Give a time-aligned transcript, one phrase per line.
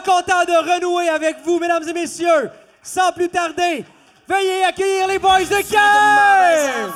[0.00, 2.50] tellement content de renouer avec vous, mesdames et messieurs.
[2.82, 3.84] Sans plus tarder,
[4.28, 6.92] veuillez accueillir les boys de cœur.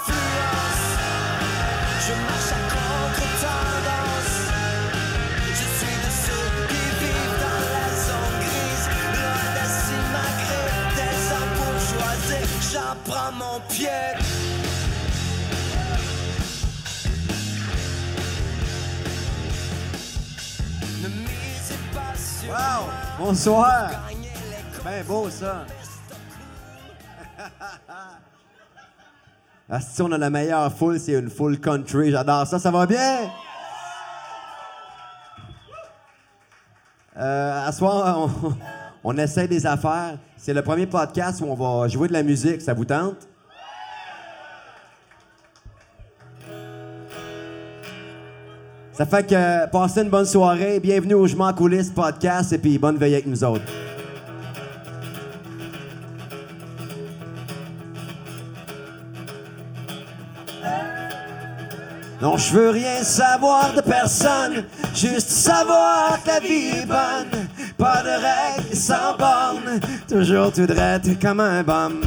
[2.00, 3.90] Je marche à contre-tendance.
[22.50, 22.90] Wow!
[23.16, 23.90] Bonsoir!
[24.84, 25.64] Bien beau, ça.
[29.72, 32.10] Ah, si on a la meilleure foule, c'est une foule country.
[32.10, 32.58] J'adore ça.
[32.58, 33.30] Ça va bien?
[37.16, 38.56] Euh, à soir, on,
[39.04, 40.18] on essaie des affaires.
[40.36, 42.60] C'est le premier podcast où on va jouer de la musique.
[42.62, 43.28] Ça vous tente?
[49.00, 50.78] Ça fait que passez une bonne soirée.
[50.78, 53.64] Bienvenue au Je m'en coulisses podcast et puis bonne veille avec nous autres.
[62.20, 67.46] Non, je veux rien savoir de personne, juste savoir que la vie est bonne.
[67.78, 72.02] Pas de règles sans bornes, toujours tout droit comme un bum.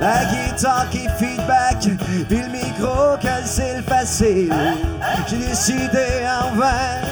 [0.00, 1.80] La guitare qui feedback,
[2.26, 4.54] puis le micro que c'est le facile.
[5.28, 7.02] J'ai décidé en vain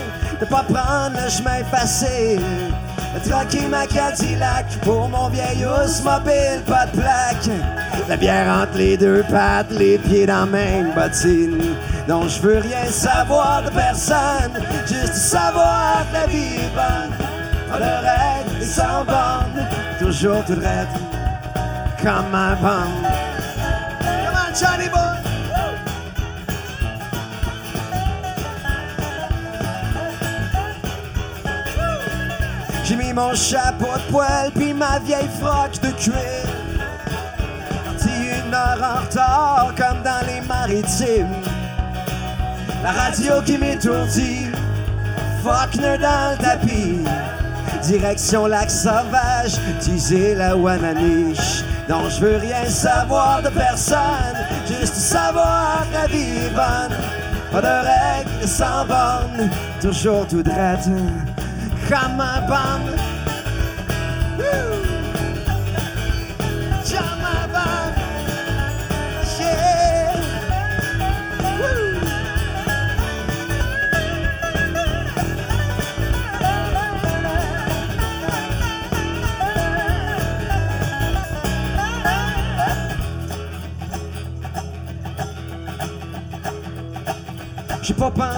[0.41, 2.41] de pas prendre le chemin facile.
[3.29, 5.67] Traquer ma Cadillac pour mon vieil
[6.03, 7.51] mobile, pas de plaque.
[8.09, 11.77] La bière entre les deux pattes, les pieds dans même bottine.
[12.09, 14.53] Non, je veux rien savoir de personne,
[14.87, 17.27] juste savoir que la vie est bonne.
[17.69, 19.67] Pas règles et sans bornes,
[19.99, 20.55] toujours tout
[21.99, 23.03] droit comme un bum.
[24.01, 24.89] Come on, Johnny.
[32.85, 36.15] J'ai mis mon chapeau de poêle puis ma vieille froc de cuir.
[37.85, 41.43] Parti une heure en retard comme dans les maritimes.
[42.83, 44.47] La radio qui m'étourdit,
[45.43, 47.05] Faulkner dans le tapis.
[47.83, 51.65] Direction lac sauvage, disait la Wananiche.
[51.89, 56.97] Non, je veux rien savoir de personne, juste savoir la vie bonne.
[57.53, 59.49] Pas de règles sans bornes,
[59.81, 60.77] toujours tout droit,
[61.89, 62.39] comme un.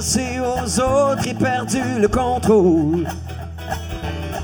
[0.00, 3.06] J'ai pas pensé aux autres et perdu le contrôle.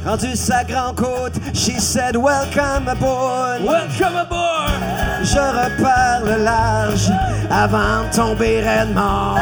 [0.05, 3.63] Rendu sa grande côte, she said welcome aboard.
[3.63, 4.71] Welcome aboard.
[5.23, 7.11] Je repars le large
[7.51, 9.39] avant de tomber raide mort.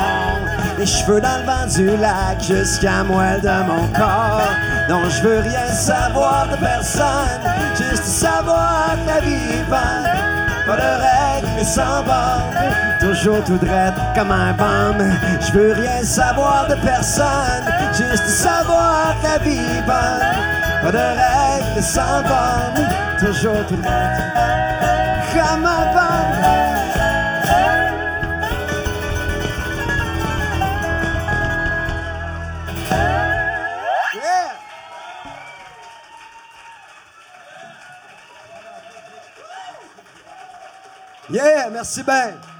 [0.79, 4.49] Les cheveux dans le vent du lac jusqu'à moelle de mon corps.
[4.89, 7.41] Non, je veux rien savoir de personne,
[7.77, 10.35] juste savoir que la vie est bonne.
[10.67, 14.97] Pas de règles mais sans bornes, toujours tout droit comme un bum.
[15.41, 20.35] Je veux rien savoir de personne, juste savoir que la vie bonne.
[20.83, 22.89] Pas de règles sans bornes,
[23.19, 23.93] toujours tout droit
[25.35, 26.65] comme un bum.
[41.31, 42.54] Yeah, merci bien.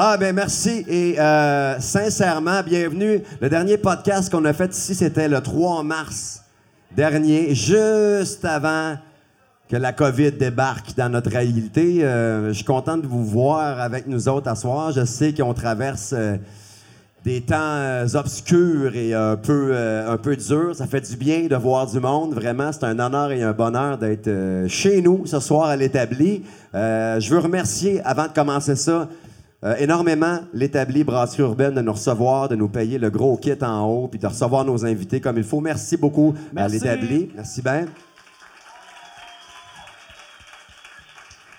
[0.00, 3.20] Ah ben merci et euh, sincèrement, bienvenue.
[3.40, 6.44] Le dernier podcast qu'on a fait ici, c'était le 3 mars
[6.96, 8.94] dernier, juste avant
[9.68, 12.04] que la COVID débarque dans notre réalité.
[12.04, 14.92] Euh, je suis content de vous voir avec nous autres à soir.
[14.92, 16.36] Je sais qu'on traverse euh,
[17.24, 20.76] des temps obscurs et un peu, un peu durs.
[20.76, 22.34] Ça fait du bien de voir du monde.
[22.34, 24.30] Vraiment, c'est un honneur et un bonheur d'être
[24.68, 26.44] chez nous ce soir à l'établi.
[26.72, 29.08] Je veux remercier, avant de commencer ça,
[29.64, 33.86] euh, énormément l'établi Brasserie Urbaine de nous recevoir, de nous payer le gros kit en
[33.86, 35.60] haut, puis de recevoir nos invités comme il faut.
[35.60, 36.74] Merci beaucoup à Merci.
[36.78, 37.30] l'établi.
[37.34, 37.86] Merci bien.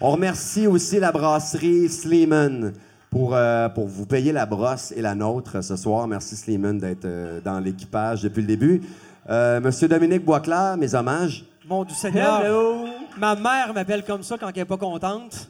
[0.01, 2.71] On remercie aussi la brasserie Sleeman
[3.09, 6.07] pour, euh, pour vous payer la brosse et la nôtre ce soir.
[6.07, 8.81] Merci Sleeman d'être euh, dans l'équipage depuis le début.
[9.29, 11.43] Euh, Monsieur Dominique Boisclair, mes hommages.
[11.67, 12.41] Mon du Seigneur.
[12.41, 12.85] Hello!
[13.17, 15.49] Ma mère m'appelle comme ça quand elle est pas contente.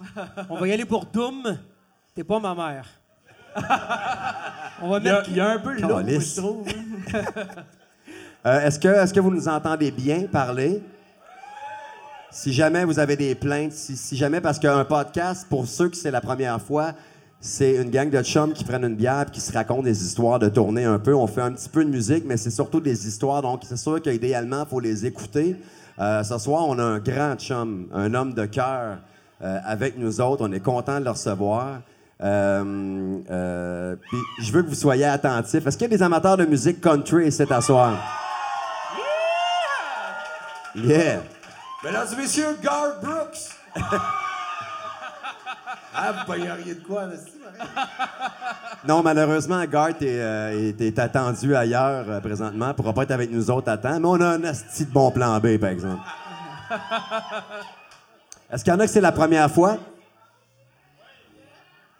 [0.49, 1.57] On va y aller pour Doom.
[2.19, 2.85] T'es pas ma mère.
[4.81, 5.29] On va Il y a, mettre.
[5.29, 6.35] il y a un peu Calisse.
[6.35, 6.67] je trouve.
[7.13, 7.21] hein.
[8.45, 10.81] Euh, est-ce, que, est-ce que vous nous entendez bien parler?
[12.29, 15.97] Si jamais vous avez des plaintes, si, si jamais, parce qu'un podcast, pour ceux qui
[15.99, 16.91] c'est la première fois,
[17.39, 20.39] c'est une gang de chums qui prennent une bière et qui se racontent des histoires
[20.39, 21.13] de tournée un peu.
[21.13, 24.01] On fait un petit peu de musique, mais c'est surtout des histoires, donc c'est sûr
[24.01, 25.55] qu'idéalement, il faut les écouter.
[25.99, 28.97] Euh, ce soir, on a un grand chum, un homme de cœur
[29.41, 30.45] euh, avec nous autres.
[30.45, 31.79] On est content de le recevoir.
[32.21, 35.65] Euh, euh, puis je veux que vous soyez attentifs.
[35.65, 37.93] Est-ce qu'il y a des amateurs de musique country à soir?
[40.75, 41.21] Yeah!
[41.83, 43.49] Mesdames et messieurs, Garth Brooks!
[45.95, 47.25] ah, vous pogneriez de quoi, n'est-ce
[48.87, 49.65] Non, malheureusement,
[50.01, 52.69] est, euh, est- est attendu ailleurs euh, présentement.
[52.69, 54.91] Il pourra pas être avec nous autres à temps, mais on a un asti de
[54.91, 56.01] bon plan B, par exemple.
[58.51, 59.77] Est-ce qu'il y en a que c'est la première fois?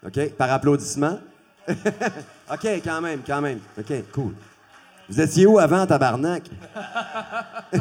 [0.05, 1.19] OK, par applaudissement.
[1.67, 3.59] OK, quand même, quand même.
[3.77, 4.33] OK, cool.
[5.09, 6.43] Vous étiez où avant, tabarnak?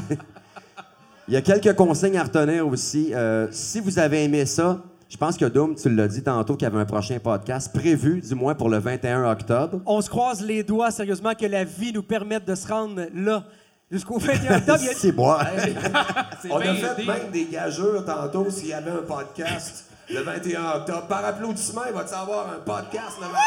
[1.28, 3.12] Il y a quelques consignes à retenir aussi.
[3.14, 4.80] Euh, si vous avez aimé ça,
[5.10, 8.20] je pense que Doom, tu l'as dit tantôt, qu'il y avait un prochain podcast prévu,
[8.22, 9.80] du moins pour le 21 octobre.
[9.84, 13.44] On se croise les doigts, sérieusement, que la vie nous permette de se rendre là.
[13.90, 14.78] Jusqu'au 21 octobre.
[14.80, 15.40] Il y a- C'est moi.
[16.50, 21.06] On a fait même des gageurs tantôt s'il y avait un podcast le 21 octobre.
[21.06, 23.40] Par applaudissement, il va te savoir un podcast le 21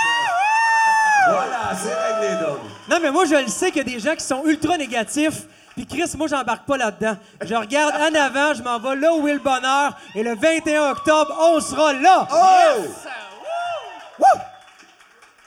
[1.27, 2.59] Voilà, c'est réglé, donc.
[2.89, 5.43] Non, mais moi, je le sais qu'il y a des gens qui sont ultra négatifs.
[5.75, 7.17] Puis Chris, moi, j'embarque pas là-dedans.
[7.41, 9.97] Je regarde en avant, je m'en vais là où est le bonheur.
[10.15, 12.27] Et le 21 octobre, on sera là.
[12.31, 14.25] Oh!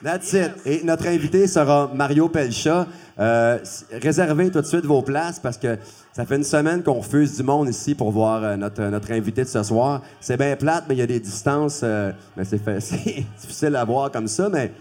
[0.03, 0.53] That's it.
[0.67, 2.87] Et notre invité sera Mario Pelcha.
[3.19, 3.59] Euh,
[3.93, 5.79] réservez tout de suite vos places parce que
[6.13, 9.45] ça fait une semaine qu'on refuse du monde ici pour voir euh, notre, notre invité
[9.45, 10.03] de ce soir.
[10.21, 11.81] C'est bien plate, mais il y a des distances.
[11.85, 12.45] euh, mais
[12.81, 14.73] c'est, difficile à voir comme ça, mais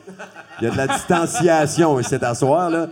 [0.59, 2.87] il y a de la distanciation ici à soir, là.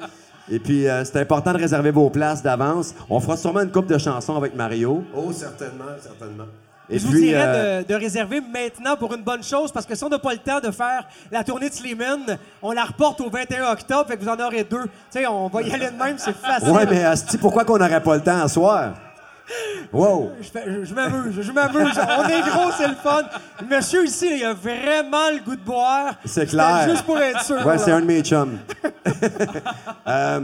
[0.50, 2.94] Et puis, euh, c'est important de réserver vos places d'avance.
[3.09, 5.03] On fera sûrement une coupe de chansons avec Mario.
[5.15, 6.45] Oh, certainement, certainement.
[6.91, 9.95] Et je vous dirais euh, de, de réserver maintenant pour une bonne chose, parce que
[9.95, 13.21] si on n'a pas le temps de faire la tournée de Slimane, on la reporte
[13.21, 14.83] au 21 octobre, fait que vous en aurez deux.
[14.83, 14.89] Tu
[15.19, 16.69] sais, on va y aller de même, c'est facile.
[16.69, 18.93] Ouais, mais Asti, pourquoi qu'on n'aurait pas le temps à soir?
[19.91, 20.31] Wow!
[20.39, 21.99] Je, je- m'amuse, je m'amuse.
[22.17, 23.23] On est gros, c'est le fun.
[23.69, 26.13] Monsieur ici, il a vraiment le goût de boire.
[26.23, 26.87] C'est clair.
[26.89, 27.65] Juste pour être sûr.
[27.65, 28.57] Ouais, c'est un de mes chums.
[30.07, 30.41] Euh,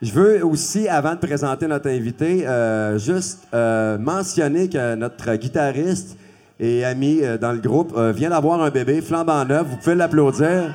[0.00, 6.16] je veux aussi, avant de présenter notre invité, euh, juste euh, mentionner que notre guitariste
[6.60, 9.66] et ami euh, dans le groupe vient d'avoir un bébé flambant neuf.
[9.66, 10.72] Vous pouvez l'applaudir.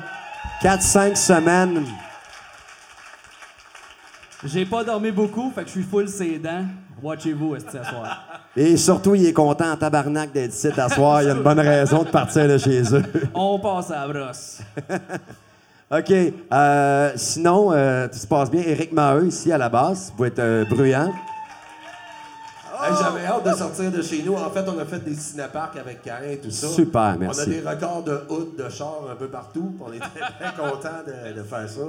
[0.62, 1.84] 4-5 semaines.
[4.44, 6.66] J'ai pas dormi beaucoup, fait que je suis full ses dents.
[7.02, 8.24] Watchez-vous, ce soir?
[8.56, 11.22] Et surtout, il est content en tabarnak d'être ici à soir.
[11.22, 13.02] Il y a une bonne raison de partir de chez eux.
[13.34, 14.60] On passe à la brosse.
[15.96, 16.12] OK.
[16.52, 18.62] euh, sinon, euh, tout se passe bien.
[18.62, 20.12] Éric Maheu, ici, à la base.
[20.16, 21.12] Vous être euh, bruyant.
[22.82, 24.34] Hey, J'avais hâte de sortir de chez nous.
[24.34, 26.66] En fait, on a fait des cinéparcs avec Karin et tout ça.
[26.68, 27.40] Super, On merci.
[27.42, 29.72] a des records de hood, de char un peu partout.
[29.80, 31.82] On est très, contents de, de faire ça.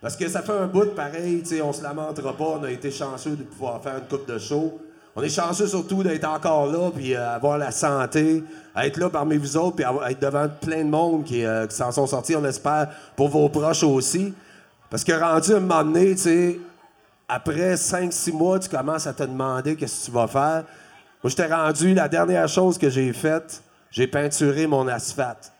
[0.00, 2.58] Parce que ça fait un bout de pareil, on se lamentera pas.
[2.60, 4.78] On a été chanceux de pouvoir faire une coupe de show.
[5.20, 8.42] On est chanceux surtout d'être encore là, puis euh, avoir la santé,
[8.74, 11.92] être là parmi vous autres, puis être devant plein de monde qui, euh, qui s'en
[11.92, 14.32] sont sortis, on espère, pour vos proches aussi.
[14.88, 16.60] Parce que rendu un moment donné, tu sais,
[17.28, 20.64] après 5-6 mois, tu commences à te demander qu'est-ce que tu vas faire.
[21.22, 25.52] Moi, j'étais rendu, la dernière chose que j'ai faite, j'ai peinturé mon asphalte.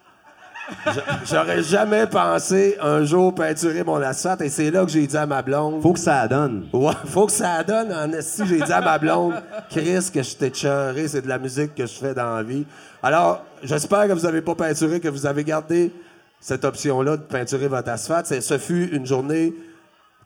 [0.87, 5.17] J'a- J'aurais jamais pensé un jour peinturer mon asphalte et c'est là que j'ai dit
[5.17, 5.83] à ma blonde.
[5.83, 6.69] Faut que ça donne.
[6.73, 7.93] Ouais, faut que ça donne.
[7.93, 9.35] En esti, j'ai dit à ma blonde,
[9.69, 12.65] Chris, que je t'ai cheuré, c'est de la musique que je fais dans la vie.
[13.03, 15.93] Alors, j'espère que vous n'avez pas peinturé, que vous avez gardé
[16.41, 18.27] cette option-là de peinturer votre asphalte.
[18.41, 19.53] Ce fut une journée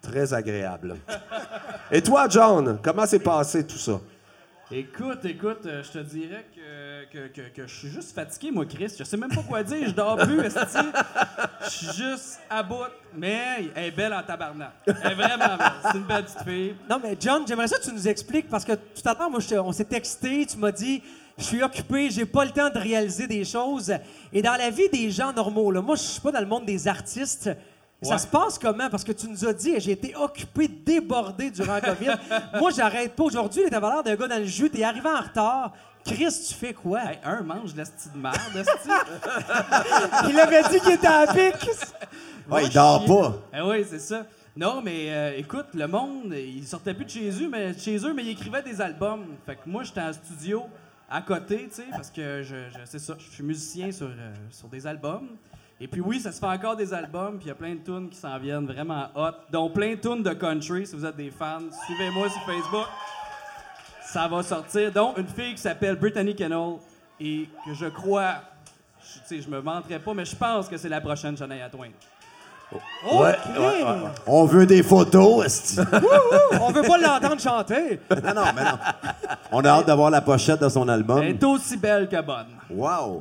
[0.03, 0.97] très agréable.
[1.91, 4.01] Et toi, John, comment s'est passé tout ça?
[4.71, 6.61] Écoute, écoute, euh, je te dirais que,
[7.11, 8.93] que, que, que je suis juste fatigué, moi, Chris.
[8.99, 9.89] Je sais même pas quoi dire.
[9.89, 10.41] Je dors plus.
[10.43, 12.75] Je suis juste à bout.
[13.17, 14.73] Mais elle est belle en tabarnak.
[14.87, 15.73] Elle est vraiment belle.
[15.83, 16.75] C'est une belle petite fille.
[16.89, 19.41] Non, mais John, j'aimerais ça que tu nous expliques, parce que tout à l'heure, moi,
[19.41, 21.03] je on s'est texté, tu m'as dit,
[21.39, 23.93] je suis occupé, j'ai pas le temps de réaliser des choses.
[24.33, 26.65] Et dans la vie des gens normaux, là, moi, je suis pas dans le monde
[26.65, 27.51] des artistes.
[28.03, 28.91] Ça se passe comment?
[28.91, 32.11] Parce que tu nous as dit, j'ai été occupé, débordé durant la COVID.
[32.61, 33.25] moi, j'arrête pas.
[33.25, 35.73] Aujourd'hui, t'avais l'air d'un gars dans le jus, t'es arrivé en retard.
[36.05, 37.03] Chris, tu fais quoi?
[37.03, 38.39] Hey, un mange l'esti de merde.
[40.29, 41.71] Il avait dit qu'il était à pic.
[42.51, 43.35] Ouais, il dort pas.
[43.57, 44.27] Eh oui, c'est ça.
[44.55, 48.13] Non, mais euh, écoute, le monde, ils sortaient plus de chez eux, mais, chez eux,
[48.13, 49.25] mais ils écrivaient des albums.
[49.47, 50.65] Fait que moi, j'étais en studio
[51.11, 54.35] à côté, tu sais, parce que je, je c'est ça, je suis musicien sur, euh,
[54.51, 55.29] sur des albums.
[55.81, 57.81] Et puis oui, ça se fait encore des albums, puis il y a plein de
[57.81, 61.17] tunes qui s'en viennent vraiment hot, dont plein de tunes de country, si vous êtes
[61.17, 61.61] des fans.
[61.87, 62.87] Suivez-moi sur Facebook.
[64.15, 64.93] Ça va sortir.
[64.93, 66.75] Donc, une fille qui s'appelle Brittany Kennel,
[67.21, 68.35] et que je crois,
[69.03, 71.69] je, tu sais, je me vanterai pas, mais je pense que c'est la prochaine Shania
[71.69, 71.91] Twain.
[72.73, 73.57] Oh, Ouais, crime!
[73.57, 74.11] ouais, ouais, ouais.
[74.29, 75.81] On veut des photos, esti.
[75.81, 77.99] Ouh, on veut pas l'entendre chanter.
[78.23, 78.79] non, non, mais non.
[79.51, 81.21] On a hâte d'avoir la pochette de son album.
[81.21, 82.47] Elle est aussi belle que bonne.
[82.71, 83.19] Wow.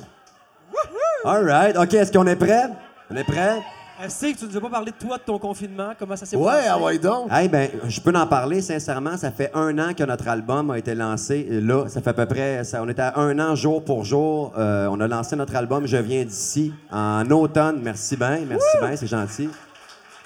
[1.26, 1.76] All right.
[1.76, 2.70] OK, est-ce qu'on est prêt?
[3.10, 3.64] On est prêt?
[4.04, 5.92] Est-ce que tu nous as pas parlé de toi, de ton confinement?
[5.98, 6.68] Comment ça s'est Ouais, passé?
[6.70, 7.28] ah ouais donc.
[7.32, 9.16] Hey, ben, je peux en parler sincèrement.
[9.16, 11.48] Ça fait un an que notre album a été lancé.
[11.50, 12.64] Là, ça fait à peu près.
[12.66, 14.52] ça- on était à un an jour pour jour.
[14.58, 17.80] Euh, on a lancé notre album Je viens d'ici en automne.
[17.82, 19.50] Merci bien, merci bien, c'est gentil.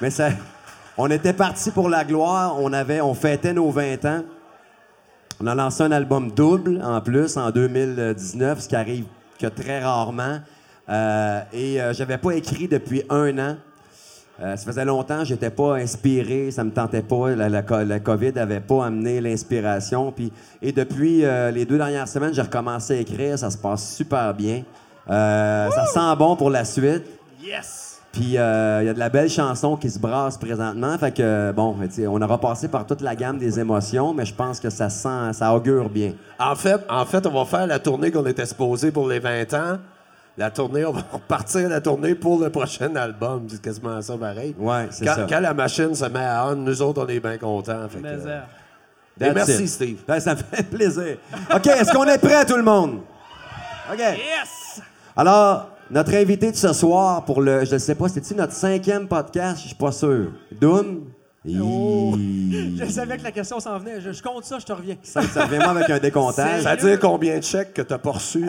[0.01, 0.29] Mais ça,
[0.97, 2.55] on était parti pour la gloire.
[2.59, 4.23] On avait, on fêtait nos 20 ans.
[5.39, 9.05] On a lancé un album double en plus en 2019, ce qui arrive
[9.39, 10.39] que très rarement.
[10.89, 13.57] Euh, et euh, j'avais pas écrit depuis un an.
[14.39, 17.35] Euh, ça faisait longtemps, j'étais pas inspiré, ça me tentait pas.
[17.35, 20.11] La, la la COVID avait pas amené l'inspiration.
[20.11, 23.39] Puis, et depuis euh, les deux dernières semaines, j'ai recommencé à écrire.
[23.39, 24.63] Ça se passe super bien.
[25.09, 27.03] Euh, ça sent bon pour la suite.
[27.41, 27.85] Yes!
[28.11, 30.97] Puis il y a de la belle chanson qui se brasse présentement.
[30.97, 31.75] Fait que bon,
[32.07, 35.33] on aura passé par toute la gamme des émotions, mais je pense que ça sent,
[35.33, 36.13] ça augure bien.
[36.39, 39.53] En fait, en fait, on va faire la tournée qu'on était supposé pour les 20
[39.53, 39.77] ans.
[40.37, 43.47] La tournée, on va repartir la tournée pour le prochain album.
[43.49, 44.55] C'est quasiment ça pareil.
[44.57, 45.25] Ouais, c'est quand, ça.
[45.27, 47.89] quand la machine se met à on, nous autres, on est bien contents.
[47.89, 48.41] Fait que, Mais, euh,
[49.19, 49.67] et That's merci, it.
[49.69, 49.97] Steve.
[50.07, 51.17] Ben, ça me fait plaisir.
[51.53, 52.99] OK, est-ce qu'on est prêt, tout le monde?
[53.91, 53.97] OK.
[53.99, 54.81] yes!
[55.15, 59.07] Alors, notre invité de ce soir pour le, je ne sais pas, c'était-tu notre cinquième
[59.07, 59.61] podcast?
[59.61, 60.27] Je suis pas sûr.
[60.51, 61.05] Doom?
[61.61, 62.15] Oh.
[62.17, 64.01] Je savais que la question s'en venait.
[64.01, 64.95] Je, je compte ça, je te reviens.
[65.03, 66.63] Ça, ça revient moi avec un décomptage.
[66.63, 68.47] Ça veut dire combien de chèques que t'as pas reçus?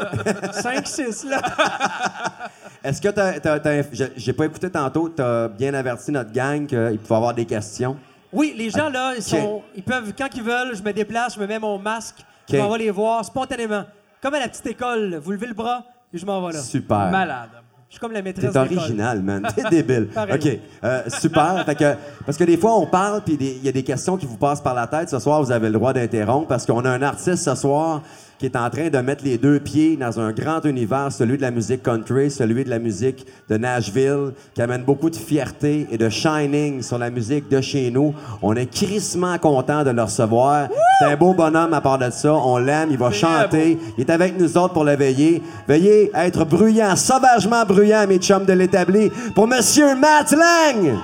[0.52, 1.40] 5, 6, là.
[2.84, 6.32] Est-ce que t'as, t'as- t'as- je- j'ai pas écouté tantôt, tu as bien averti notre
[6.32, 7.96] gang qu'il pouvait avoir des questions?
[8.32, 11.40] Oui, les gens, là, ils, sont, ils peuvent, quand ils veulent, je me déplace, je
[11.40, 12.16] me mets mon masque,
[12.50, 12.62] je OK.
[12.62, 13.84] m'en vais les voir spontanément.
[14.20, 16.60] Comme à la petite école, vous levez le bras et je m'en vais là.
[16.60, 17.10] Super.
[17.10, 17.50] Malade.
[17.94, 18.78] Suis comme la maîtresse T'es d'école.
[18.78, 19.46] original, man.
[19.54, 20.08] T'es débile.
[20.16, 20.48] OK.
[20.82, 21.64] Euh, super.
[21.64, 21.94] Fait que,
[22.26, 24.60] parce que des fois, on parle, puis il y a des questions qui vous passent
[24.60, 25.10] par la tête.
[25.10, 28.02] Ce soir, vous avez le droit d'interrompre parce qu'on a un artiste ce soir
[28.44, 31.42] qui est en train de mettre les deux pieds dans un grand univers, celui de
[31.42, 35.96] la musique country, celui de la musique de Nashville, qui amène beaucoup de fierté et
[35.96, 38.14] de shining sur la musique de chez nous.
[38.42, 40.68] On est crissement content de le recevoir.
[40.98, 42.34] C'est un beau bonhomme à part de ça.
[42.34, 43.78] On l'aime, il va chanter.
[43.96, 45.42] Il est avec nous autres pour le veiller.
[45.66, 50.98] Veuillez être bruyant, sauvagement bruyant, mes chums de l'établi, pour Monsieur Matt Lang!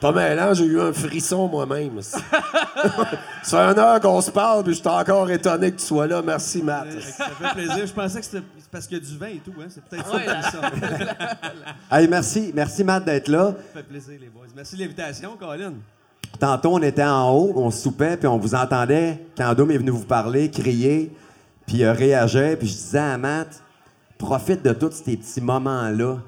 [0.00, 2.00] Pas mêlant, j'ai eu un frisson moi-même.
[2.02, 2.18] Ça
[3.42, 6.22] fait une heure qu'on se parle, puis je suis encore étonné que tu sois là.
[6.22, 6.88] Merci, Matt.
[7.02, 7.86] Ça fait plaisir.
[7.86, 8.42] Je pensais que c'était
[8.72, 9.52] parce qu'il y a du vin et tout.
[9.60, 9.66] Hein?
[9.68, 10.60] C'est peut-être ça.
[11.90, 13.52] Hey, merci, merci Matt d'être là.
[13.72, 14.46] Ça fait plaisir, les boys.
[14.54, 15.74] Merci de l'invitation, Colin.
[16.38, 19.90] Tantôt, on était en haut, on soupait, puis on vous entendait quand Dom est venu
[19.90, 21.12] vous parler, crier,
[21.66, 22.56] puis euh, réagir.
[22.58, 23.62] Puis je disais à Matt,
[24.16, 26.18] profite de tous ces petits moments-là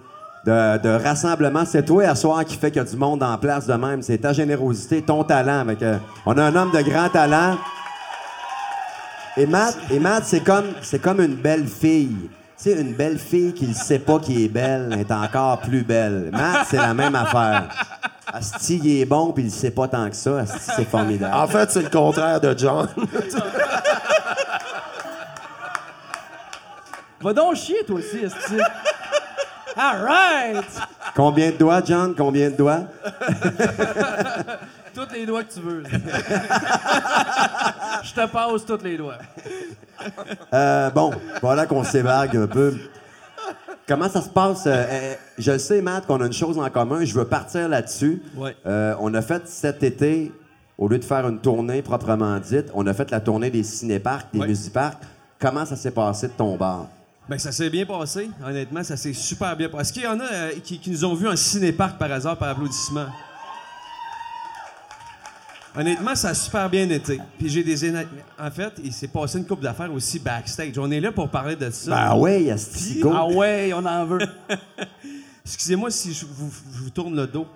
[0.45, 1.65] de, de rassemblement.
[1.65, 4.03] C'est toi, à soir, qui fait qu'il y a du monde en place de même.
[4.03, 5.61] C'est ta générosité, ton talent.
[5.61, 7.59] Avec, euh, on a un homme de grand talent.
[9.37, 12.31] Et Matt, et Matt c'est comme, une belle fille.
[12.63, 15.83] Tu sais, une belle fille qui ne sait pas qui est belle est encore plus
[15.83, 16.31] belle.
[16.33, 17.69] Matt, c'est la même affaire.
[18.33, 20.41] Asti, il est bon, puis il sait pas tant que ça.
[20.41, 21.35] Asti, c'est formidable.
[21.35, 22.89] En fait, c'est le contraire de John.
[27.21, 28.57] Va donc chier, toi aussi, esti.
[29.77, 30.65] All right!
[31.15, 32.15] Combien de doigts, John?
[32.17, 32.81] Combien de doigts?
[34.95, 35.83] Tous les doigts que tu veux.
[38.03, 39.17] Je te passe tous les doigts.
[40.53, 42.75] Euh, bon, voilà qu'on s'évague un peu.
[43.89, 44.67] Comment ça se passe?
[44.67, 47.05] Euh, euh, je sais, Matt, qu'on a une chose en commun.
[47.05, 48.23] Je veux partir là-dessus.
[48.37, 48.55] Ouais.
[48.67, 50.31] Euh, on a fait cet été,
[50.77, 54.27] au lieu de faire une tournée proprement dite, on a fait la tournée des cinéparcs,
[54.35, 54.47] des Ouais.
[54.49, 54.99] musiparcs.
[55.41, 56.87] Comment ça s'est passé de ton bar?
[57.29, 58.31] Ben, ça s'est bien passé.
[58.45, 59.83] Honnêtement, ça s'est super bien passé.
[59.83, 62.37] Est-ce qu'il y en a euh, qui, qui nous ont vus en cinéparc par hasard,
[62.37, 63.07] par applaudissement?
[65.75, 67.19] Honnêtement, ça a super bien été.
[67.39, 67.91] Puis j'ai des...
[67.91, 68.05] éna-
[68.39, 70.77] En fait, il s'est passé une coupe d'affaires aussi backstage.
[70.79, 71.91] On est là pour parler de ça.
[71.91, 73.11] Ben ouais, Astico.
[73.15, 74.19] Ah ouais, on en veut.
[75.47, 77.47] Excusez-moi si je vous, je vous tourne le dos.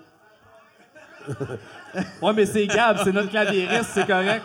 [2.22, 4.44] Ouais, mais c'est Gab, c'est notre clavieriste, c'est correct.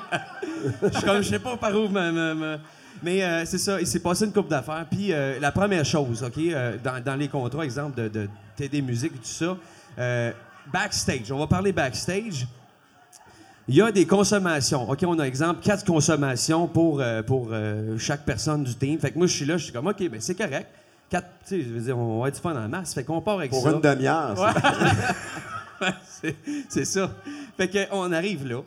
[0.84, 2.58] Je suis comme, je sais pas par où me- me- me-
[3.04, 4.86] Mais euh, c'est ça, il s'est passé une coupe d'affaires.
[4.90, 8.82] Puis euh, la première chose, OK, euh, dans, dans les contrats, exemple, de, de TD
[8.82, 9.58] Musique et tout ça,
[10.72, 12.48] backstage, on va parler backstage.
[13.68, 14.90] Il y a des consommations.
[14.90, 17.52] OK, on a exemple quatre consommations pour, pour
[17.98, 19.00] chaque personne du team.
[19.00, 20.68] Fait que moi, je suis là, je suis comme, OK, ben c'est correct.
[21.10, 22.94] Quatre, tu sais, je veux dire, on va être fun en masse.
[22.94, 23.72] Fait qu'on part avec Pour ça.
[23.72, 24.38] une demi-heure.
[24.38, 24.54] ça.
[26.08, 26.36] c'est,
[26.70, 27.12] c'est ça.
[27.58, 28.62] Fait qu'on arrive là.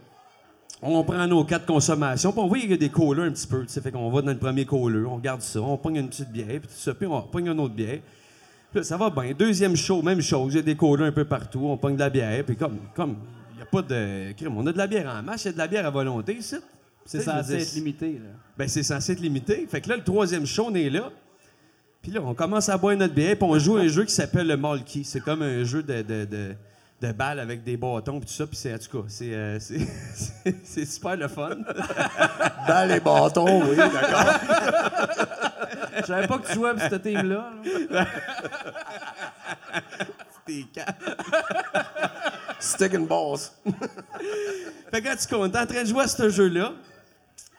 [0.86, 3.46] On prend nos quatre consommations, puis on voit qu'il y a des couleurs un petit
[3.46, 3.64] peu.
[3.66, 6.46] Fait qu'on va dans le premier couleur, on regarde ça, on pogne une petite bière,
[6.46, 8.00] puis tout ça, puis on pogne une autre bière.
[8.70, 9.32] Puis là, ça va bien.
[9.32, 10.52] Deuxième show, même chose.
[10.52, 12.76] Il y a des couleurs un peu partout, on pogne de la bière, puis comme,
[12.94, 13.16] comme,
[13.52, 14.58] il n'y a pas de crime.
[14.58, 16.36] On a de la bière en masse, il y a de la bière à volonté
[16.36, 16.56] ici.
[17.06, 18.30] C'est censé être limité, là.
[18.58, 19.66] ben, c'est censé être limité.
[19.70, 21.10] Fait que là, le troisième show, on est là.
[22.02, 24.46] Puis là, on commence à boire notre bière, puis on joue un jeu qui s'appelle
[24.46, 25.04] le Malky.
[25.04, 26.54] C'est comme un jeu de, de, de,
[27.06, 28.46] de balles avec des bâtons, puis tout ça.
[28.46, 29.78] Puis c'est, en tout cas, c'est, euh, c'est,
[30.14, 31.50] c'est- c'est super le fun.
[32.68, 34.34] Dans les bâtons, oui, d'accord.
[36.00, 37.50] Je savais pas que tu jouais pour ce team-là.
[37.90, 38.06] là.
[42.60, 43.50] Stick and balls.
[44.92, 46.72] Fait que là, tu comptes, t'es en train de jouer à ce jeu-là.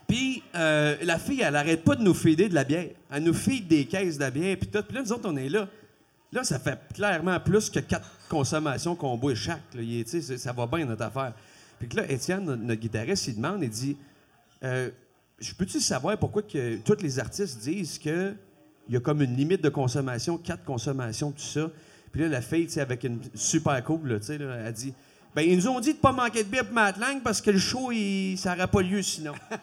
[0.07, 2.89] Puis euh, la fille, elle arrête pas de nous feeder de la bière.
[3.11, 4.81] Elle nous feed des caisses de bière, puis tout.
[4.83, 5.67] Puis là, nous autres, on est là.
[6.31, 9.61] Là, ça fait clairement plus que quatre consommations qu'on boit chaque.
[9.73, 10.37] là.
[10.37, 11.33] Ça va bien, notre affaire.
[11.79, 13.97] Puis là, Étienne, notre, guitariste, il demande, il dit
[14.63, 14.89] euh,
[15.39, 18.33] Je peux-tu savoir pourquoi que tous les artistes disent que
[18.87, 21.69] il y a comme une limite de consommation, quatre consommations, tout ça?
[22.11, 24.93] Puis là, la fille, avec une super cool, là, là, elle dit
[25.35, 27.51] Ben, ils nous ont dit de pas manquer de bière pour Matt Lang parce que
[27.51, 27.91] le show,
[28.37, 29.33] ça n'aurait pas lieu sinon.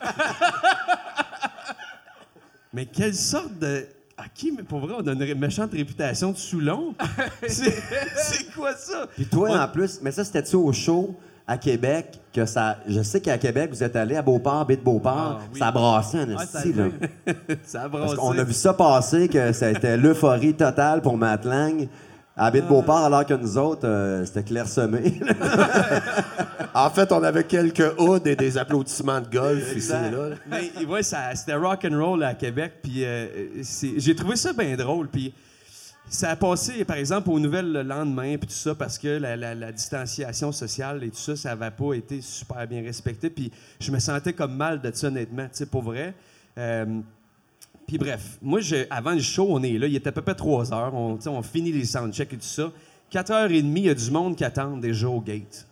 [2.72, 3.86] mais quelle sorte de.
[4.24, 6.94] À qui, mais pour vrai, on a une méchante réputation de Soulon?
[7.48, 7.74] c'est
[8.14, 9.08] c'est quoi ça?
[9.16, 12.78] Puis toi, en plus, mais ça, c'était-tu au show à Québec que ça.
[12.86, 15.40] Je sais qu'à Québec, vous êtes allé à Beauport, baie de Beauport.
[15.40, 15.58] Ah, oui.
[15.58, 16.86] Ça brassait un Ouais, ça esti, a là.
[16.86, 17.58] été.
[17.64, 18.16] Ça a Parce brassé.
[18.16, 21.88] qu'on a vu ça passer, que ça a été l'euphorie totale pour Matt Lang
[22.36, 25.20] à baie de Beauport, alors que nous autres, euh, c'était clairsemé.
[26.74, 30.28] En fait, on avait quelques hoods et des applaudissements de golf ici et là.
[30.48, 33.26] Mais ouais, ça- c'était rock and roll à Québec, puis euh,
[33.96, 35.34] j'ai trouvé ça bien drôle, puis
[36.08, 39.36] ça a passé, par exemple, aux nouvelles le lendemain, puis tout ça, parce que la,
[39.36, 43.52] la- la distanciation sociale et tout ça, ça n'avait pas été super bien respecté, puis
[43.78, 46.14] je me sentais comme mal de ça, honnêtement, tu sais, pour vrai.
[46.58, 46.86] Euh,
[47.86, 50.34] puis bref, moi, je- avant le show, on est là, il était à peu près
[50.34, 52.70] 3 heures, on, finit les soundchecks et tout ça.
[53.10, 55.66] 4 heures et demie, il y a du monde qui attend déjà au gate.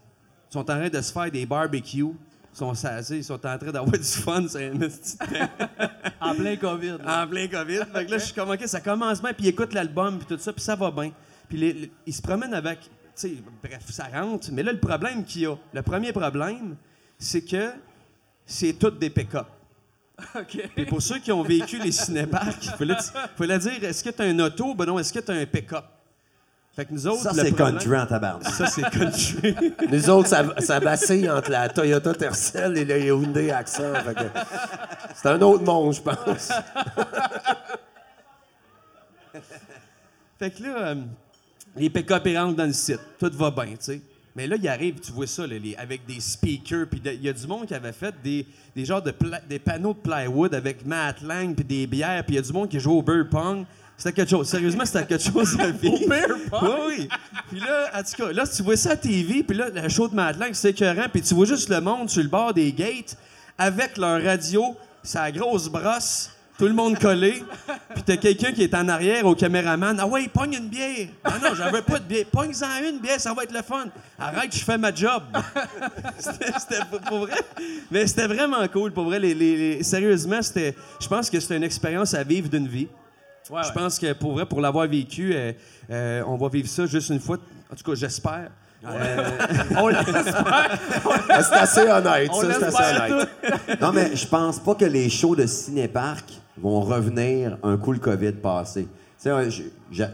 [0.51, 2.09] Ils sont en train de se faire des barbecues.
[2.53, 4.45] Ils sont sassés, ils sont en train d'avoir du fun.
[4.49, 4.73] C'est.
[6.21, 6.97] En plein COVID.
[7.03, 7.23] là.
[7.25, 7.79] en plein COVID.
[7.93, 10.27] Fait que là, je suis comme, OK, ça commence bien, puis ils écoutent l'album, puis
[10.27, 11.13] tout ça, puis ça va bien.
[11.49, 14.49] Puis les- les- ils se promènent avec, tu sais, bref, ça rentre.
[14.53, 16.77] Mais là, le problème qu'il y a, le premier problème,
[17.19, 17.71] c'est que
[18.45, 19.47] c'est toutes des pick-up.
[20.35, 20.59] OK.
[20.77, 22.97] Et pour ceux qui ont vécu les cinéparks, il fallait,
[23.37, 24.75] fallait dire, est-ce que tu as un auto?
[24.75, 25.85] Ben non, est-ce que tu as un pick-up?
[26.75, 28.49] Fait que nous autres, ça, c'est problème- country en tabarnak.
[28.53, 29.57] Ça, c'est country.
[29.91, 33.93] Nous autres, ça, ça vacille entre la Toyota Tercel et le Hyundai Accent.
[35.17, 36.53] C'est un autre monde, je pense.
[40.39, 40.95] Fait que là, euh,
[41.77, 43.01] les pick-up ils rentrent dans le site.
[43.19, 44.01] Tout va bien, tu sais.
[44.37, 46.87] Mais là, il arrive, tu vois ça, là, les- avec des speakers.
[46.89, 49.59] Puis il y a du monde qui avait fait des, des genres de pla- des
[49.59, 52.25] panneaux de plywood avec Matt Lang puis des bières.
[52.25, 53.65] Puis il y a du monde qui joue au beer pong.
[53.97, 54.49] C'était quelque chose.
[54.49, 56.07] Sérieusement, c'était quelque chose de vie.
[56.07, 56.63] beer pong?
[56.63, 57.09] Oui, oui.
[57.51, 60.09] Puis là, en tout cas, là, tu vois ça à TV, puis là, le show
[60.09, 61.07] de Matt Lang, c'est écœurant.
[61.13, 63.17] Puis tu vois juste le monde sur le bord des gates
[63.59, 67.43] avec leur radio, sa grosse brosse, tout le monde collé.
[67.95, 69.97] Puis t'as quelqu'un qui est en arrière au caméraman.
[69.99, 71.09] Ah ouais, pogne une bière.
[71.25, 72.27] Ah non, j'en veux pas de bière.
[72.31, 73.87] Pogne-en une bière, ça va être le fun.
[74.19, 75.23] Arrête, je fais ma job.
[76.19, 77.33] C'était pour, vrai.
[77.91, 79.19] Mais c'était vraiment cool, pour vrai.
[79.19, 80.77] Les, les- les- sérieusement, c'était.
[81.01, 82.89] Je pense que c'était une expérience à vivre d'une vie.
[83.49, 83.75] Ouais, Je ouais.
[83.75, 85.53] pense que pour vrai, pour l'avoir vécu, euh,
[85.91, 87.39] euh, on va vivre ça juste une fois.
[87.73, 88.51] En tout cas, j'espère.
[88.85, 89.31] Euh,
[89.79, 90.79] On l'espère.
[91.29, 93.29] C'est assez honnête, On ça, c'est assez honnête.
[93.81, 97.99] Non, mais je pense pas que les shows de cinéparc vont revenir un coup le
[97.99, 98.89] COVID passé.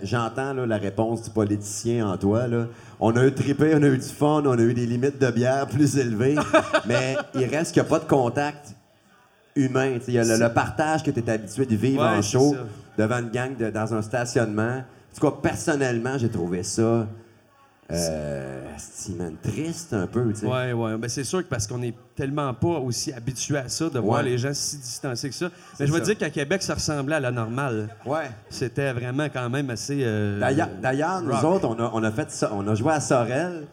[0.03, 2.47] J'entends la réponse du politicien en toi.
[2.49, 2.67] Là.
[2.99, 5.31] On a eu trippé, on a eu du fun, on a eu des limites de
[5.31, 6.37] bière plus élevées,
[6.87, 8.75] mais il reste qu'il n'y a pas de contact
[9.55, 9.93] humain.
[9.95, 12.19] Tu sais, Il y a le, le partage que tu es habitué de vivre Ouais,
[12.19, 12.57] en show
[12.99, 14.79] devant une gang de- dans un stationnement.
[14.79, 17.07] En tout cas, personnellement, j'ai trouvé ça
[17.92, 18.62] euh,
[19.16, 20.46] man, triste un peu, tu sais.
[20.46, 20.96] Ouais, ouais.
[20.96, 24.18] Ben, c'est sûr que parce qu'on est tellement pas aussi habitué à ça, de voir
[24.22, 24.31] Ouais.
[24.31, 25.51] les gens si distancés que ça.
[25.79, 27.88] Mais je veux dire qu'à Québec, ça ressemblait à la normale.
[28.05, 28.31] Ouais.
[28.51, 30.01] C'était vraiment quand même assez.
[30.03, 30.40] euh,
[30.83, 33.66] D'ailleurs, nous autres, on a, on a fait ça, on a joué à Sorel.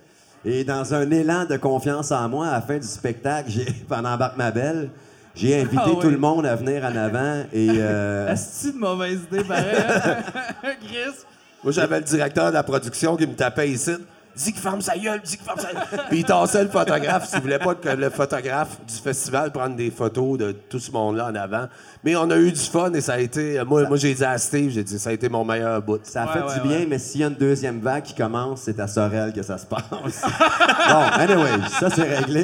[0.45, 4.09] Et dans un élan de confiance en moi, à la fin du spectacle, j'ai, pendant
[4.13, 4.89] Embarque ma belle,
[5.35, 5.99] j'ai invité Ah oui.
[6.01, 7.43] tout le monde à venir en avant.
[7.53, 9.75] Et euh, Asti de mauvaise idée, pareil.
[9.77, 10.17] hein?
[10.85, 11.15] Chris.
[11.63, 13.91] Moi, j'avais le directeur de la production qui me tapait ici.
[14.35, 16.05] Dis qu'il ferme sa gueule, dis qu'il ferme sa gueule.
[16.09, 19.91] Puis il tassait le photographe s'il voulait pas que le photographe du festival prenne des
[19.91, 21.67] photos de tout ce monde-là en avant.
[22.03, 23.63] Mais on a eu du fun et ça a été.
[23.63, 25.99] Moi, moi j'ai dit à Steve, j'ai dit, ça a été mon meilleur bout.
[26.01, 26.85] ça a Ouais, fait ouais, du bien, ouais.
[26.89, 29.67] mais s'il y a une deuxième vague qui commence, c'est à Sorel que ça se
[29.67, 29.83] passe.
[29.91, 32.43] bon, anyway, ça c'est réglé.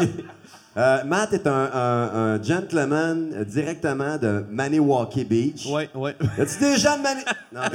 [0.79, 5.65] Euh, Matt est un, un- un gentleman euh, directement de Maniwaki Beach.
[5.67, 5.89] Ouais.
[6.37, 7.21] Y a-tu des gens de Mani...
[7.53, 7.61] Non.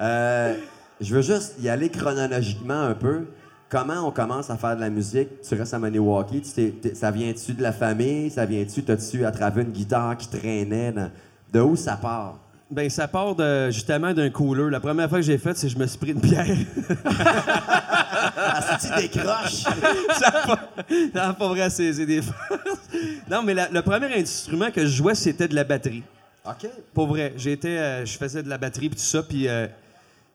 [0.00, 0.54] Euh,
[1.00, 3.26] je veux juste y aller chronologiquement un peu.
[3.68, 5.40] Comment on commence à faire de la musique?
[5.40, 6.42] Tu restes à Maniwaki.
[6.42, 8.28] Tu t'es- t'es- ça vient-tu de la famille?
[8.30, 8.82] Ça vient-tu?
[8.82, 10.90] T'as-tu attravé une guitare qui traînait?
[10.92, 11.10] dans-
[11.52, 12.38] De où ça part?
[12.74, 14.68] Ben, ça part de, justement d'un cooler.
[14.68, 16.44] La première fois que j'ai fait, c'est que je me suis pris une bière.
[18.36, 19.64] Ah, si tu décroches!
[20.18, 22.20] ça pas, a pas vrai c'est c'est des
[23.30, 26.02] Non, mais la- le premier instrument que je jouais, c'était de la batterie.
[26.46, 26.68] OK.
[26.92, 27.32] Pour vrai.
[27.36, 29.22] J'étais, euh, je faisais de la batterie puis tout ça.
[29.22, 29.66] Puis euh,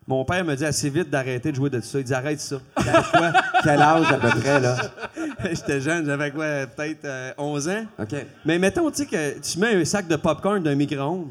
[0.08, 1.99] mon père me dit assez vite d'arrêter de jouer de ça.
[1.99, 2.58] Il dit arrête ça.
[2.75, 3.32] Quoi?
[3.63, 4.78] Quel âge à peu près, là?
[5.52, 7.86] J'étais jeune, j'avais quoi, peut-être euh, 11 ans.
[7.99, 8.15] OK.
[8.45, 11.28] Mais mettons, tu sais, que tu mets un sac de popcorn d'un micro-ondes,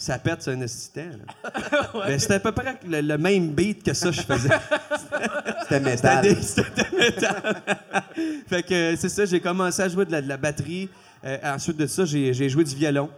[0.00, 1.02] ça pète sur un assistant.
[1.94, 4.48] Ben, c'était à peu près le, le même beat que ça que je faisais.
[5.62, 6.42] C'était métal.
[6.42, 7.62] C'était métal.
[8.48, 10.88] fait que euh, c'est ça, j'ai commencé à jouer de la, de la batterie.
[11.24, 13.10] Euh, ensuite de ça, j'ai joué du violon.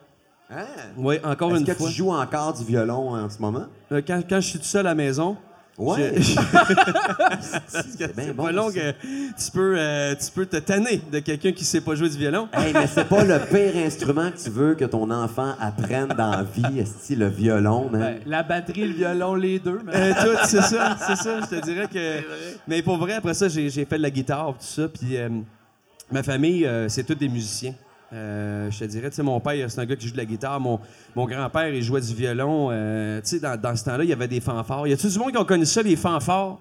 [0.51, 0.67] Hein?
[0.97, 1.89] Oui, encore Est-ce une que fois.
[1.89, 3.67] tu joues encore du violon en ce moment?
[3.93, 5.37] Euh, quand, quand je suis tout seul à la maison,
[5.79, 6.13] Ouais.
[6.21, 6.35] je-
[7.69, 8.45] C'est bien bon.
[8.45, 11.95] pas long que tu peux, euh, tu peux te tanner de quelqu'un qui sait pas
[11.95, 12.49] jouer du violon.
[12.53, 16.31] Hey, mais c'est pas le pire instrument que tu veux que ton enfant apprenne dans
[16.31, 16.85] la vie,
[17.17, 18.01] le violon, man?
[18.01, 19.81] Ben, la batterie, le violon, les deux.
[19.85, 21.41] mais- Euh, tout, c'est ça, c'est ça.
[21.41, 22.21] Je te dirais que.
[22.69, 24.89] Mais pour vrai, après ça, j'ai j'ai fait de la guitare, tout ça.
[24.89, 25.29] Puis euh,
[26.11, 27.75] ma famille, euh, c'est tous des musiciens.
[28.13, 30.25] Euh, je te dirais, tu sais, mon père, c'est un gars qui joue de la
[30.25, 30.61] guitare.
[30.61, 30.79] Mon,
[31.17, 32.69] mon grand-père, il jouait du violon.
[32.71, 34.87] Euh, tu sais, dans, dans ce temps-là, il y avait des fanfares.
[34.87, 36.59] Y a-tu du monde qui a connu ça, les fanfares?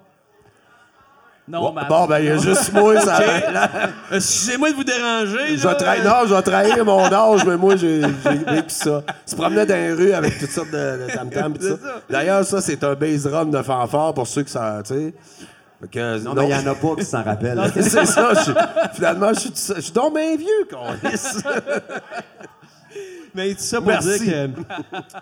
[1.48, 3.20] Non, mais Bon, ben, il y a juste moi, ça.
[3.22, 5.58] Euh, Excusez-moi de vous déranger.
[5.58, 9.04] Je vais trahir, non, je vais trahir mon âge, mais moi, j'ai vécu ça.
[9.28, 11.78] Tu promenais dans les rues avec toutes sortes de, tout C'est ça.
[12.10, 15.14] D'ailleurs, ça, c'est un bass drum de fanfare pour ceux que ça, tu sais.
[15.90, 17.60] Que, Non, mais il y en a pas qui s'en rappellent.
[17.74, 18.34] c'est ça.
[18.34, 18.52] je
[18.94, 20.86] finalement, je suis, je suis donc bien vieux, qu'on
[23.34, 24.20] Mais tout ça pour Merci.
[24.20, 24.62] dire que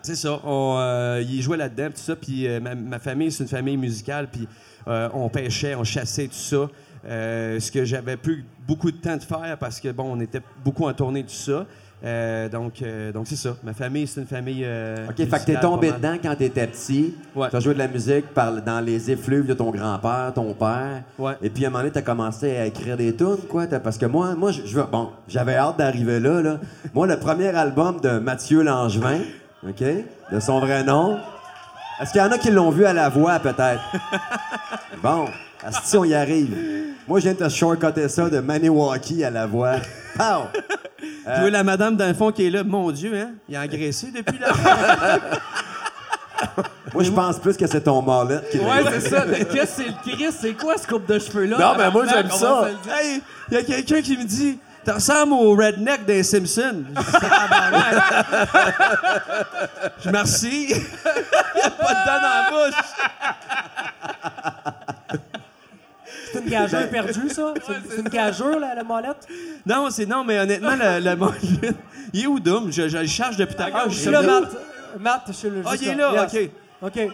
[0.02, 0.40] c'est ça.
[0.44, 2.16] On, euh, il jouait là-dedans, tout ça.
[2.16, 4.28] Puis euh, ma, ma famille, c'est une famille musicale.
[4.32, 4.48] Puis
[4.88, 6.70] euh, on pêchait, on chassait, tout ça.
[7.06, 10.42] Euh, ce que j'avais plus beaucoup de temps de faire parce que bon, on était
[10.66, 11.66] beaucoup en tournée, tout ça.
[12.04, 13.56] Euh, donc, euh, donc c'est ça.
[13.64, 14.64] Ma famille, c'est une famille.
[14.64, 17.14] euh, OK, fait que t'es tombé dedans quand t'étais petit.
[17.36, 17.50] Ouais.
[17.52, 21.04] T'as joué de la musique par, dans les effluves de ton grand-père, ton père.
[21.18, 21.34] Ouais.
[21.42, 23.68] Et puis, à un moment donné, t'as commencé à écrire des tunes, quoi.
[23.68, 26.60] Parce que moi, moi je, je veux- bon, j'avais hâte d'arriver là, là.
[26.94, 29.20] Moi, le premier album de Mathieu Langevin,
[29.68, 29.84] OK,
[30.32, 31.18] de son vrai nom.
[32.02, 33.82] Est-ce qu'il y en a qui l'ont vu à la voix, peut-être?
[35.04, 35.26] bon,
[35.84, 36.56] si on y arrive.
[37.10, 39.76] Moi, je viens de te shortcutter ça de Maniwaki à la voix.
[40.16, 40.44] Pow!
[41.02, 42.64] Je vois la madame dans le fond qui est là.
[42.64, 43.32] Mon Dieu, hein?
[43.48, 44.50] Il a engraissé depuis là.
[46.94, 49.26] Moi, je pense plus que c'est ton mallet qui Ouais, c'est ça.
[49.26, 50.32] Mais Qu'est-ce que c'est le Chris?
[50.40, 51.58] C'est quoi ce coupe de cheveux-là?
[51.60, 52.70] Non, mais moi, j'aime ça.
[53.00, 56.84] hey, il y a quelqu'un qui me dit Tu ressembles au redneck des Simpsons.
[56.96, 58.26] Je dis, Tabarnak.
[60.04, 60.68] Je merci.
[60.74, 62.76] Il n'y a pas de dents dans la bouche.
[66.32, 67.54] C'est une gageure perdue, ça?
[67.66, 69.28] C'est une- une gageure, la, la molette?
[69.66, 71.38] Non, c'est non, mais honnêtement, le, le mollet,
[72.14, 72.72] il est où, Doom?
[72.72, 73.82] Je, je le cherche depuis tout à l'heure.
[73.86, 74.52] Ah, je suis là, Matt.
[75.00, 75.56] Matt, je suis là.
[75.66, 76.34] Ah, il est là, Yes.
[76.34, 76.98] OK.
[76.98, 77.12] OK.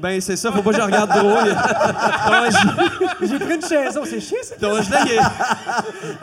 [0.00, 1.20] Ben, c'est ça, faut pas que je regarde trop.
[1.20, 3.98] Ton gilet- J'ai pris une chaise.
[4.04, 4.54] C'est chier, ça.
[4.60, 5.18] Ton il est-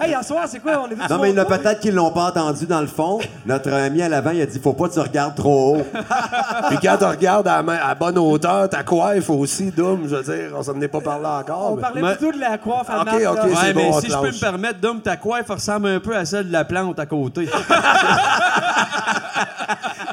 [0.03, 0.81] Hey, hier soir, c'est quoi?
[0.85, 2.81] On est vu Non, mais il y en a peut-être qui l'ont pas entendu dans
[2.81, 3.19] le fond.
[3.45, 5.85] Notre ami à l'avant, il a dit Faut pas que tu regardes trop haut.
[6.69, 10.15] Puis quand tu regardes à, la main- à bonne hauteur, ta coiffe aussi, Doom, je
[10.15, 11.71] veux dire, on s'en est pas parlé encore.
[11.73, 13.31] On mais- parlait Mais- plutôt de la coiffe à Ok, là.
[13.33, 15.99] ok, Ouais, c'est mais bon, si je peux me permettre, Dom, ta coiffe ressemble un
[15.99, 17.49] peu à celle de la plante à côté.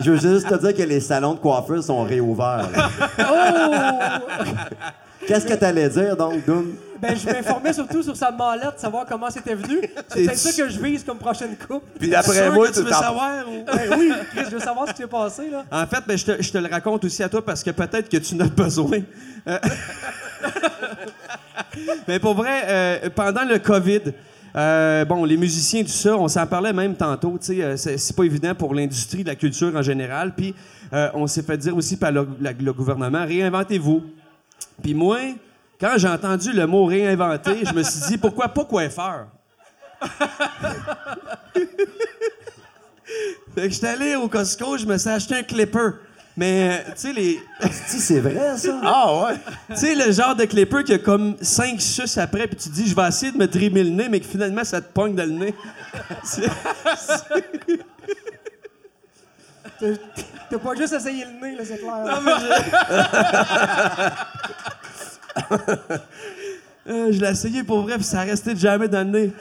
[0.04, 2.68] Je veux juste te dire que les salons de coiffure sont réouverts.
[3.18, 3.74] Oh!
[5.26, 6.74] Qu'est-ce que t'allais dire, donc, Doom?
[7.00, 9.80] Ben, je m'informais surtout sur sa mallette, savoir comment c'était venu.
[10.08, 11.82] C'est peut-être ça que je vise comme prochaine coupe.
[11.98, 14.92] Puis d'après moi, que tu veux savoir ou- Ben oui, Chris, je veux savoir ce
[14.92, 15.64] qui s'est passé, là.
[15.70, 18.08] En fait, ben, je, te, je te le raconte aussi à toi parce que peut-être
[18.08, 18.98] que tu en as besoin.
[19.48, 19.58] Euh,
[22.08, 24.00] Mais pour vrai, euh, pendant le COVID,
[24.54, 27.38] euh, bon, les musiciens, tout ça, on s'en parlait même tantôt.
[27.50, 30.34] euh, c'est pas évident pour l'industrie de la culture en général.
[30.34, 30.54] Puis
[30.92, 34.02] euh, on s'est fait dire aussi par le gouvernement réinventez-vous.
[34.82, 35.18] Puis moi,
[35.80, 39.26] quand j'ai entendu le mot réinventer, je me suis dit pourquoi pas coiffeur?
[43.54, 45.90] Fait que j'étais allé au Costco, je me suis acheté un clipper.
[46.36, 47.40] Mais, tu sais, les.
[47.86, 48.80] Si, c'est vrai, ça?
[48.82, 49.34] Ah ouais?
[49.68, 52.74] Tu sais, le genre de clipper qui a comme 5 suces après, puis tu te
[52.74, 55.14] dis, je vais essayer de me trimer le nez, mais que finalement, ça te pogne
[55.14, 55.54] dans le nez.
[56.24, 56.48] C'est-
[60.50, 62.04] T'as pas juste essayé le nez, là, c'est clair.
[66.88, 69.32] Euh, je l'ai essayé pour vrai, puis ça de jamais dans le nez.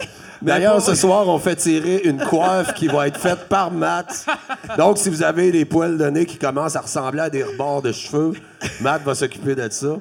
[0.41, 4.25] Mais D'ailleurs, ce soir, on fait tirer une coiffe qui va être faite par Matt.
[4.77, 7.81] Donc, si vous avez des poils de nez qui commencent à ressembler à des rebords
[7.81, 8.33] de cheveux,
[8.81, 9.97] Matt va s'occuper de ça.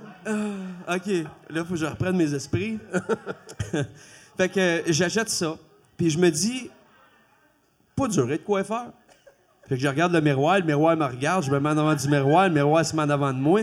[0.88, 1.06] OK,
[1.50, 2.78] là, faut que je reprenne mes esprits.
[4.36, 5.56] fait que euh, j'achète ça,
[5.96, 6.70] puis je me dis,
[7.94, 8.86] pas duré de faire.
[9.68, 11.94] Fait que je regarde le miroir, le miroir me regarde, je me mets en avant
[11.94, 13.60] du miroir, le miroir se met en avant de moi.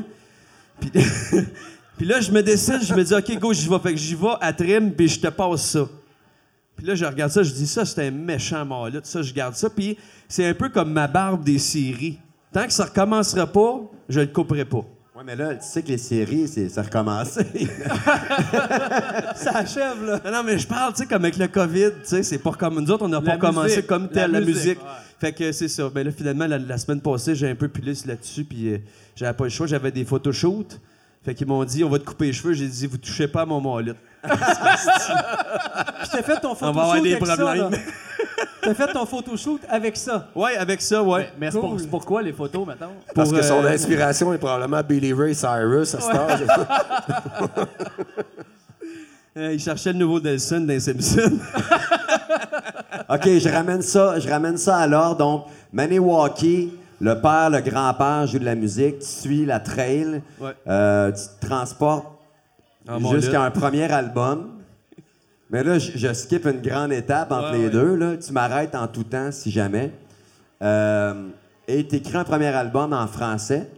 [0.79, 0.91] Puis,
[1.97, 3.79] puis là, je me décide, je me dis, OK, go, j'y vais.
[3.79, 5.87] Fait que j'y vais à trim, puis je te passe ça.
[6.75, 8.99] Puis là, je regarde ça, je dis, ça, c'est un méchant mâle.
[9.03, 9.69] Ça, je garde ça.
[9.69, 12.19] Puis c'est un peu comme ma barbe des séries.
[12.53, 14.85] Tant que ça recommencera pas, je le couperai pas.
[15.15, 17.29] Ouais, mais là, tu sais que les séries, c'est, ça recommence.
[19.35, 20.21] Ça achève, là.
[20.23, 22.51] Non, non, mais je parle, tu sais, comme avec le COVID, tu sais, c'est pas
[22.51, 22.79] comme.
[22.79, 24.79] Nous autres, on n'a pas commencé comme tel, La la, musique.
[24.79, 24.87] ouais.
[25.19, 25.89] Fait que c'est ça.
[25.89, 28.77] Ben là, finalement, la, la semaine passée, j'ai un peu pilé là-dessus, puis euh,
[29.15, 30.79] j'avais pas le choix, j'avais des photoshoots.
[31.27, 32.53] Fait qu'ils m'ont dit, on va te couper les cheveux.
[32.53, 33.91] J'ai dit, vous touchez pas à mon mollet.
[34.23, 34.31] Puis
[36.09, 37.69] t'as fait ton On photoshoot va avoir des avec ça, problèmes.
[37.71, 37.77] là.
[38.61, 40.29] T'as fait ton photoshoot avec ça.
[40.33, 41.29] Ouais, avec ça, ouais.
[41.37, 41.87] Mais c'est pour- Cool.
[41.87, 42.91] pourquoi les photos, mettons?
[43.13, 46.39] Parce Pour, que son euh, inspiration est probablement Billy Ray Cyrus à cet âge.
[49.35, 51.37] Euh, il cherchait le nouveau Delson dans les Simpsons.
[53.09, 55.17] OK, je ramène ça, je ramène ça à l'ordre.
[55.17, 60.51] Donc, Maniwaki, le père, le grand-père joue de la musique, tu suis la trail, Ouais.
[60.67, 62.07] euh, tu te transportes
[63.11, 64.49] jusqu'à un premier album.
[65.49, 67.69] Mais là, je, je skip une grande étape entre Ouais, les ouais.
[67.71, 67.95] deux.
[67.95, 68.17] Là.
[68.17, 69.91] Tu m'arrêtes en tout temps, si jamais.
[70.61, 71.27] Euh,
[71.67, 73.69] et tu écris un premier album en français.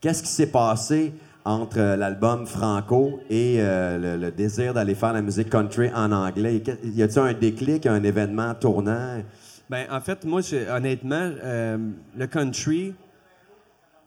[0.00, 5.12] Qu'est-ce qui s'est passé entre euh, l'album Franco et euh, le, le désir d'aller faire
[5.12, 6.62] la musique country en anglais?
[6.84, 9.22] Y a-t-il un déclic, un événement tournant?
[9.70, 11.78] Ben, en fait, moi, honnêtement, euh,
[12.16, 12.94] le country,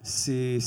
[0.03, 0.59] c'est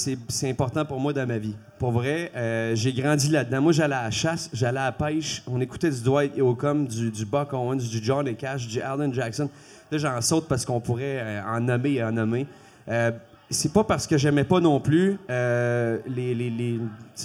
[0.45, 1.55] important pour moi dans ma vie.
[1.79, 3.61] Pour vrai, euh, j'ai grandi là-dedans.
[3.63, 5.43] Moi, j'allais à la chasse, j'allais à la pêche.
[5.47, 9.13] On écoutait du Dwight Yoakam, du, du Buck Owens, du John et Cash, du Alan
[9.13, 9.49] Jackson.
[9.93, 12.47] Là, j'en saute parce qu'on pourrait euh, en nommer et en nommer.
[12.89, 13.13] Euh,
[13.51, 16.81] c'est pas parce que j'aimais pas non plus les, les- les-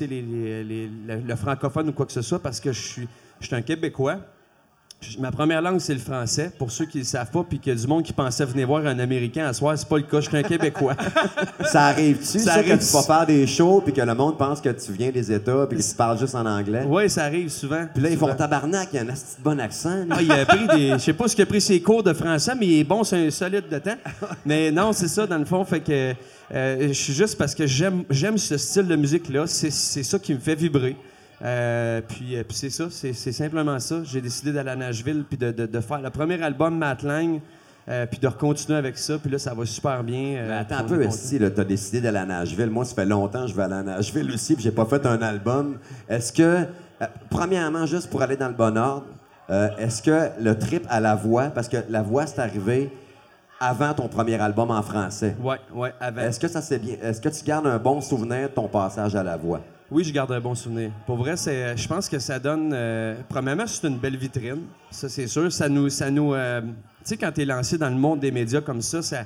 [0.07, 3.07] les- le, le francophone ou quoi que ce soit, parce que je suis
[3.41, 4.19] je suis un Québécois.
[5.19, 6.51] Ma première langue, c'est le français.
[6.57, 8.45] Pour ceux qui ne le savent pas, puis qu'il y a du monde qui pensait
[8.45, 10.19] venir voir un Américain à soir, c'est pas le cas.
[10.21, 10.95] Je suis un Québécois.
[11.65, 12.77] Ça arrive-tu, ça, arrive.
[12.77, 15.31] que tu vas faire des shows puis que le monde pense que tu viens des
[15.31, 16.83] États puis que tu parles juste en anglais?
[16.87, 17.85] oui, ça arrive souvent.
[17.93, 19.11] Puis là, ils font tabarnak, il y a un de
[19.43, 20.05] bon accent.
[20.09, 20.89] Ah, il a pris des.
[20.91, 23.03] Je sais pas ce qu'il a pris ses cours de français, mais il est bon,
[23.03, 23.97] c'est un solide de temps.
[24.45, 25.63] Mais non, c'est ça, dans le fond.
[25.65, 26.13] Fait que
[26.53, 29.45] euh, je suis juste parce que j'aime ce style de musique-là.
[29.47, 30.95] C'est ça qui me fait vibrer.
[31.43, 33.97] Euh, puis euh, puis c'est ça, c'est c'est simplement ça.
[34.03, 37.41] J'ai décidé d'aller à Nashville puis de, de- de faire le premier album Matt Lang,
[37.89, 39.17] euh, puis de continuer avec ça.
[39.17, 40.37] Puis là, ça va super bien.
[40.37, 41.03] euh, Mais attends un peu,
[41.39, 42.69] là, t'as décidé d'aller à Nashville.
[42.69, 45.05] Moi, ça fait longtemps que je vais aller à Nashville aussi, puis j'ai pas fait
[45.05, 45.77] un album.
[46.07, 46.65] Est-ce que, euh,
[47.29, 49.05] premièrement, juste pour aller dans le bon ordre,
[49.77, 52.89] est-ce que le trip à la voix, parce que la voix, c'est arrivé
[53.59, 55.35] avant ton premier album en français.
[55.41, 56.21] Ouais, ouais, avant.
[56.21, 59.15] Est-ce que ça s'est bien, est-ce que tu gardes un bon souvenir de ton passage
[59.15, 59.59] à la voix?
[59.93, 60.91] Oui, je garde un bon souvenir.
[61.05, 62.71] Pour vrai, c'est, je pense que ça donne.
[62.73, 64.63] euh, premièrement, c'est une belle vitrine.
[64.89, 65.51] Ça, c'est sûr.
[65.51, 65.87] Ça nous.
[65.89, 66.67] Ça nous euh, tu
[67.03, 69.25] sais, quand tu es lancé dans le monde des médias comme ça, ça,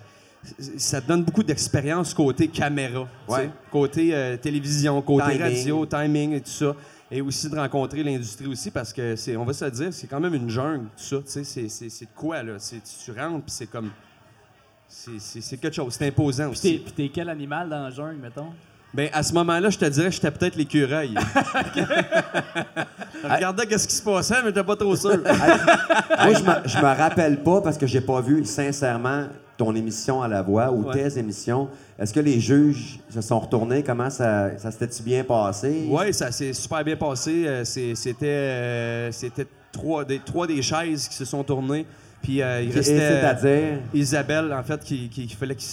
[0.77, 3.07] ça te donne beaucoup d'expérience côté caméra.
[3.29, 3.49] Ouais.
[3.71, 5.41] côté euh, télévision, côté Timing.
[5.41, 6.75] radio, timing et tout ça.
[7.09, 10.07] Et aussi de rencontrer l'industrie aussi parce que, c'est, on va se le dire, c'est
[10.07, 11.17] quand même une jungle, tout ça.
[11.17, 11.43] tu sais.
[11.45, 12.55] C'est, c'est, c'est de quoi, là?
[12.57, 13.91] C'est, tu rentres, puis c'est comme.
[14.89, 15.93] C'est, c'est- c'est quelque chose.
[15.93, 16.77] C'est imposant Puis t'es, aussi.
[16.79, 18.49] puis t'es quel animal dans la jungle, mettons?
[18.93, 21.13] Ben, à ce moment-là, je te dirais que j'étais peut-être l'écureuil.
[23.23, 25.17] Je regardais qu'est-ce qui se passait, mais j'étais pas trop sûr.
[25.17, 29.25] Moi, je me, je me rappelle pas parce que j'ai pas vu, sincèrement,
[29.57, 30.93] ton émission à la voix ou Ouais.
[31.09, 31.67] tes émissions.
[31.97, 33.81] Est-ce que les juges se sont retournés?
[33.83, 35.85] Comment ça, ça s'était-tu bien passé?
[35.89, 37.43] Oui, ça s'est super bien passé.
[37.47, 41.85] Euh, C'était euh, c'était trois, des, trois des chaises qui se sont tournées.
[42.21, 43.79] Puis euh, il restait c'est-à-dire?
[43.93, 45.67] Isabelle, en fait, qui, qui, qui fallait qu'il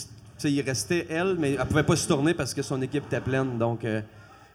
[0.49, 3.21] sais, il restait elle, mais elle pouvait pas se tourner parce que son équipe était
[3.21, 3.59] pleine.
[3.59, 4.01] Donc, euh,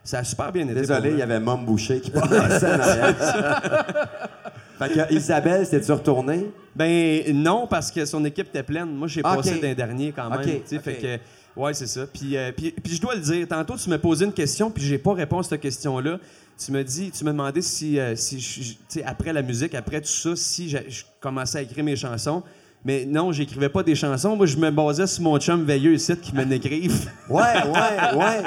[0.02, 0.74] ça a super bien été.
[0.74, 3.16] Désolé, il y avait Mom Boucher qui passait en arrière.
[4.78, 6.50] fait que Isabelle, c'était-tu retournée?
[6.74, 8.94] Ben non, parce que son équipe était pleine.
[8.94, 9.36] Moi, j'ai Ok.
[9.36, 10.40] passé d'un dernier quand même.
[10.40, 10.82] Ok, tu sais, ok.
[10.82, 12.06] Fait que, ouais, c'est ça.
[12.06, 14.82] Puis, euh, puis, puis je dois le dire, tantôt, tu m'as posé une question, puis
[14.82, 16.18] j'ai pas répondu à cette question-là.
[16.62, 20.36] Tu me dis, tu m'as demandé si, euh, si après la musique, après tout ça,
[20.36, 22.42] si je commençais à écrire mes chansons.
[22.84, 24.36] Mais non, j'écrivais pas des chansons.
[24.36, 27.10] Moi, je me basais sur mon chum veilleux ici qui me n'écrive.
[27.28, 28.42] Ouais, ouais, ouais.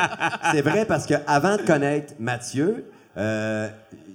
[0.51, 3.67] C'est vrai parce que avant de connaître Mathieu, euh,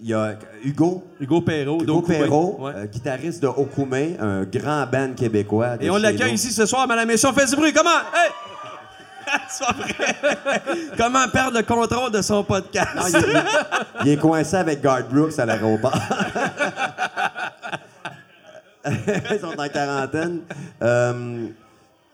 [0.02, 1.04] il y a Hugo.
[1.20, 2.02] Hugo Perrault, Hugo.
[2.02, 2.72] Perrault, Ouais.
[2.74, 5.76] euh, guitariste de Okoumé, un grand band québécois.
[5.80, 7.32] Et on l'accueille ici ce soir, Madame Mission.
[7.32, 7.88] Fais du bruit, comment?
[8.14, 8.30] Hey!
[10.96, 12.88] Comment perdre le contrôle de son podcast?
[12.96, 13.42] Non, il, est-
[14.04, 15.92] il est coincé avec Garth Brooks à l'aéroport.
[19.30, 20.40] Ils sont en quarantaine.
[20.82, 21.46] Euh,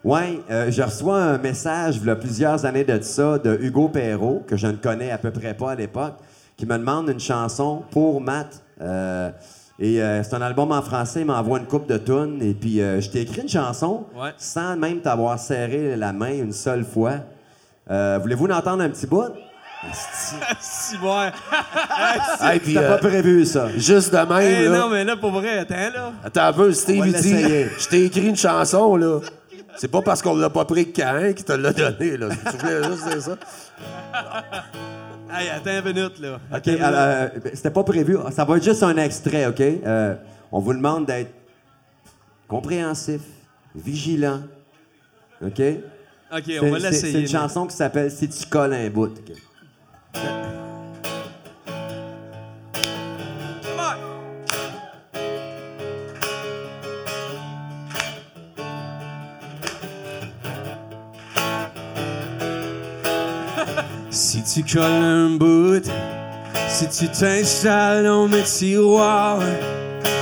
[0.03, 3.89] ouais, euh, je reçois un message, il y a plusieurs années de ça, de Hugo
[3.89, 6.15] Perrault, que je ne connais à peu près pas à l'époque,
[6.57, 8.61] qui me demande une chanson pour Matt.
[8.81, 9.29] Euh,
[9.79, 12.39] et euh, c'est un album en français, il m'envoie une coupe de tunes.
[12.41, 14.31] Et puis, je t'ai écrit une chanson Ouais.
[14.37, 17.15] sans même t'avoir serré la main une seule fois.
[17.89, 19.31] Voulez-vous en entendre un petit bout?
[19.93, 20.35] Si.
[22.41, 23.69] Hey, puis, euh, pas prévu, ça.
[23.77, 24.79] juste de même, Hey, là.
[24.79, 26.13] non, mais là, pour vrai, attends, là.
[26.23, 27.43] Attends un peu, Steve, il dit.
[27.79, 29.19] Je t'ai écrit une chanson, là.
[29.77, 32.29] C'est pas parce qu'on l'a pas pris que Cain qui te l'a donné, là.
[32.29, 33.37] Tu voulais juste dire ça?
[35.31, 36.39] Hey, attends une minute, là.
[36.55, 38.17] OK, euh, c'était pas prévu.
[38.31, 39.59] Ça va être juste un extrait, OK?
[39.61, 40.15] Euh,
[40.51, 41.31] on vous demande d'être
[42.47, 43.21] compréhensif,
[43.75, 44.41] vigilant,
[45.43, 45.61] OK?
[46.31, 47.11] OK, on va l'essayer.
[47.13, 47.41] C'est une là.
[47.41, 49.07] chanson qui s'appelle Si tu colles un bout.
[49.07, 49.35] OK?
[64.09, 65.83] Si tu colles un bout,
[66.69, 69.39] si tu t'installes dans mes tiroirs,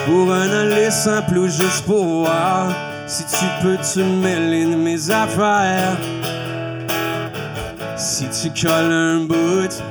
[0.08, 2.74] pour un aller simple ou juste pour voir,
[3.06, 5.98] si tu peux te mêler de mes affaires,
[8.04, 9.82] si tu colles un bout,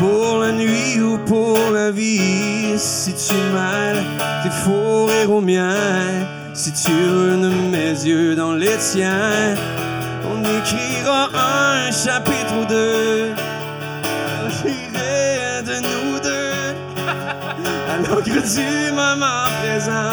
[0.00, 4.02] pour la nuit ou pour la vie, si tu mêles
[4.42, 9.54] tes faux rires aux miens, si tu ruines mes yeux dans les tiens,
[10.32, 13.32] on écrira un chapitre ou deux.
[14.56, 16.74] J'irai de nous deux
[17.88, 20.10] à l'encre du moment présent.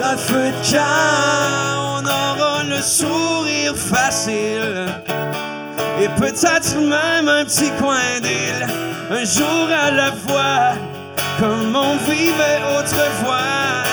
[0.00, 1.73] Dans le de camp,
[2.74, 4.88] le sourire facile.
[6.00, 8.66] Et peut-être même un petit coin d'île,
[9.10, 10.74] un jour à la fois,
[11.38, 13.84] comme on vivait autrefois.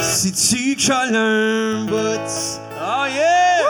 [0.00, 2.30] Si tu colles un bout.
[2.80, 3.66] Oh yeah!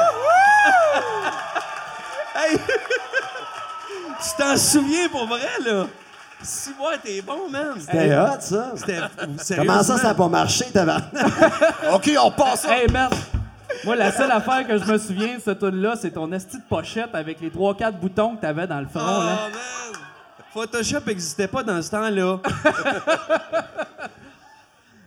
[2.36, 2.56] hey!
[4.22, 5.86] tu t'en souviens pour vrai, là?
[6.42, 7.74] Si moi, t'es bon, man.
[7.80, 8.72] C'était hot, ça.
[8.76, 9.00] C'était
[9.56, 11.12] Comment ça, ça n'a pas marché, tabarnak?
[11.92, 12.78] OK, on passe ça.
[12.78, 13.14] Hey, merde!
[13.84, 16.56] Moi, la seule affaire que je me souviens de cette tune là c'est ton esti
[16.56, 19.24] de pochette avec les 3-4 boutons que t'avais dans le front, Oh, là.
[19.24, 19.52] man!
[20.52, 22.38] Photoshop n'existait pas dans ce temps-là.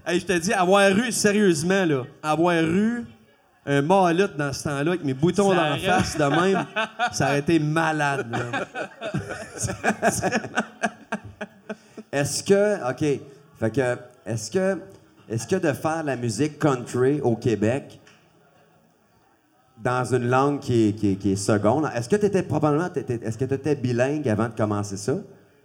[0.05, 3.05] hey, je te dis, avoir eu, sérieusement, là, avoir eu
[3.65, 6.65] un mallet dans ce temps-là avec mes boutons Ça dans la face de même,
[7.11, 8.39] ça aurait été malade, là.
[12.11, 13.19] Est-ce que, OK,
[13.59, 14.77] fait que, est-ce que,
[15.29, 17.99] est-ce que de faire la musique country au Québec
[19.81, 22.89] dans une langue qui est, qui est- qui est seconde, est-ce que tu étais probablement,
[22.95, 25.15] est-ce que tu étais bilingue avant de commencer ça?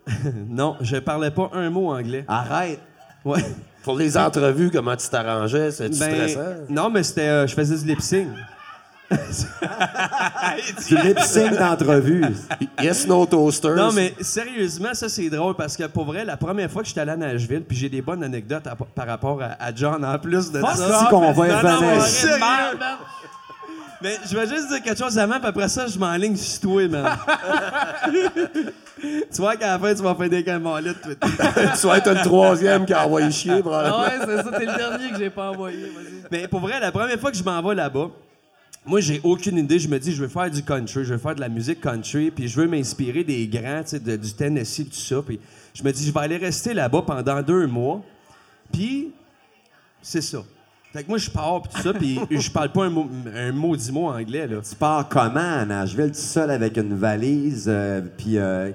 [0.49, 2.25] Non, je parlais pas un mot anglais.
[2.29, 2.81] Arrête!
[3.25, 3.43] Ouais.
[3.83, 5.71] Pour les entrevues, comment tu t'arrangeais?
[5.73, 6.55] C'est-tu Ben, stressant?
[6.69, 8.29] non, mais c'était, euh, je faisais du lip sync.
[10.87, 12.25] Tu lip sync d'entrevue.
[12.83, 13.77] Yes, no toasters.
[13.77, 17.01] Non, mais sérieusement, ça, c'est drôle parce que pour vrai, la première fois que j'étais
[17.01, 20.19] allé à Nashville, puis j'ai des bonnes anecdotes à- par rapport à, à John en
[20.19, 20.99] plus de Fuck ça.
[21.01, 22.03] Si qu'on va y revenir.
[24.03, 26.87] Mais je vais juste dire quelque chose avant, puis après ça, je m'enligne sur toi,
[26.87, 27.17] man.
[29.01, 31.15] tu vois qu'à la fin, tu vas faire des calmolettes, toi.
[31.81, 34.01] tu vas être le troisième qui a envoyé chier, probablement.
[34.01, 35.79] ouais, c'est ça, t'es le dernier que j'ai pas envoyé.
[35.79, 36.25] Vas-y.
[36.31, 38.09] Mais pour vrai, la première fois que je m'en vais là-bas,
[38.87, 39.79] moi, j'ai aucune idée.
[39.79, 42.31] Je me dis, je veux faire du country, je veux faire de la musique country,
[42.31, 45.23] puis je veux m'inspirer des grands, tu sais, de- du Tennessee, tout ça.
[45.27, 45.39] Puis
[45.75, 48.03] je me dis, je vais aller rester là-bas pendant deux mois.
[48.73, 49.13] Puis,
[50.03, 50.39] c'est ça.
[50.93, 53.53] Fait que moi, je pars, puis tout ça, puis je parle pas un, mot, un
[53.53, 54.61] maudit mot anglais, là.
[54.69, 58.71] Tu pars comment à Nashville, tout seul avec une valise, euh, puis euh,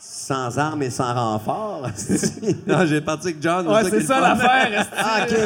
[0.00, 1.86] sans armes et sans renfort?
[2.66, 3.68] Non, j'ai parti avec John.
[3.68, 4.86] Ouais, c'est est ça l'affaire.
[4.96, 5.36] Ah, OK.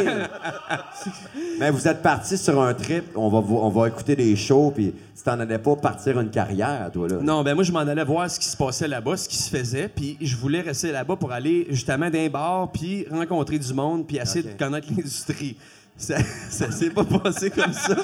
[1.58, 4.92] Mais vous êtes parti sur un trip, on va, on va écouter des shows, puis
[5.16, 7.16] tu t'en allais pas partir une carrière, toi, là?
[7.20, 9.50] Non, ben moi, je m'en allais voir ce qui se passait là-bas, ce qui se
[9.50, 14.06] faisait, puis je voulais rester là-bas pour aller justement d'un bar, puis rencontrer du monde,
[14.06, 15.56] puis essayer de connaître l'industrie.
[15.96, 16.16] Ça,
[16.50, 17.96] ça s'est pas passé comme ça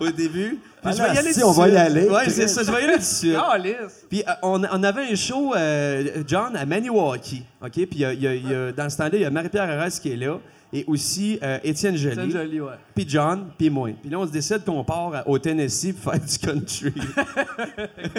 [0.00, 0.58] au début.
[0.58, 2.08] Puis Ah je là, vais y aller si, on va y aller.
[2.08, 3.36] Ouais, c'est ça, je vais y aller tout de suite.
[3.36, 4.04] Calisse.
[4.10, 7.44] Puis euh, on, on avait un show, euh, John, à Maniwaki.
[7.62, 7.70] OK?
[7.72, 9.24] Puis il y a- il y a- il y a- dans ce temps-là, il y
[9.24, 10.38] a Marie-Pierre Arras qui est là.
[10.72, 12.30] Et aussi euh, Étienne Joly.
[12.32, 12.72] joli, ouais.
[12.94, 13.90] Puis John, puis moi.
[14.00, 16.92] Puis là, on se décide qu'on part au Tennessee pour faire du country.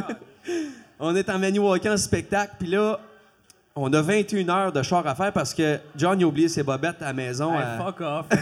[0.99, 2.53] on est en Maniwaki en spectacle.
[2.59, 2.99] Puis là,
[3.79, 7.01] on a 21 heures de char à faire parce que John a oublié ses bobettes
[7.01, 7.53] à la maison.
[7.53, 8.25] Hey, à- fuck off.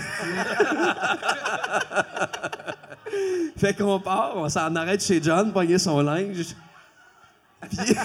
[3.57, 6.55] Fait qu'on part, on s'en arrête chez John, pogner son linge.
[7.69, 7.77] Puis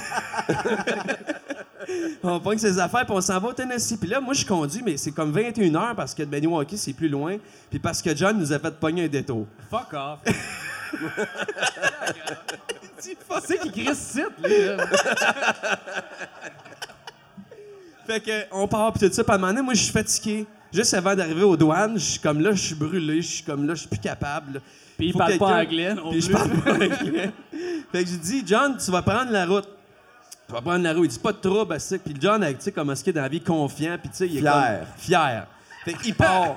[2.22, 3.96] on pogne ses affaires, puis on s'en va au Tennessee.
[3.98, 6.92] Puis là, moi, je conduis, mais c'est comme 21 heures parce que de Maniwaki, c'est
[6.92, 7.36] plus loin.
[7.68, 9.46] Puis parce que John nous a fait pogner un détour.
[9.70, 10.18] fuck off.
[13.42, 14.76] C'est qui crie site, lui, là?
[18.10, 19.22] Fait que on part, puis tout ça.
[19.22, 20.44] Puis à un moment donné, moi, je suis fatigué.
[20.72, 23.66] Juste avant d'arriver aux douanes, je suis comme là, je suis brûlé, je suis comme
[23.66, 24.60] là, je suis plus capable.
[24.96, 26.34] Puis il parle pas anglais non Puis je plus.
[26.34, 27.30] parle pas anglais.
[27.92, 29.68] fait que j'ai dit, John, tu vas prendre la route.
[30.48, 31.04] Tu vas prendre la route.
[31.04, 33.22] Il dit pas de trouble, c'est Puis John, tu sais, comment est-ce qu'il est dans
[33.22, 34.78] la vie, confiant, puis tu sais, il est Fier.
[34.78, 35.46] comme fier.
[35.84, 36.56] Fait qu'il part.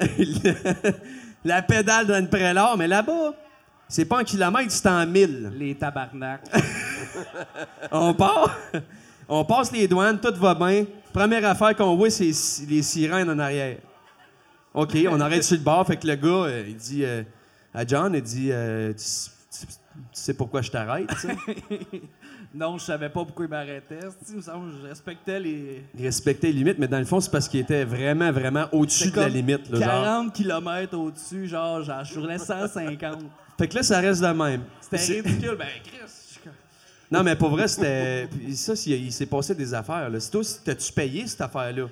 [1.44, 3.34] la pédale dans le prélat, mais là-bas,
[3.88, 5.52] c'est pas un kilomètre, c'est en mille.
[5.56, 6.40] Les tabarnak.
[7.92, 8.56] On part,
[9.28, 10.84] on passe les douanes, tout va bien.
[11.12, 12.30] Première affaire qu'on voit, c'est
[12.68, 13.78] les sirènes en arrière.
[14.74, 15.86] OK, on arrête sur le bord.
[15.86, 17.22] Fait que le gars, euh, il dit euh,
[17.72, 19.04] à John, il dit euh, tu,
[19.60, 19.72] tu- tu
[20.12, 21.08] sais pourquoi je t'arrête?
[22.56, 23.96] Non, je savais pas pourquoi il m'arrêtait.
[23.98, 24.26] esti.
[24.30, 25.82] Il me semble que je respectais les.
[25.98, 29.10] Il respectait les limites, mais dans le fond, c'est parce qu'il était vraiment, vraiment au-dessus
[29.10, 29.68] de la limite.
[29.70, 30.04] Là, genre.
[30.04, 33.24] 40 km au-dessus, genre, genre, je roulais 150.
[33.58, 34.62] Fait que là, ça reste de même.
[34.80, 35.56] C'était ridicule.
[35.58, 35.98] Ben, Chris,
[37.14, 38.26] Non, mais pour vrai, c'était.
[38.30, 40.10] puis Ça, c'est- il s'est passé des affaires.
[40.10, 40.20] Là.
[40.20, 41.86] C'est toi, t'as-tu payé cette affaire-là?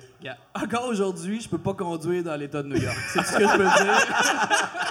[0.53, 2.97] Encore aujourd'hui, je peux pas conduire dans l'État de New York.
[3.13, 4.07] C'est tout ce que je peux dire?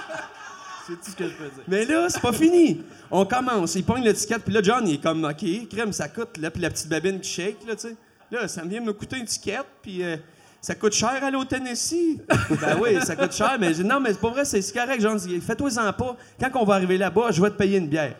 [0.85, 1.63] C'est tout ce que je peux dire.
[1.67, 2.81] Mais là, c'est pas fini.
[3.09, 3.75] On commence.
[3.75, 6.61] Il pogne l'étiquette, puis là, John, il est comme, OK, crème, ça coûte, là, puis
[6.61, 7.95] la petite babine qui shake, là, tu sais.
[8.29, 10.17] Là, ça vient me coûter une étiquette, puis euh,
[10.59, 12.17] ça coûte cher aller au Tennessee.
[12.27, 15.15] ben oui, ça coûte cher, mais j'ai non, mais c'est pas vrai, c'est correct, John.
[15.17, 16.17] Dit, Fais-toi-en pas.
[16.37, 18.15] Quand on va arriver là-bas, je vais te payer une bière.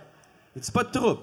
[0.55, 1.20] Il dit, pas de trouble.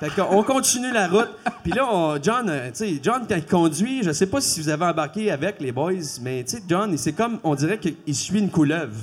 [0.00, 1.28] Fait qu'on continue la route.
[1.62, 4.60] Puis là, on- John, euh, tu sais, John, quand il conduit, je sais pas si
[4.60, 8.14] vous avez embarqué avec les boys, mais tu sais, John, c'est comme, on dirait qu'il
[8.14, 8.96] suit une couleuvre.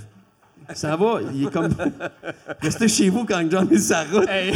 [0.75, 1.69] Ça va, il est comme.
[2.61, 4.29] Restez chez vous quand John est sur la route.
[4.29, 4.53] Hey,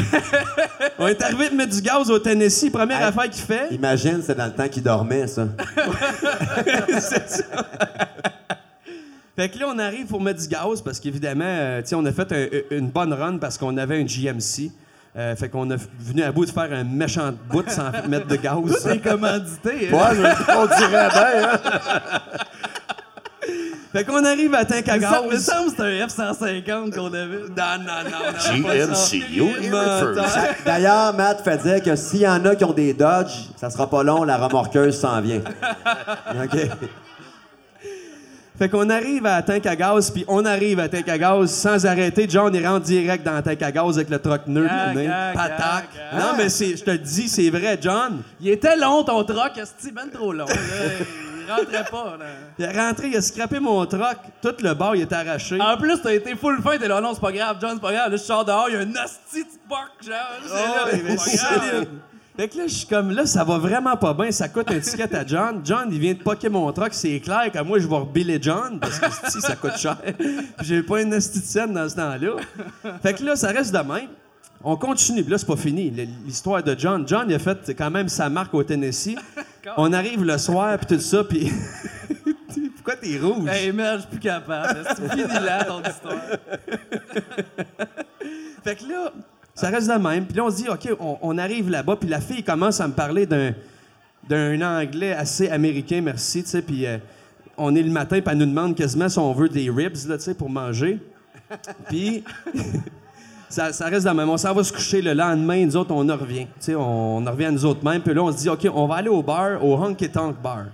[1.00, 2.70] On est arrivé de mettre du gaz au Tennessee.
[2.72, 3.06] Première Hey.
[3.06, 3.70] affaire qu'il fait.
[3.72, 5.48] Imagine, c'est dans le temps qu'il dormait, ça.
[7.00, 7.44] c'est ça.
[9.36, 12.06] Fait que là, on arrive pour mettre du gaz parce qu'évidemment, euh, tu sais, on
[12.06, 14.72] a fait un- une bonne run parce qu'on avait un GMC.
[15.16, 18.36] Euh, fait qu'on a venu à bout de faire un méchant bout sans mettre de
[18.36, 18.56] gaz.
[18.82, 19.90] c'est commandité.
[19.92, 19.96] hein.
[19.96, 21.60] Ouais, je- on dirait bien, hein?
[23.92, 25.46] Fait qu'on arrive à tank à semble- il me gaz.
[25.46, 27.44] semble que c'était un F-150 qu'on avait.
[27.56, 28.64] Non, non, non.
[28.64, 29.70] GMCU.
[30.66, 33.88] D'ailleurs, Matt fait dire que s'il y en a qui ont des Dodge, ça sera
[33.88, 35.42] pas long, la remorqueuse s'en vient.
[36.44, 36.58] OK?
[38.58, 41.18] Fait qu'on arrive à la tank à gaz, puis on arrive à la tank à
[41.18, 42.28] gaz sans arrêter.
[42.30, 44.68] John, il rentre direct dans la tank à gaz avec le truck nœud.
[45.34, 45.86] Patac.
[46.14, 48.22] Non, mais c'est, je te le dis, c'est vrai, John.
[48.40, 50.46] Il était long, ton troc, esti, ben trop long.
[50.46, 50.54] Là.
[51.46, 52.16] Il rentrait pas.
[52.18, 52.26] Là.
[52.58, 54.16] Il est rentré, il a scrappé mon truck.
[54.42, 55.60] Tout le bord, il est arraché.
[55.60, 57.92] En plus, t'as été full fin, t'es là, non, c'est pas grave, John, c'est pas
[57.92, 58.12] grave.
[58.12, 60.16] Là, je sors dehors, il y a un hostie de buck, genre.
[60.46, 61.86] C'est là, Oh, c'est pas grave.
[62.36, 64.32] Fait que là, je suis comme, là, ça va vraiment pas bien.
[64.32, 65.62] Ça coûte un ticket à John.
[65.64, 66.94] John, il vient de poquer mon truck.
[66.94, 69.98] C'est clair que moi, je vais rebiller John parce que si ça coûte cher.
[70.62, 72.38] J'ai pas une scène dans ce temps-là.
[73.04, 74.10] Fait que là, ça reste de même.
[74.64, 75.22] On continue.
[75.24, 75.92] Là, c'est pas fini.
[76.26, 77.08] L'histoire de John.
[77.08, 79.16] John, il a fait quand même sa marque au Tennessee.
[79.78, 81.52] On arrive le soir, puis tout ça, puis...
[82.76, 83.48] Pourquoi t'es rouge?
[83.50, 84.84] Hey, merde, je suis plus capable.
[84.90, 86.22] C'est fini là, ton histoire.
[88.64, 89.14] Fait que là,
[89.56, 90.26] ça reste de même.
[90.26, 91.96] Puis là, on se dit, OK, on, on arrive là-bas.
[91.96, 93.54] Puis la fille commence à me parler d'un,
[94.28, 96.62] d'un anglais assez américain, merci, tu sais.
[96.62, 96.98] Puis euh,
[97.58, 100.18] on est le matin, puis elle nous demande quasiment si on veut des ribs, là,
[100.18, 101.00] tu sais, pour manger.
[101.90, 102.24] Puis
[103.50, 104.30] ça, ça reste de même.
[104.30, 106.46] On s'en va se coucher le lendemain, nous autres, on en revient.
[106.46, 108.02] Tu sais, on, on en revient à nous autres mêmes.
[108.02, 110.66] Puis là, on se dit, OK, on va aller au bar, au Honky Tonk Bar.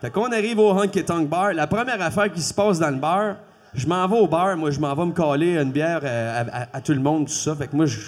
[0.00, 1.52] Fait qu'on arrive au Honky Tonk Bar.
[1.54, 3.36] La première affaire qui se passe dans le bar,
[3.74, 4.56] je m'en vais au bar.
[4.56, 7.26] Moi, je m'en vais me caler une bière euh, à, à- à tout le monde,
[7.26, 7.54] tout ça.
[7.54, 7.98] Fait que moi, je,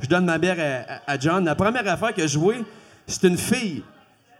[0.00, 1.44] je donne ma bière à, John.
[1.44, 2.54] La première affaire que je vois,
[3.06, 3.82] c'est une fille.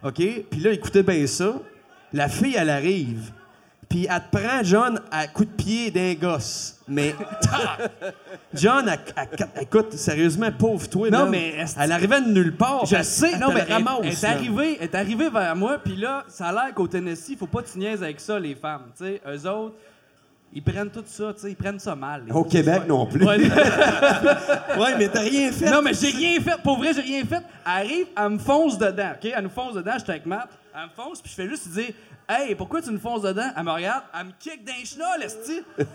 [0.03, 0.15] OK?
[0.49, 1.53] Puis là, écoutez bien ça.
[2.11, 3.31] La fille, elle arrive.
[3.89, 6.79] Puis elle te prend, John, à coup de pied d'un gosse.
[6.87, 7.13] Mais!
[8.53, 11.09] John, elle- elle- elle- écoute, sérieusement, pauvre toi.
[11.09, 12.85] Non, mais Elle arrivait de nulle part.
[12.85, 16.23] Je sais, non, mais ramasse, elle est arrivée, elle est arrivée vers moi, puis là,
[16.27, 18.85] ça a l'air qu'au Tennessee, faut pas que tu niaises avec ça, les femmes.
[18.97, 19.75] Tu sais, eux autres,
[20.53, 22.23] ils prennent tout ça, tu sais, ils prennent ça mal.
[22.31, 23.25] Au Québec non plus.
[23.25, 23.37] Ouais.
[24.79, 25.69] Ouais, mais t'as rien fait.
[25.69, 26.61] non, mais j'ai rien fait.
[26.63, 27.41] Pour vrai, j'ai rien fait.
[27.65, 29.31] Elle arrive, elle me fonce dedans, OK?
[29.35, 30.49] Elle nous fonce dedans, j'étais avec Matt.
[30.75, 31.89] Elle me fonce, puis je fais juste dire
[32.27, 33.51] Hey, pourquoi tu nous fonces dedans?
[33.55, 35.61] Elle me regarde, elle me kick d'un chenol, esti.
[35.75, 35.85] Puis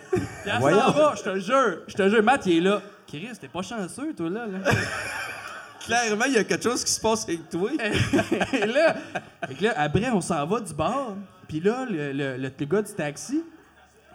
[0.45, 1.79] elle s'en va, je te jure.
[1.89, 2.81] Je te jure, Matt, il est là.
[3.07, 4.47] Chris, t'es pas chanceux, toi, là.
[4.47, 4.59] là.
[5.87, 7.71] Clairement, il y a quelque chose qui se passe avec toi.
[8.53, 8.95] Et là,
[9.61, 11.15] là, après, on s'en va du bar.
[11.49, 13.43] Puis là, le, le- le- le gars du taxi,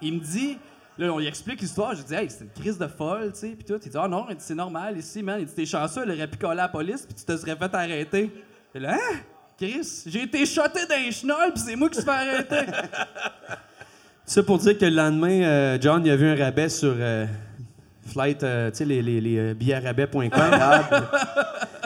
[0.04, 0.58] il me dit,
[0.98, 1.94] là, on lui explique l'histoire.
[1.94, 3.48] Je dis, hey, c'est une crise de folle, tu sais.
[3.48, 3.80] Puis tout.
[3.84, 5.38] Il dit, ah non, il dit, c'est normal ici, man.
[5.40, 7.56] Il dit, t'es chanceux, elle aurait pu coller à la police, puis tu te serais
[7.56, 8.30] fait arrêter.
[8.74, 9.16] Et là, hein?
[9.56, 12.66] Chris, j'ai été shoté d'un chenol, puis c'est moi qui se fais arrêter.
[14.26, 17.26] Ça pour dire que le lendemain, euh, John, il a vu un rabais sur euh,
[18.06, 20.30] Flight, euh, tu sais, les, les, les billets rabais.com.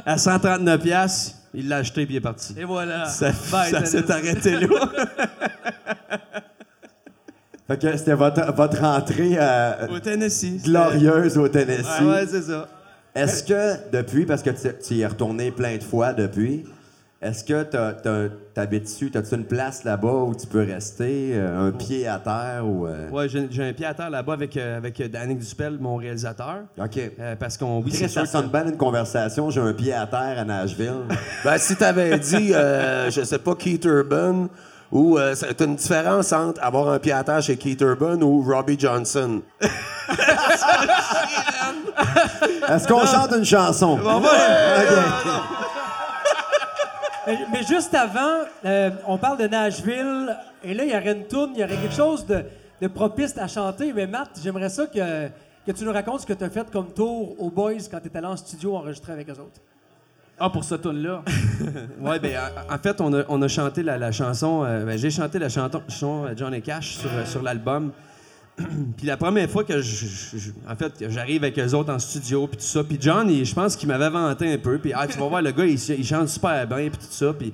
[0.07, 0.79] à 139$.
[0.83, 1.39] piastres.
[1.55, 2.55] Il l'a acheté puis il est parti.
[2.57, 3.07] Et voilà.
[3.07, 4.69] Ça, Bye, ça s'est arrêté là.
[7.69, 10.63] Fait que c'était votre, votre entrée euh, Au Tennessee.
[10.65, 12.01] glorieuse au Tennessee.
[12.01, 12.67] Ouais, ouais, c'est ça.
[13.15, 16.65] Est-ce que depuis, parce que tu, tu y es retourné plein de fois depuis,
[17.21, 17.65] est-ce que
[18.55, 22.63] t'habites dessus, t'as-tu une place là-bas où tu peux rester, euh, un pied à terre
[22.65, 22.87] ou...
[22.87, 25.97] euh, Ouais, j'ai un pied à terre là-bas avec, euh, avec euh, Danick Duspel, mon
[25.97, 26.61] réalisateur.
[26.79, 26.99] OK.
[27.19, 28.39] Euh, parce qu'on, oui, c'est ça ça.
[28.39, 31.03] sonne bien une conversation, j'ai un pied à terre à Nashville.
[31.45, 34.47] Ben, si t'avais dit, euh, je sais pas, Keith Urban,
[34.91, 38.43] ou euh, c'est une différence entre avoir un pied à terre chez Keith Urban ou
[38.43, 39.43] Robbie Johnson?
[42.69, 43.99] Est-ce qu'on chante une chanson?
[43.99, 44.23] OK.
[47.27, 50.35] Mais, mais juste avant, euh, on parle de Nashville,
[50.65, 52.43] et là, il y aurait une tourne, il y aurait quelque chose de,
[52.81, 53.93] de propice à chanter.
[53.93, 55.29] Mais Matt, j'aimerais ça que,
[55.67, 58.07] que tu nous racontes ce que tu as fait comme tour aux Boys quand tu
[58.07, 59.61] étais allé en studio enregistrer avec eux autres.
[60.41, 61.23] Ah, pour ce tune-là?
[62.01, 62.39] Ouais, ben,
[62.71, 64.65] en, fait, on a, on a chanté la, chanson.
[64.65, 67.91] euh, ben, j'ai chanté la chanson euh, Johnny Cash sur, euh, sur l'album.
[68.57, 72.57] puis la première fois que je, en fait, j'arrive avec eux autres en studio, puis
[72.57, 72.85] tout ça.
[72.85, 74.79] Puis John, je pense qu'il m'avait vanté un peu.
[74.79, 77.33] Puis ah, tu vas voir, le gars, il, il chante super bien, puis tout ça.
[77.33, 77.53] Puis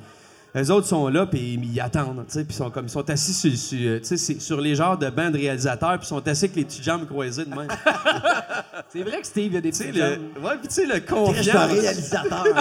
[0.55, 3.09] les autres sont là, puis ils attendent, tu sais, puis ils sont comme, ils sont
[3.11, 6.05] assis sur, sur, euh, tu sais, c'est- sur les genres de bancs de réalisateurs, puis
[6.05, 7.69] ils sont assis avec les petites jambes croisées de même.
[8.89, 11.01] C'est vrai que Steve, il y a des le, ouais, puis tu sais, le Je
[11.01, 11.73] confiance.
[11.73, 12.45] réalisateur.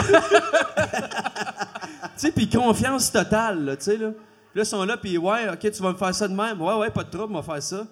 [2.15, 4.09] Tu sais, puis confiance totale, là, tu sais, là.
[4.09, 6.61] Puis là, ils sont là, puis ouais, OK, tu vas me faire ça de même.
[6.61, 7.87] Ouais, ouais, pas de trouble, on va faire ça.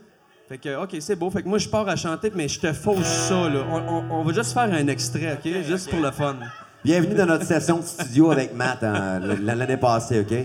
[0.47, 1.29] Fait que, OK, c'est beau.
[1.31, 3.63] Fait que moi, je pars à chanter, mais je te fausse ça, là.
[3.69, 5.51] On, on- on va juste faire un extrait, OK?
[5.65, 6.35] Juste pour le fun.
[6.83, 10.35] Bienvenue dans notre session de studio avec Matt hein, l'année passée, OK?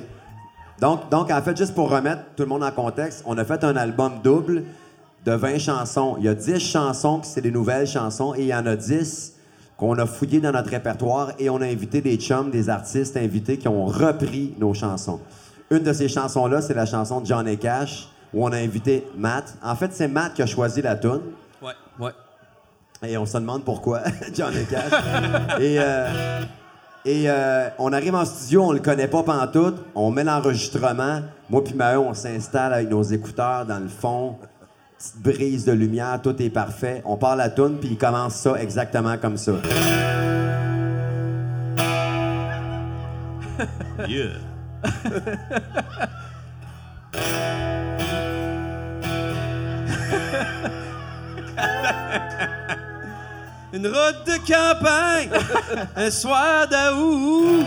[0.78, 3.64] Donc, donc, en fait, juste pour remettre tout le monde en contexte, on a fait
[3.64, 4.64] un album double
[5.24, 6.16] de 20 chansons.
[6.18, 8.76] Il y a 10 chansons qui c'est des nouvelles chansons et il y en a
[8.76, 9.32] 10
[9.78, 13.56] qu'on a fouillées dans notre répertoire et on a invité des chums, des artistes invités
[13.56, 15.20] qui ont repris nos chansons.
[15.70, 19.56] Une de ces chansons-là, c'est la chanson de Johnny Cash où on a invité Matt.
[19.62, 21.22] En fait, c'est Matt qui a choisi la tune.
[21.62, 22.12] Ouais, ouais.
[23.02, 24.02] Et on se demande pourquoi,
[24.34, 24.92] Johnny Cash.
[25.60, 26.42] et euh,
[27.06, 31.20] et euh, on arrive en studio, on le connaît pas pantoute, on met l'enregistrement.
[31.48, 34.34] Moi puis Maheu, on s'installe avec nos écouteurs dans le fond.
[34.98, 37.02] Petite brise de lumière, tout est parfait.
[37.04, 39.52] On part la toune, puis il commence ça exactement comme ça.
[53.76, 55.28] Une route de campagne,
[55.96, 57.62] un soir d'août,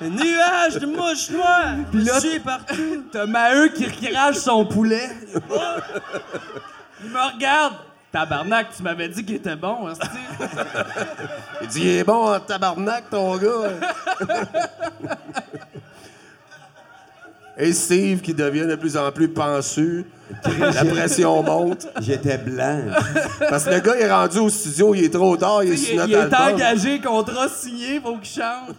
[0.00, 3.04] un nuage de mouches noires, là, suis partout.
[3.12, 5.08] T'as Maheu qui crache son poulet.
[7.04, 7.74] Il me regarde.
[8.10, 10.08] Tabarnak, tu m'avais dit qu'il était bon, hostie.
[11.62, 13.70] Il dit, il est bon en tabarnak, ton gars.
[17.56, 20.04] Et Steve qui devient de plus en plus pensu.
[20.58, 21.86] La pression monte.
[22.00, 22.80] J'étais blanc.
[23.48, 25.74] Parce que le gars il est rendu au studio, il est trop tard, il est
[25.74, 26.54] Il, sur il notre est album.
[26.54, 28.74] engagé, contrat signé, faut qu'il chante.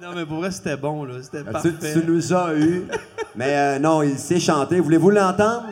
[0.00, 1.14] Non, mais pour vrai, c'était bon, là.
[1.22, 1.72] C'était Tu, parfait.
[1.94, 2.84] tu nous as eu.
[3.34, 4.78] Mais euh, non, il sait chanter.
[4.78, 5.64] Voulez-vous l'entendre?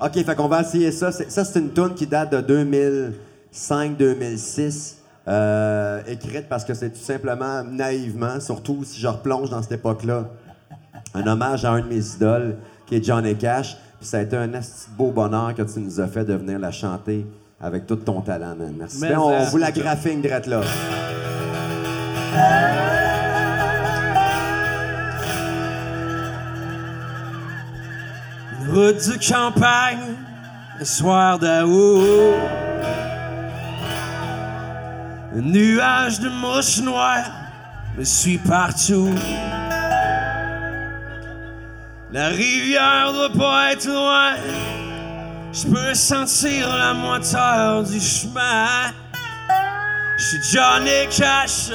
[0.00, 1.10] OK, fait qu'on va essayer ça.
[1.12, 3.12] Ça, c'est une tune qui date de
[3.52, 4.94] 2005-2006.
[5.28, 10.28] Euh, écrite parce que c'est tout simplement naïvement, surtout si je replonge dans cette époque-là,
[11.14, 12.56] un hommage à un de mes idoles,
[12.86, 13.76] qui est Johnny Cash.
[13.98, 14.50] Puis ça a été un
[14.96, 17.26] beau bonheur que tu nous as fait de venir la chanter
[17.60, 18.74] avec tout ton talent, man.
[18.76, 18.98] Merci.
[19.00, 20.60] Mais Ben, on, vous la graphine drette là.
[28.68, 30.16] Route de campagne,
[30.80, 32.71] le soir d'août.
[35.34, 37.30] Un nuage de mouches noires
[37.96, 39.14] me suit partout.
[42.10, 44.34] La rivière doit pas être loin.
[45.50, 48.92] Je peux sentir la moiteur du chemin.
[50.18, 51.70] Je suis Johnny Cash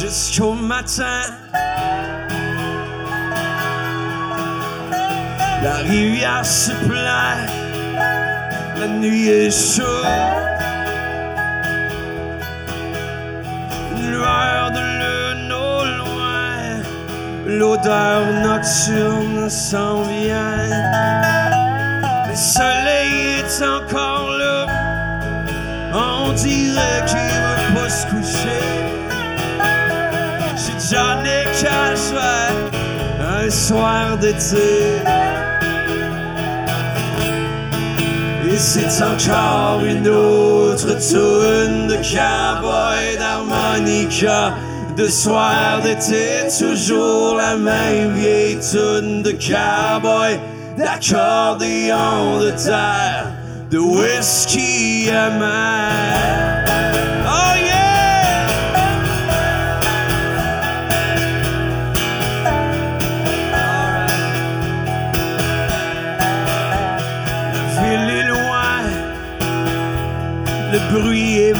[0.00, 1.22] jusqu'au matin.
[5.62, 7.48] La rivière se plaint,
[8.76, 10.61] la nuit est chaude.
[14.12, 16.52] Lueur de lune au loin,
[17.46, 20.68] l'odeur nocturne s'en vient.
[22.28, 24.66] Le soleil est encore là,
[25.94, 28.62] on dirait qu'il veut pas se coucher.
[30.60, 32.06] J'ai Johnny Cash,
[33.20, 35.21] un soir d'été.
[38.62, 44.54] C'est encore une autre tune de cowboy d'harmonica.
[44.96, 50.38] De soir d'été, toujours la même vieille tune de cowboy,
[50.78, 53.32] d'accordéon de terre,
[53.70, 56.41] de whisky amer.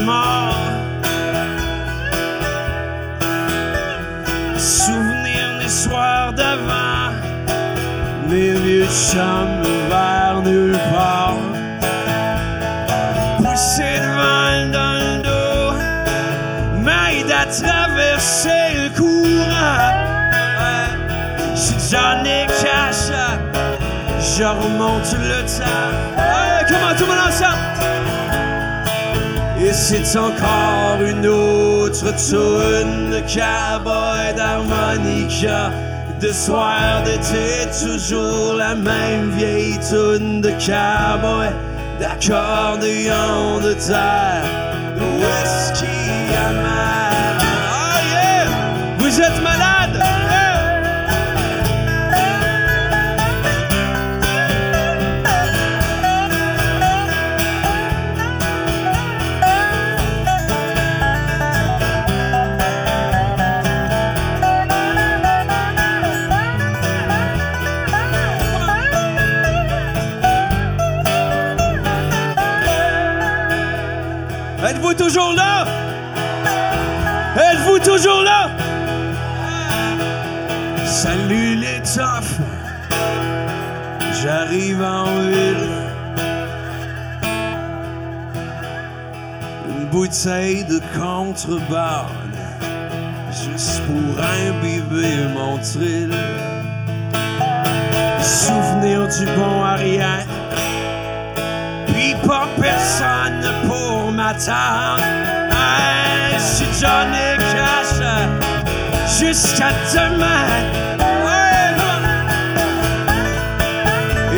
[0.04, 0.54] Mort.
[4.56, 7.12] Souvenir des soirs d'avant,
[8.28, 11.36] mes vieux chums vers nulle part.
[13.38, 15.72] Pousser le vent dans le dos,
[16.84, 19.90] m'aide à traverser le courant.
[21.54, 23.10] J'suis Johnny Cash,
[24.36, 25.90] je remonte le temps.
[26.16, 27.91] Ouais, comment tout le monde ensemble?
[29.64, 35.70] Et c'est encore une autre tune de cowboy d'harmonica.
[36.20, 41.48] De soir d'été, toujours la même vieille tune de cowboy,
[42.00, 44.44] d'accordéon de terre,
[44.96, 47.38] de whisky amer.
[47.40, 48.46] Oh yeah!
[48.98, 49.42] Vous êtes
[75.12, 75.66] toujours là?
[77.36, 78.48] Êtes-vous toujours là?
[80.86, 82.40] Salut les toughs,
[84.22, 85.68] j'arrive en ville.
[89.68, 92.38] Une bouteille de contrebande,
[93.30, 96.14] juste pour imbiber mon thrill.
[98.22, 100.26] Souvenir du bon arrière
[101.88, 103.81] puis pas personne pour
[104.22, 105.02] m'attendre.
[105.50, 107.98] Hey, je Johnny Cash
[109.18, 110.54] jusqu'à demain.
[111.24, 111.50] Ouais.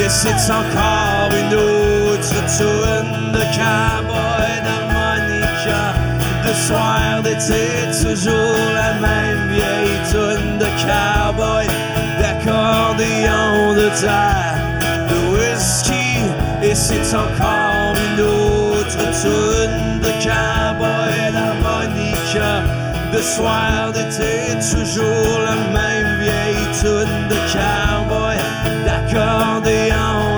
[0.03, 5.82] Et c'est encore une autre tune de cowboy d'harmonica.
[6.45, 7.64] De soir d'été,
[8.03, 11.66] toujours la même vieille tune de cowboy,
[12.20, 14.59] d'accordéon de terre,
[15.09, 16.09] de whisky.
[16.62, 17.54] Et c'est encore
[19.25, 22.53] tune de cowboy d'harmonica.
[23.12, 24.35] De soir d'été,
[24.72, 28.37] toujours la même vieille tune de cowboy,
[28.85, 30.34] d'accordéon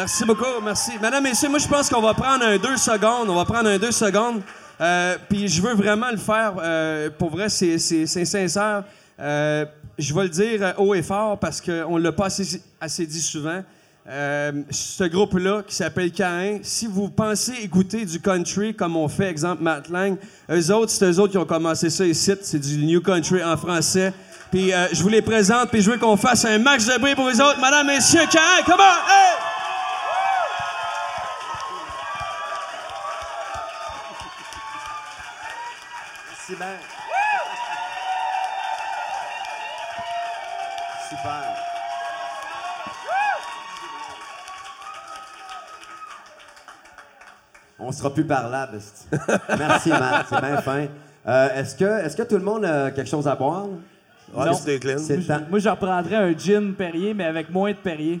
[0.00, 0.92] Merci beaucoup, merci.
[0.98, 3.28] Madame, messieurs, moi, je pense qu'on va prendre un deux secondes.
[3.28, 4.40] On va prendre un deux secondes.
[4.80, 6.54] Euh, Puis je veux vraiment le faire.
[6.58, 8.84] euh, pour vrai, c'est sincère.
[9.20, 9.66] Euh,
[9.98, 12.28] je vais le dire haut et fort parce qu'on ne l'a pas
[12.80, 13.62] assez, dit souvent.
[14.06, 19.62] Ce groupe-là, qui s'appelle Cain, si vous pensez écouter du country comme on fait, exemple
[19.62, 20.16] Matt Lang,
[20.50, 22.32] eux autres, c'est eux autres qui ont commencé ça ici.
[22.40, 24.14] C'est du New Country en français.
[24.50, 27.28] Puis je vous les présente, puis je veux qu'on fasse un max de bruit pour
[27.28, 27.60] les autres.
[27.60, 29.10] Madame, messieurs, Cain, come on!
[29.12, 29.49] Hey!
[36.50, 36.78] Merci bien.
[41.08, 41.56] Super.
[47.78, 48.78] On sera plus parlable.
[49.58, 50.26] Merci, Matt.
[50.28, 50.86] C'est bien fin.
[51.26, 53.64] Euh, est-ce, que, est-ce que tout le monde a quelque chose à boire?
[53.64, 54.38] là?
[54.40, 54.54] Ouais, Non.
[54.54, 54.98] c'était clean.
[54.98, 55.40] C'est le temps.
[55.48, 58.20] Moi, je reprendrais un gin Perrier, mais avec moins de Perrier,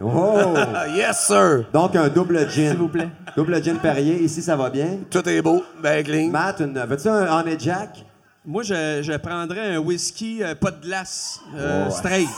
[0.00, 0.54] Oh!
[0.94, 1.64] Yes, sir!
[1.72, 2.70] Donc, un double gin.
[2.70, 3.08] s'il vous plaît.
[3.36, 4.22] Double gin Perrier.
[4.22, 4.98] Ici, ça va bien?
[5.10, 6.28] Tout est beau, ben clean.
[6.30, 8.04] Matt, une- veux-tu un Honey Jack?
[8.44, 12.28] Moi, je, je prendrais un whisky, euh, pas de glace, euh, Oh, straight.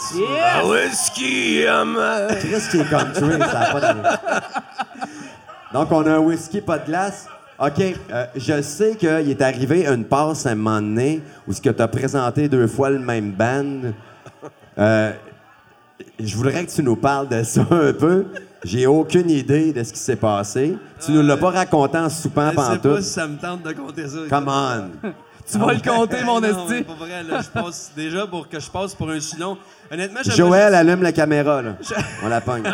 [0.43, 1.99] Ah, whisky, um,
[2.41, 4.19] Chris qui est country, ça a pas d'allure.
[5.75, 7.27] Donc, on a un whisky, pas de glace.
[7.59, 7.81] OK,
[8.11, 11.71] euh, je sais qu'il est arrivé une passe à un moment donné où ce que
[11.71, 13.91] tu as présenté deux fois le même band.
[14.79, 15.13] Euh,
[16.21, 18.27] je voudrais que tu nous parles de ça un peu.
[18.65, 20.77] J'ai aucune idée de ce qui s'est passé.
[21.05, 23.03] Tu nous l'as pas raconté en soupant Je sais pas pantoute.
[23.03, 24.19] si ça me tente de compter ça.
[24.29, 25.09] Come on.
[25.51, 26.83] Tu vas le compter, mon Non, esti.
[26.85, 29.57] Pour vrai, là, je passe déjà pour que je passe pour un silon.
[29.91, 31.77] Honnêtement, Joël, allume la caméra, là.
[32.23, 32.71] On la pogne.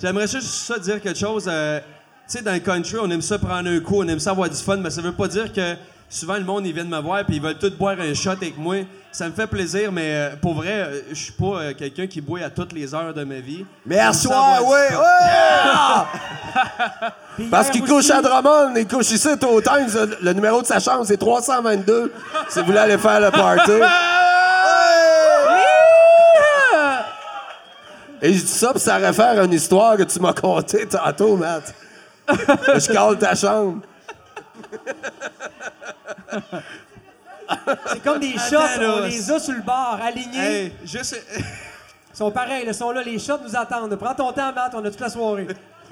[0.00, 1.44] J'aimerais juste ça dire quelque chose.
[1.46, 4.30] euh, tu sais, dans le country, on aime ça prendre un coup, on aime ça
[4.30, 5.74] avoir du fun, mais ça veut pas dire que
[6.08, 8.56] souvent le monde, ils viennent me voir puis ils veulent tous boire un shot avec
[8.58, 8.76] moi.
[9.10, 12.20] Ça me fait plaisir, mais euh, pour vrai, euh, je suis pas euh, quelqu'un qui
[12.20, 13.64] boit à toutes les heures de ma vie.
[13.86, 14.78] Mais à soir, oui,
[17.38, 17.46] oui!
[17.50, 19.88] Parce qu'il couche à Drummond, il couche ici au Times.
[19.94, 22.12] Le, le numéro de sa chambre, c'est 322.
[22.48, 23.72] si vous voulez aller faire le party.
[28.20, 31.36] Et je dis ça, puis ça réfère à une histoire que tu m'as contée tantôt,
[31.36, 31.72] Matt.
[32.28, 33.80] je cale ta chambre.
[37.92, 40.38] C'est comme des shots, Attends, on les a sur le bord, alignés.
[40.38, 41.18] Hey, juste.
[41.38, 43.94] Ils sont pareils, ils sont là, les shots nous attendent.
[43.96, 45.46] Prends ton temps, Matt, on a toute la soirée.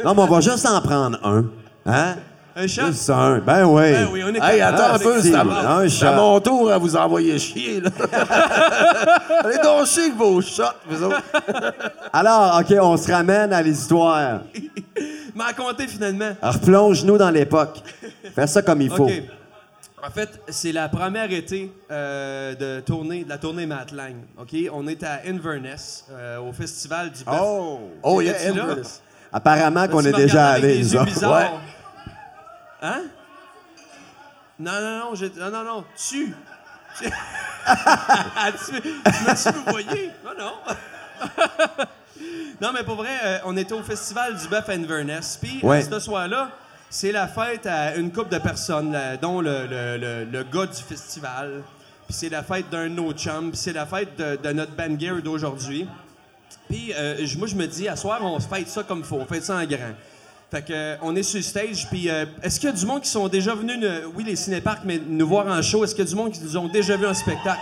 [0.05, 1.45] Non, mais on va juste en prendre un.
[1.87, 2.17] Hein?
[2.57, 2.87] un shot?
[2.87, 3.39] Juste un.
[3.39, 3.93] Ben oui.
[3.93, 7.39] Ben oui, on est Hey, attends un peu, c'est à, mon tour à vous envoyer
[7.39, 7.91] chier, là.
[9.45, 11.23] Allez donc chier avec vos shots, vous autres.
[12.13, 14.41] Alors, OK, on se ramène à l'histoire.
[15.35, 16.33] M'en compter finalement.
[16.41, 17.83] Alors, replonge-nous dans l'époque.
[18.35, 19.09] Fais ça comme il faut.
[20.03, 24.15] En fait, c'est la première été euh, de, tournée, de la tournée Matt Lang.
[24.39, 24.55] OK?
[24.73, 27.35] On est à Inverness, euh, au festival du Bœuf.
[27.41, 27.91] Oh!
[28.03, 28.63] Oh, yeah, T'étais-tu là?
[28.65, 29.03] Inverness.
[29.33, 30.93] Apparemment qu'on est déjà allé, nous.
[30.99, 31.51] Ouais.
[32.83, 33.03] Hein?
[34.59, 36.35] Non, non, non, j'ai- non, non, non, tu.
[36.99, 40.11] tu, tu, tu m'as-tu vous voyez?
[40.25, 40.53] Non, non.
[42.61, 45.39] non, mais pour vrai, euh, on était au festival du bœuf à Inverness.
[45.43, 45.83] Puis, Ouais.
[45.83, 46.51] ce soir-là,
[46.91, 49.67] c'est la fête à une couple de personnes, là, dont le,
[50.31, 51.63] le- gars du festival.
[52.07, 53.51] Puis c'est la fête d'un nos chums.
[53.51, 55.87] Puis c'est la fête de, notre band gear d'aujourd'hui.
[56.69, 59.17] Puis euh, moi, je me dis, à soir, on se fête ça comme faut.
[59.17, 59.95] On fête ça en grand.
[60.51, 61.89] Fait que, euh, on est sur le stage.
[61.91, 63.85] Puis euh, est-ce qu'il y a du monde qui sont déjà venus,
[64.15, 65.85] oui, les cinéparcs, mais nous voir en show?
[65.85, 67.61] Est-ce qu'il y a du monde qui nous ont déjà vu en spectacle?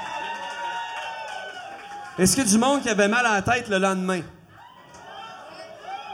[2.18, 4.20] Est-ce qu'il y a du monde qui avait mal à la tête le lendemain?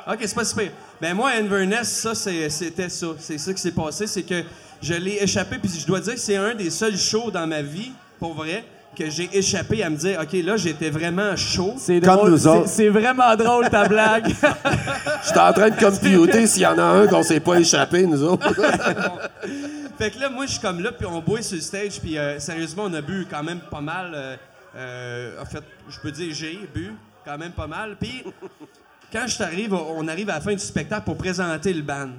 [0.06, 0.70] OK, c'est pas super.
[1.00, 3.06] Ben moi, à Inverness, ça, c'est- c'était ça.
[3.18, 4.06] C'est ça qui s'est passé.
[4.06, 4.42] C'est que
[4.82, 5.56] je l'ai échappé.
[5.58, 8.64] Puis je dois dire que c'est un des seuls shows dans ma vie, pour vrai,
[8.96, 11.74] que j'ai échappé à me dire, OK, là, j'étais vraiment chaud.
[11.78, 12.30] C'est Comme drôle.
[12.32, 12.68] nous c'est- autres.
[12.68, 14.26] C'est vraiment drôle, ta blague.
[15.26, 18.22] J'étais en train de computer s'il y en a un qu'on s'est pas échappé, nous
[18.24, 18.52] autres.
[19.98, 22.18] Fait que là, moi, je suis comme là, puis on boit sur le stage, puis
[22.18, 24.12] euh, sérieusement, on a bu quand même pas mal.
[24.14, 24.36] euh,
[24.76, 26.92] euh, en fait, je peux dire j'ai bu
[27.24, 27.96] quand même pas mal.
[28.00, 28.24] Puis
[29.12, 32.10] quand je t'arrive, on arrive à la fin du spectacle pour présenter le band.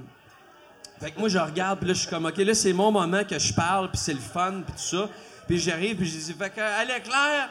[0.99, 3.23] Fait que moi, je regarde, puis là, je suis comme, OK, là, c'est mon moment
[3.23, 5.09] que je parle, puis c'est le fun, puis tout ça.
[5.47, 7.49] Puis j'arrive, puis je dis, fait que, allez, Claire,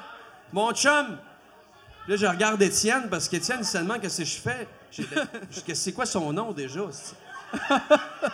[0.52, 1.16] mon chum.
[2.08, 4.68] Là, je regarde Étienne, parce qu'Étienne, seulement, qu'est-ce que je fais?
[4.92, 6.80] Je- C'est quoi son nom déjà?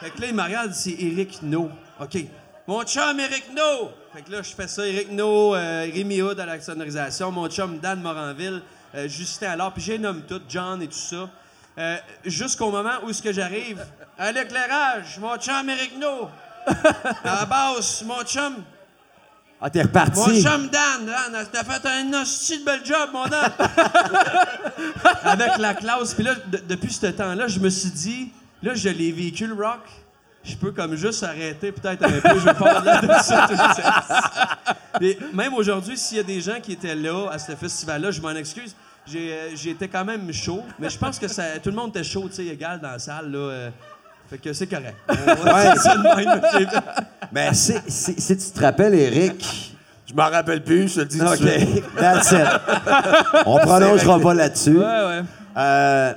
[0.01, 1.71] fait que là, il me regarde, c'est Eric No.
[2.01, 2.19] OK.
[2.67, 3.91] Mon chum, Eric No!
[4.13, 7.49] Fait que là, je fais ça, Eric No, euh, Rémi Hood à la sonorisation, mon
[7.49, 8.61] chum Dan Moranville,
[8.97, 11.29] euh, Justin alors, puis j'ai nommé tout, John et tout ça.
[11.79, 13.85] Euh, Jusqu'au moment où ce que j'arrive,
[14.19, 16.29] à l'éclairage, mon chum, Eric No.
[17.25, 18.57] À la basse, mon chum,
[19.61, 20.43] Ah, t'es mon reparti.
[20.43, 23.51] chum Dan, Dan, t'as fait un hostie de bel job, mon Dan.
[25.23, 26.15] avec la classe.
[26.15, 28.33] Puis là, de- depuis ce temps-là, je me suis dit,
[28.63, 29.81] là, je l'ai vécu le rock.
[30.45, 32.39] Je peux comme juste arrêter peut-être un peu.
[32.39, 33.57] Je vais pas là de ça tout
[35.35, 38.31] même aujourd'hui, s'il y a des gens qui étaient là à ce festival-là, je m'en
[38.31, 38.75] excuse.
[39.07, 42.05] J'ai euh, été quand même chaud, mais je pense que ça, tout le monde était
[42.05, 43.31] chaud, tu sais, égal dans la salle.
[43.31, 43.71] Là, euh,
[44.29, 44.97] fait que c'est correct.
[45.09, 46.67] Ouais.
[47.33, 49.73] Mais si, si, si tu te rappelles, Eric.
[50.07, 51.21] Je m'en rappelle plus, je te le dis.
[51.21, 52.47] OK, that's it.
[53.45, 54.79] On prolongera pas là-dessus.
[54.79, 55.23] Ouais, ouais.
[55.57, 56.13] Euh,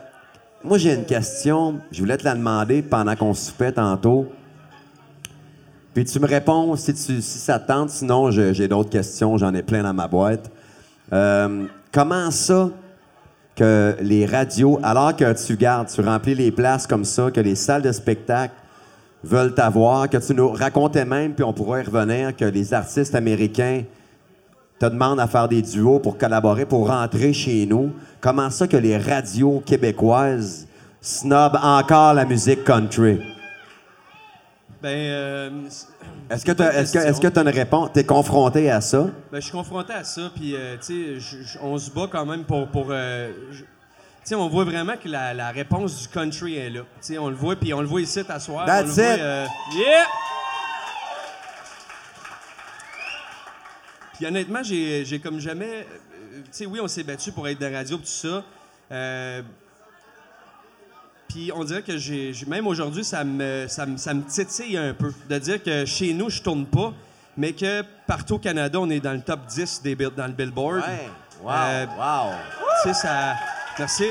[0.63, 1.79] moi, j'ai une question.
[1.91, 4.31] Je voulais te la demander pendant qu'on soupait tantôt.
[5.95, 7.89] Puis tu me réponds si, tu, si ça te tente.
[7.89, 9.37] Sinon, j'ai d'autres questions.
[9.37, 10.51] J'en ai plein dans ma boîte.
[11.11, 12.69] Euh, comment ça
[13.55, 17.55] que les radios, alors que tu gardes, tu remplis les places comme ça, que les
[17.55, 18.53] salles de spectacle
[19.23, 23.15] veulent t'avoir, que tu nous racontais même, puis on pourrait y revenir, que les artistes
[23.15, 23.83] américains
[24.79, 27.91] te demandent à faire des duos pour collaborer, pour rentrer chez nous.
[28.21, 30.67] Comment ça que les radios québécoises
[31.01, 33.19] snobent encore la musique country?
[34.81, 35.49] Ben, euh,
[36.29, 36.51] Est-ce que
[37.27, 37.89] tu as une réponse?
[37.93, 39.09] Tu es confronté à ça?
[39.31, 42.45] Ben, je suis confronté à ça, puis euh, tu sais, on se bat quand même
[42.45, 42.67] pour.
[42.69, 43.65] pour euh, tu
[44.23, 46.81] sais, on voit vraiment que la, la réponse du country est là.
[46.81, 48.65] Tu sais, on le voit, puis on le voit ici à soir.
[48.65, 49.19] That's on le voit, it.
[49.21, 50.05] euh, yeah!
[54.13, 55.85] Puis honnêtement, j'ai comme jamais.
[56.31, 58.43] tu sais, oui, on s'est battu pour être de radio, tout ça.
[61.29, 64.93] Puis on dirait que j'ai, même aujourd'hui, ça me, ça, me, ça me titille un
[64.93, 66.91] peu de dire que chez nous, je tourne pas,
[67.37, 70.83] mais que partout au Canada, on est dans le top 10 des, dans le Billboard.
[71.43, 71.51] Wow!
[71.51, 72.31] Euh, wow!
[72.83, 73.35] Tu sais, ça.
[73.77, 74.05] Merci.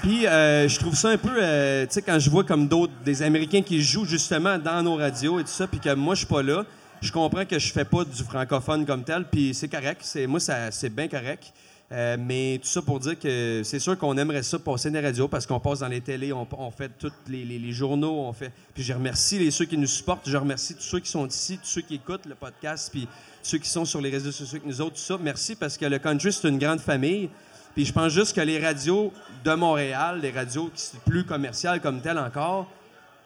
[0.00, 2.92] Puis euh, je trouve ça un peu, euh, tu sais, quand je vois comme d'autres,
[3.04, 6.18] des Américains qui jouent justement dans nos radios et tout ça, puis que moi, je
[6.18, 6.64] suis pas là,
[7.00, 10.00] je comprends que je fais pas du francophone comme tel, puis c'est correct.
[10.04, 11.52] C'est, moi, ça, c'est bien correct.
[11.92, 15.28] Euh, mais tout ça pour dire que c'est sûr qu'on aimerait ça passer les radios
[15.28, 18.50] parce qu'on passe dans les télés, on, fait tous les journaux, on fait.
[18.72, 21.58] Puis je remercie les ceux qui nous supportent, je remercie tous ceux qui sont ici,
[21.58, 23.06] tous ceux qui écoutent le podcast, puis
[23.42, 25.18] ceux qui sont sur les réseaux sociaux avec nous autres, tout ça.
[25.20, 27.28] Merci parce que le country c'est une grande famille.
[27.74, 29.12] Puis je pense juste que les radios
[29.44, 32.70] de Montréal, les radios qui sont plus commerciales comme telles encore,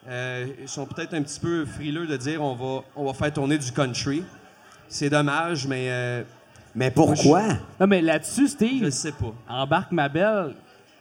[0.08, 3.58] euh, sont peut-être un petit peu frileux de dire on va, on va faire tourner
[3.58, 4.24] du country.
[4.88, 6.22] C'est dommage, mais euh,
[6.76, 7.42] Mais pourquoi?
[7.80, 9.32] Non, mais là-dessus, je Steve, ne sais pas.
[9.48, 10.52] embarque ma belle.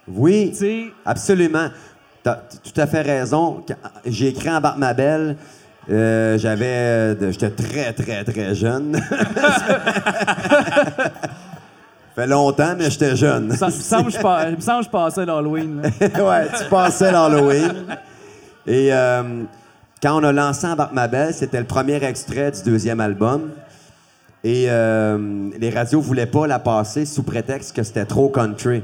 [0.07, 1.67] Oui, Tu sais, absolument.
[2.23, 3.63] Tu as tout à fait raison.
[4.05, 5.35] J'ai écrit en Barbe Mabel.
[5.89, 6.65] euh, j'avais.
[6.65, 8.97] euh, J'étais très, très, très jeune.
[12.15, 13.51] fait longtemps, mais j'étais jeune.
[13.55, 14.17] ça me semble je
[14.49, 15.81] il me semble que je passais l'Halloween.
[16.01, 17.85] ouais, tu passais l'Halloween.
[18.65, 19.43] Et euh,
[20.01, 23.51] quand on a lancé Embarque ma belle, c'était le premier extrait du deuxième album.
[24.45, 28.83] Et euh, les radios voulaient pas la passer sous prétexte que c'était trop country.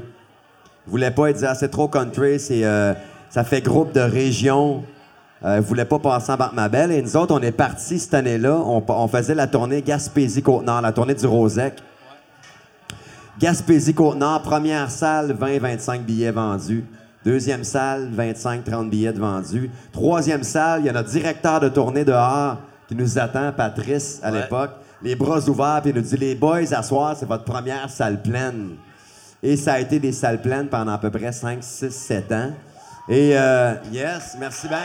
[0.88, 2.94] Ils voulaient pas, ils disaient ah, c'est trop country, c'est euh,
[3.30, 4.82] ça fait groupe de région.
[5.44, 6.90] Euh, ils voulaient pas passer Embarque ma belle.
[6.90, 8.56] Et nous autres, on est partis cette année-là.
[8.56, 11.74] On, on faisait la tournée Gaspésie-Côte-Nord, la tournée du Rosec.
[13.38, 16.84] Gaspésie-Côte-Nord, première salle, 20-25 billets vendus.
[17.24, 19.70] Deuxième salle, 25-30 billets de vendus.
[19.92, 22.56] Troisième salle, il y a notre directeur de tournée dehors
[22.88, 24.72] qui nous attend, Patrice, à l'époque.
[25.04, 28.76] Les bras ouverts, puis il nous dit Les boys, à c'est votre première salle pleine.
[29.42, 32.50] Et ça a été des salles pleines pendant à peu près 5, 6, 7 ans.
[33.08, 34.78] Et, euh, yes, merci bien.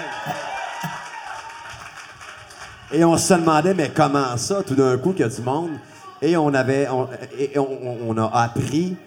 [2.91, 5.72] Et on se demandait, mais comment ça, tout d'un coup, qu'il y a du monde?
[6.22, 7.07] Et on avait, on,
[7.38, 8.97] et on, a appris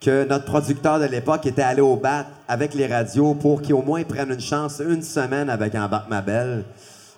[0.00, 3.82] que notre producteur de l'époque était allé au bat avec les radios pour qu'ils au
[3.82, 6.24] moins prennent une chance une semaine avec Embarque ma.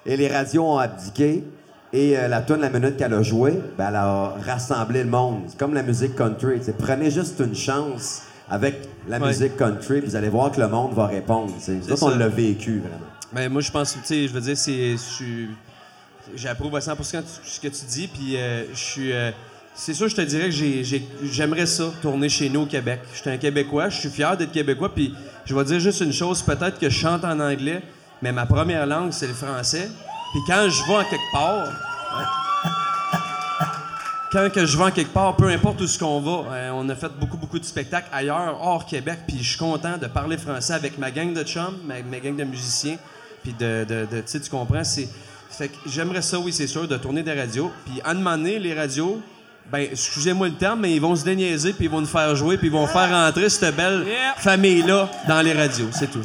[0.06, 1.44] Et les radios ont abdiqué.
[1.92, 5.44] Et euh, la tune la minute qu'elle a joué, ben, elle a rassemblé le monde.
[5.48, 6.60] C'est comme la musique country.
[6.60, 6.74] t'sais.
[6.78, 8.76] Prenez juste une chance avec
[9.08, 9.28] la Ouais.
[9.28, 11.46] musique country, vous allez voir que le monde va répondre.
[11.52, 12.16] Nous C'est autres, on ça.
[12.16, 13.06] l'a vécu, vraiment.
[13.32, 14.96] Mais moi, je pense, tu sais, je veux dire, c'est.
[16.34, 16.94] J'approuve à 100
[17.44, 19.12] ce que tu dis, puis euh, je suis.
[19.12, 19.30] euh,
[19.74, 23.00] c'est sûr, je te dirais que j'ai- j'ai- j'aimerais ça, tourner chez nous au Québec.
[23.14, 25.14] Je suis un Québécois, je suis fier d'être Québécois, puis
[25.46, 27.82] je vais dire juste une chose, peut-être que je chante en anglais,
[28.20, 29.88] mais ma première langue, c'est le français.
[30.32, 31.66] Puis quand je vais en quelque part,
[34.30, 36.86] quand que je vais en quelque part, peu importe où ce qu'on va, euh, on
[36.90, 40.36] a fait beaucoup, beaucoup de spectacles ailleurs, hors Québec, puis je suis content de parler
[40.36, 42.98] français avec ma gang de chums, ma, ma gang de musiciens,
[43.42, 45.08] puis de, de, de- tu sais, tu comprends, c'est...
[45.50, 47.72] Fait que j'aimerais ça, oui, c'est sûr, de tourner des radios.
[47.86, 49.20] Puis à un moment donné, les radios,
[49.72, 52.58] ben, excusez-moi le terme, mais ils vont se déniaiser, puis ils vont nous faire jouer,
[52.58, 54.06] puis ils vont faire rentrer cette belle
[54.36, 56.24] famille-là dans les radios, c'est tout.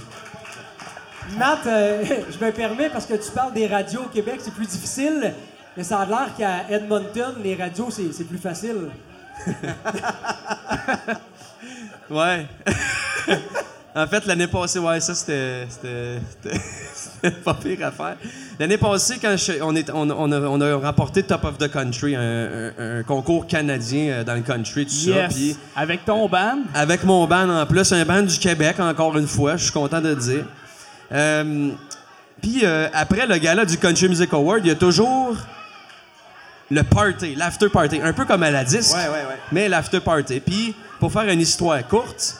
[1.37, 2.03] Matt, euh,
[2.39, 5.33] je me permets parce que tu parles des radios au Québec, c'est plus difficile,
[5.77, 8.89] mais ça a l'air qu'à Edmonton, les radios, c'est c'est plus facile.
[12.09, 12.45] Ouais.
[13.95, 15.65] en fait, l'année passée, ouais, ça, c'était.
[15.69, 16.61] C'était c'était-
[16.93, 18.17] c'était pas pire à faire.
[18.59, 21.71] L'année passée, quand je- on, est, on, on a, on a remporté Top of the
[21.71, 25.11] Country, un, un- un concours canadien euh, dans le country, tout ça.
[25.11, 25.33] Yes.
[25.33, 26.59] Puis Avec ton band?
[26.75, 30.01] avec mon band en plus, un band du Québec, encore une fois, je suis content
[30.01, 30.45] de le dire.
[31.13, 31.69] Euh,
[32.41, 35.35] Puis euh, après le gala du Country Music Award, il y a toujours
[36.71, 39.37] le party, l'after party, un peu comme à la disque, Ouais, ouais, ouais.
[39.51, 40.39] mais l'after party.
[40.39, 42.37] Puis pour faire une histoire courte,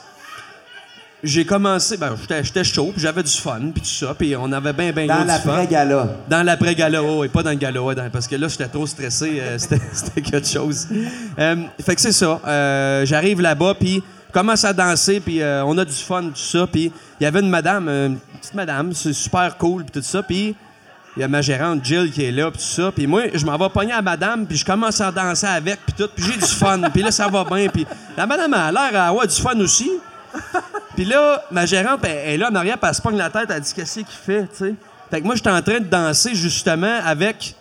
[1.22, 4.74] j'ai commencé, ben j'étais- chaud, puis j'avais du fun, puis tout ça, puis on avait
[4.74, 6.08] bien, bien Dans l'après-gala.
[6.28, 8.86] Dans l'après-gala, oh, et pas dans le gala, ouais, dans- parce que là, j'étais trop
[8.86, 10.86] stressé, euh, c'était quelque chose.
[11.38, 12.40] Euh, fait que c'est ça.
[13.06, 14.02] J'arrive là-bas, puis
[14.34, 17.40] commence à danser, puis euh, on a du fun, tout ça, puis il y avait
[17.40, 20.54] une madame, une petite madame, c'est super cool, puis tout ça, puis
[21.16, 23.46] il y a ma gérante Jill qui est là, puis tout ça, puis moi, je
[23.46, 26.38] m'en vais pogner à madame, puis je commence à danser avec, puis tout, puis j'ai
[26.38, 29.58] du fun, puis là, ça va bien, puis la madame a l'air à du fun
[29.60, 29.90] aussi.
[30.96, 33.60] Puis là, ma gérante, elle, est là en arrière, elle se pogne la tête, elle
[33.60, 34.74] dit Qu'est-ce qu'il fait, tu sais?
[35.10, 37.54] Fait que moi, j'étais en train de danser justement avec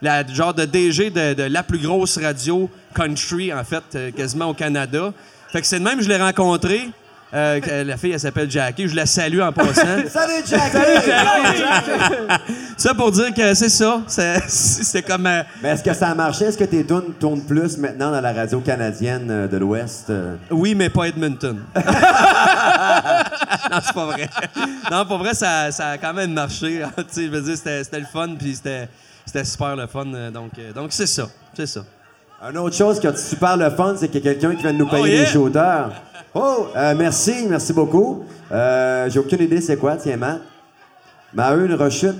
[0.00, 4.46] la genre de DG de, de la plus grosse radio country, en fait, euh, quasiment
[4.46, 5.12] au Canada.
[5.54, 6.88] Fait que c'est de même, je l'ai rencontré.
[7.32, 8.88] Euh, la fille, elle s'appelle Jackie.
[8.88, 9.82] Je la salue en passant.
[10.08, 10.78] Salut, Jackie!
[12.76, 14.02] ça pour dire que c'est ça.
[14.08, 15.26] C'est, c'est comme.
[15.28, 16.46] euh, Mais est-ce que ça a marché?
[16.46, 20.12] Est-ce que tes tunes tournent plus maintenant dans la radio canadienne euh, de l'Ouest?
[20.50, 21.60] Oui, mais pas Edmonton.
[21.76, 21.82] non,
[23.80, 24.28] c'est pas vrai.
[24.90, 26.82] Non, pour vrai, ça, ça a quand même marché.
[27.16, 28.88] Je veux dire, c'était, c'était le fun, puis c'était,
[29.24, 30.06] c'était super le fun.
[30.32, 31.28] Donc, euh, donc c'est ça.
[31.56, 31.84] C'est ça.
[32.50, 34.72] Une autre chose qui a super le fun, c'est qu'il y a quelqu'un qui vient
[34.72, 35.20] de nous payer Oh, yeah!
[35.20, 35.90] les shooters.
[36.34, 38.24] Oh, euh, merci, merci beaucoup.
[38.52, 40.40] Euh, J'ai aucune idée c'est quoi, tiens, Matt.
[41.32, 42.16] Maheu, une rechute.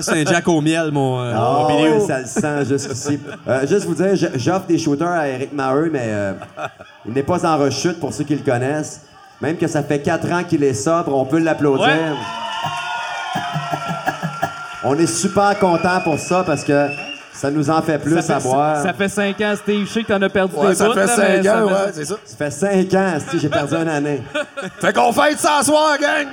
[0.00, 1.94] C'est un Jack au miel, mon, euh, Oh, mon vidéo.
[2.00, 3.18] oui, ça le sent jusqu'ici.
[3.46, 6.32] Euh, juste vous dire, je- j'offre des shooters à Eric Maheu, mais euh,
[7.06, 9.02] il n'est pas en rechute pour ceux qui le connaissent.
[9.40, 11.86] Même que ça fait quatre ans qu'il est sobre, on peut l'applaudir.
[11.86, 12.12] Ouais.
[14.84, 16.88] On est super content pour ça parce que
[17.40, 18.82] ça nous en fait plus ça, à fait, boire.
[18.82, 19.86] ça fait 5 ans, Steve.
[19.86, 21.54] Je sais que t'en as perdu Ouais, des ça bouts, fait là, mais 5 ça
[21.64, 22.14] ans, fait- ouais, c'est ça.
[22.24, 24.22] Ça fait cinq ans, si j'ai perdu une année.
[24.80, 26.26] Fait qu'on fête ça ce soir, gang!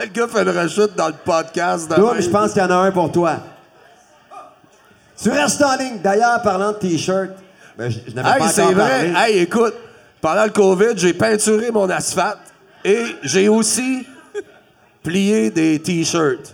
[0.00, 1.88] Le gars fait une rechute dans le podcast.
[1.90, 3.36] de Toi, je pense qu'il y en a un pour toi.
[5.20, 5.98] Tu restes en ligne.
[6.02, 7.30] D'ailleurs, parlant de T-shirt,
[7.78, 9.12] ben, je, je n'avais Hey, pas c'est vrai.
[9.12, 9.32] parlé.
[9.32, 9.74] Hey, écoute,
[10.20, 12.38] pendant le COVID, j'ai peinturé mon asphalte
[12.84, 14.06] et j'ai aussi
[15.02, 16.53] plié des T-shirts.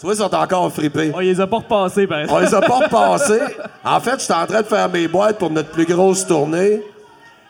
[0.00, 1.12] Tu vois, ils sont encore fripés.
[1.14, 3.38] On les a pas repassés, par On les a pas repassés.
[3.84, 6.80] En fait, j'étais en train de faire mes boîtes pour notre plus grosse tournée.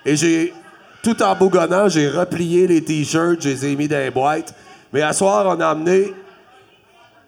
[0.05, 0.53] Et j'ai,
[1.01, 4.53] tout en bougonnant, j'ai replié les T-shirts, je les ai mis dans les boîtes.
[4.93, 6.13] Mais à soir, on a amené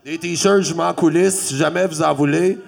[0.04, 2.58] des T-shirts, je m'en coulisse, si jamais vous en voulez.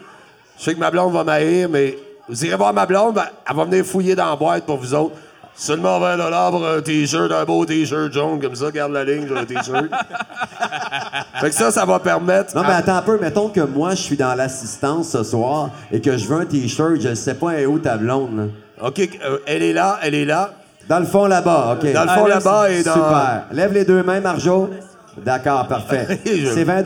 [0.57, 1.99] Je sais que ma blonde va m'haïr, mais
[2.29, 4.95] vous irez voir ma blonde, ben, elle va venir fouiller dans la boîte pour vous
[4.95, 5.17] autres.
[5.57, 9.37] Seulement 20 pour un T-shirt, un beau T-shirt jaune, comme ça, garde la ligne sur
[9.37, 9.87] le T-shirt.
[11.41, 12.57] fait que ça, ça va permettre...
[12.57, 13.19] Non, mais attends un peu.
[13.21, 17.01] Mettons que moi, je suis dans l'assistance ce soir et que je veux un T-shirt.
[17.01, 18.37] Je ne sais pas elle est où ta blonde.
[18.37, 18.45] là.
[18.89, 20.51] OK, euh, elle est là, elle est là.
[20.89, 21.77] Dans le fond, là-bas.
[21.79, 21.93] OK.
[21.93, 22.95] Dans le fond, Ah, là-bas et dans...
[22.95, 23.45] Super.
[23.53, 24.71] Lève les deux mains, Marjo.
[25.17, 26.21] D'accord, parfait.
[26.25, 26.83] C'est 20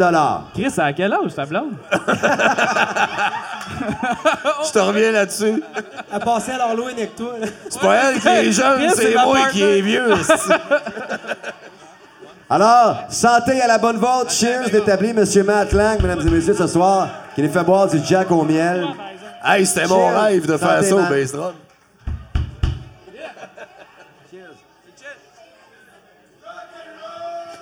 [0.53, 1.73] Chris, à quel âge, ta blonde?
[4.67, 5.63] Je te reviens là-dessus?
[6.11, 7.35] À passer à l'Halloween avec toi.
[7.69, 9.51] C'est pas elle qui est jeune, c'est moi partner.
[9.53, 10.11] qui est vieux.
[12.49, 14.31] Alors, santé à la bonne vôtre.
[14.31, 18.01] Cheers d'établi Monsieur Matt Lang, mesdames et messieurs, ce soir, qui nous fait boire du
[18.03, 18.87] Jack au miel.
[19.45, 21.53] hey, c'était mon rêve de faire ça au bass drum.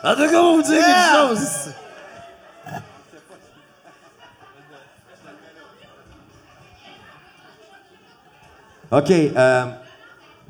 [0.04, 1.70] En tout cas, on vous dire quelque chose.
[8.90, 9.10] OK.
[9.10, 9.64] euh,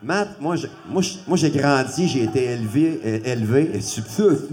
[0.03, 3.71] Matt, moi, je- moi, je- moi, j'ai grandi, j'ai été élevé, euh, élevé.
[3.75, 4.49] et tu peux-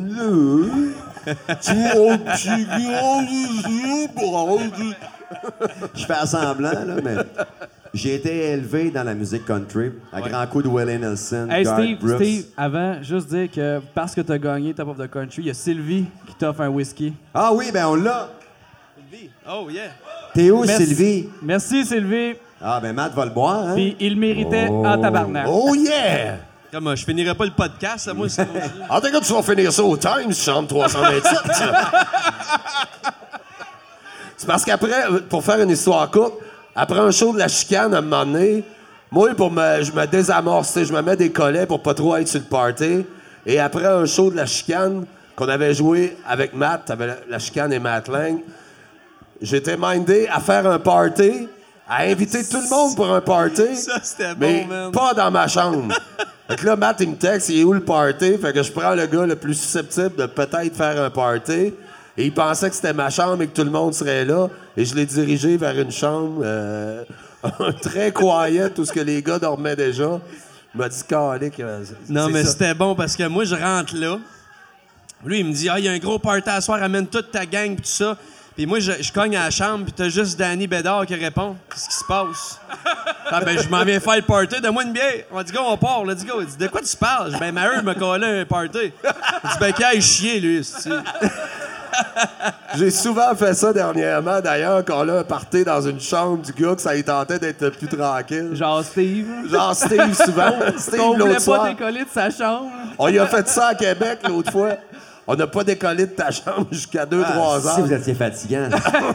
[5.95, 7.15] Je fais semblant, là, mais
[7.93, 11.81] j'ai été élevé dans la musique country, à grands coups de Willie Nelson, Hey, Garth
[11.81, 12.21] Steve, Brooks.
[12.23, 15.49] Steve, avant, juste dire que parce que t'as gagné Top of the Country, il y
[15.49, 17.13] a Sylvie qui t'offre un whisky.
[17.33, 18.29] Ah oui, ben on l'a.
[19.47, 19.91] Oh, yeah.
[20.33, 20.85] T'es où, Merci.
[20.85, 21.29] Sylvie?
[21.41, 22.35] Merci, Sylvie.
[22.65, 23.73] Ah, ben Matt va le boire, hein?
[23.75, 25.45] Puis il méritait en tabarnak.
[25.49, 26.37] Oh yeah!
[26.71, 28.47] Comme euh, je finirai pas le podcast, moi, c'est
[28.89, 31.37] En tout cas, tu vas finir ça au Times, chambre 327.
[34.37, 36.35] C'est parce qu'après, euh, pour faire une histoire courte,
[36.73, 38.63] après un show de la chicane, à un moment donné,
[39.11, 42.27] moi, pour me, je me désamorce, je me mets des collets pour pas trop être
[42.29, 43.05] sur le party.
[43.45, 45.05] Et après un show de la chicane
[45.35, 48.39] qu'on avait joué avec Matt, t'avais la, la chicane et Matt Lang,
[49.41, 51.49] j'étais mindé à faire un party
[51.95, 53.75] à inviter tout le monde pour un party.
[53.75, 54.91] Ça, c'était mais bon, man.
[54.91, 55.93] pas dans ma chambre.
[56.49, 58.37] fait que là, Matt, il me texte, il est où le party?
[58.37, 61.73] Fait que je prends le gars le plus susceptible de peut-être faire un party.
[62.15, 64.47] Et il pensait que c'était ma chambre et que tout le monde serait là.
[64.77, 67.03] Et je l'ai dirigé vers une chambre euh,
[67.81, 70.19] très quiet, où ce que les gars dormaient déjà.
[70.75, 71.59] Il m'a dit, calique.
[71.59, 72.51] euh, Non, mais ça.
[72.51, 74.17] c'était bon parce que moi, je rentre là.
[75.25, 77.31] Lui, il me dit Ah, il y a un gros party à soir, amène toute
[77.31, 78.17] ta gang, pis tout ça.
[78.55, 81.55] Puis moi, je, je cogne à la chambre, puis t'as juste Danny Bédard qui répond
[81.69, 82.59] Qu'est-ce qui se passe?
[83.31, 85.23] Ah, ben, je m'en viens faire le party, donne-moi une bière.
[85.31, 86.35] On dit Go, on part, let's go.
[86.41, 87.29] Il dit De quoi tu parles?
[87.29, 88.91] Je dis, Ben, Maheu me collait un party.
[89.03, 90.63] Il dit Ben, qu'il aille chier, lui.
[90.63, 90.93] c'est-tu.
[92.75, 96.81] J'ai souvent fait ça dernièrement, d'ailleurs, quand là, partait dans une chambre du gars que
[96.81, 98.49] ça lui tentait d'être plus tranquille.
[98.53, 99.27] Genre Steve.
[99.49, 100.53] Genre Steve, souvent.
[100.77, 102.71] Steve, l'autre pas décoller de sa chambre.
[102.97, 104.71] On y a fait ça à Québec l'autre fois.
[105.25, 107.61] On n'a pas décollé de ta chambre jusqu'à 2-3 Ah, heures.
[107.75, 108.67] si vous étiez fatigant.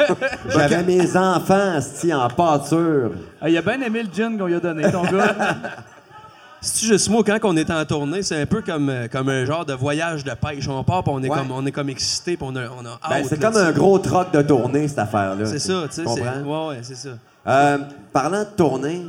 [0.48, 1.78] J'avais mes enfants
[2.12, 3.10] en pâture.
[3.40, 5.34] Ah, il a bien aimé le gin qu'on lui a donné, ton gars.
[6.60, 9.44] C'est juste moi, quand on est en tournée, c'est un peu comme, euh, comme un
[9.44, 10.66] genre de voyage de pêche.
[10.66, 11.36] On part, puis on est Ouais.
[11.38, 13.96] comme, on est comme excité, puis on a, on a Ben, c'est comme un gros
[14.00, 15.46] troc de tournée, cette affaire-là.
[15.46, 16.04] C'est ça, tu sais.
[16.04, 16.20] Ouais,
[16.68, 17.10] ouais, c'est ça.
[17.46, 17.78] Euh,
[18.12, 19.02] parlant de tournée,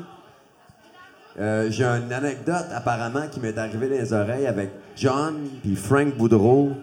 [1.40, 6.16] euh, j'ai une anecdote apparemment qui m'est arrivée dans les oreilles avec John puis Frank
[6.18, 6.74] Boudreau.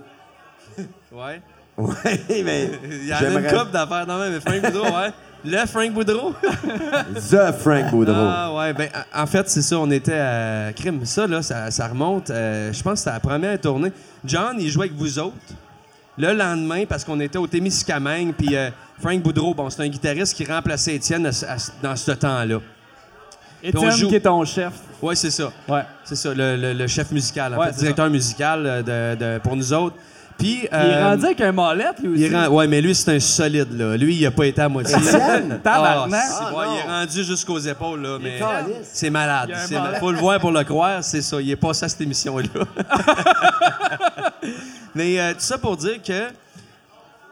[1.12, 1.40] Ouais.
[1.78, 5.10] Oui, mais Il y en a une couple d'affaires même, mais Frank Boudreau, ouais.
[5.44, 6.34] Le Frank Boudreau.
[7.14, 8.14] The Frank Boudreau.
[8.16, 11.04] Ah ouais, ben en fait, c'est ça, on était à Crime.
[11.04, 13.92] Ça, là, ça, ça remonte, euh, je pense que c'était la première tournée.
[14.24, 15.34] John, il jouait avec vous autres.
[16.18, 18.70] Le lendemain, parce qu'on était au Témiscamingue, puis euh,
[19.00, 22.58] Frank Boudreau, bon, c'est un guitariste qui remplaçait Étienne à à dans ce temps-là.
[23.62, 24.08] Étienne, joue.
[24.08, 24.72] qui est ton chef.
[25.02, 25.52] Ouais, c'est ça.
[25.68, 25.82] Ouais.
[26.04, 29.38] C'est ça, le, le- le chef musical, en Ouais, fait, directeur musical euh, de, de-
[29.40, 29.96] pour nous autres.
[30.38, 32.22] Puis, Il est euh, rendu avec un molette, lui aussi.
[32.26, 33.96] il rend- ouais, mais lui, c'est un solide, là.
[33.96, 34.94] Lui, il a pas été à moitié.
[34.96, 35.60] Étienne?
[35.64, 36.20] Tabarnak.
[36.30, 38.18] Ah, Ah, il est rendu jusqu'au épaules, là.
[38.20, 38.38] Mais
[38.82, 39.50] c'est malade.
[39.70, 41.40] Il Faut le voir pour le croire, c'est ça.
[41.40, 42.48] Il est passé à cette émission-là.
[44.94, 46.28] mais euh, tout ça pour dire que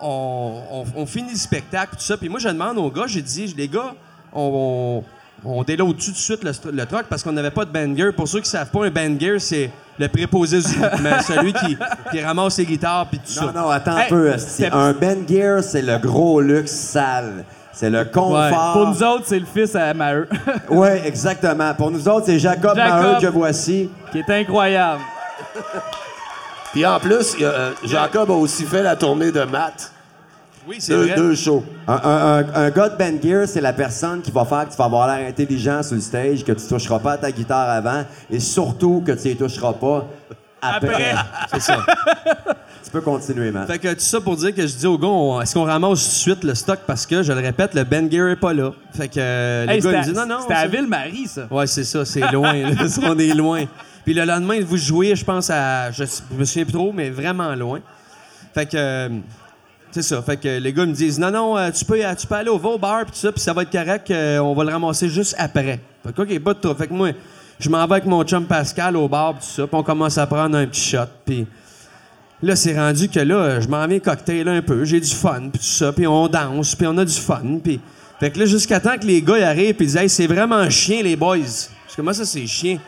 [0.01, 2.17] on, on- on finit le spectacle, tout ça.
[2.17, 3.95] Puis moi, je demande aux gars, j'ai dit, les gars,
[4.33, 5.05] on,
[5.45, 7.05] on, on déload tout de suite le, le truck?
[7.09, 8.13] Parce qu'on n'avait pas de banger.
[8.13, 11.77] Pour ceux qui savent pas, un banger, c'est le préposé du rythme, celui qui,
[12.11, 13.47] qui ramasse les guitares puis tout ça.
[13.47, 14.33] Non, non, attends Hey, un peu.
[14.73, 17.45] Un Ben Gear, c'est le gros luxe sale.
[17.73, 18.73] C'est le confort.
[18.73, 20.29] Pour nous autres, c'est le fils à Maheu,
[20.71, 21.75] Oui, exactement.
[21.75, 23.03] Pour nous autres, c'est Jacob, Jacob.
[23.03, 23.91] Maheu que voici.
[24.13, 25.01] qui est incroyable.
[26.73, 29.93] Puis en plus, a, euh, Jacob a aussi fait la tournée de Matt.
[30.67, 31.17] Oui, c'est Deux, vrai.
[31.17, 31.63] deux shows.
[31.87, 34.71] Un, un- un- un gars de Ben Gear, c'est la personne qui va faire que
[34.73, 37.69] tu vas avoir l'air intelligent sur le stage, que tu toucheras pas à ta guitare
[37.69, 40.07] avant et surtout que tu y toucheras pas
[40.63, 40.89] après.
[40.95, 41.15] Après.
[41.53, 41.79] C'est ça.
[42.83, 43.67] Tu peux continuer, man.
[43.67, 46.09] Fait que tout ça pour dire que je dis aux gars, est-ce qu'on ramasse tout
[46.09, 46.79] de suite le stock?
[46.87, 48.71] Parce que, je le répète, le Ben Gear est pas là.
[48.93, 50.41] Fait que euh, les Hey, gars c'était ils disent non, non.
[50.43, 51.43] c'était à Ville-Marie, ça.
[51.51, 52.53] Ouais, c'est ça, c'est loin.
[52.55, 52.71] là.
[53.03, 53.65] on est loin.
[54.05, 55.91] Puis le lendemain, vous jouez, je pense, à.
[55.91, 57.81] Je, je me souviens plus trop, mais vraiment loin.
[58.55, 58.77] Fait que.
[58.77, 59.09] euh,
[59.95, 60.21] c'est ça.
[60.23, 62.49] Fait que les gars me disent non, non, euh, tu peux, euh, tu peux aller
[62.49, 65.09] au Bar, puis tout ça, puis ça va être correct, euh, on va le ramasser
[65.09, 65.79] juste après.
[66.05, 66.77] Fait que, OK, pas de trouble.
[66.77, 67.11] Fait que moi,
[67.61, 70.19] je m'en vais avec mon chum Pascal au bar, puis tout ça, puis on commence
[70.19, 71.47] à prendre un petit shot, puis.
[72.43, 75.61] Là, c'est rendu que là, je m'en viens cocktail un peu, j'ai du fun, puis
[75.61, 77.81] tout ça, puis on danse, puis on a du fun, puis...
[78.19, 81.03] Fait que là, jusqu'à temps que les gars arrivent puis disent «Hey, c'est vraiment chien,
[81.03, 81.39] les boys.»
[81.85, 82.79] Parce que moi, ça, c'est chien.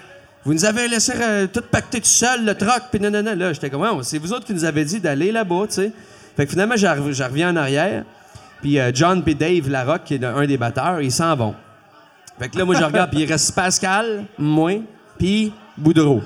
[0.44, 1.12] Vous nous avez laissé
[1.52, 3.34] tout pacter tout seul, le troc, puis non, non, non.
[3.34, 5.92] Là, j'étais comme, Ouais, c'est vous autres qui nous avez dit d'aller là-bas, tu sais.
[6.36, 6.86] Fait que finalement, je
[7.22, 8.04] reviens en arrière.
[8.60, 11.54] Puis euh, John puis Dave Larocque, qui est un des batteurs, ils s'en vont.
[12.38, 14.72] Fait que là, moi, je regarde, puis il reste Pascal, moi,
[15.18, 16.22] puis Boudreau.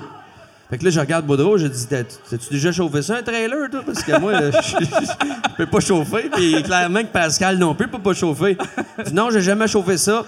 [0.69, 3.69] Fait que là, je regarde Boudreau, je dis T'as- T'as-tu déjà chauffé ça, un trailer,
[3.69, 3.81] toi?
[3.85, 6.29] Parce que moi, je peux pas chauffer.
[6.33, 8.57] Puis clairement que Pascal non plus peut pas chauffer.
[8.99, 10.23] Je dis Non, j'ai jamais chauffé ça.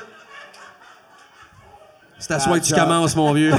[2.20, 3.52] C'est à soi que tu commences, mon vieux.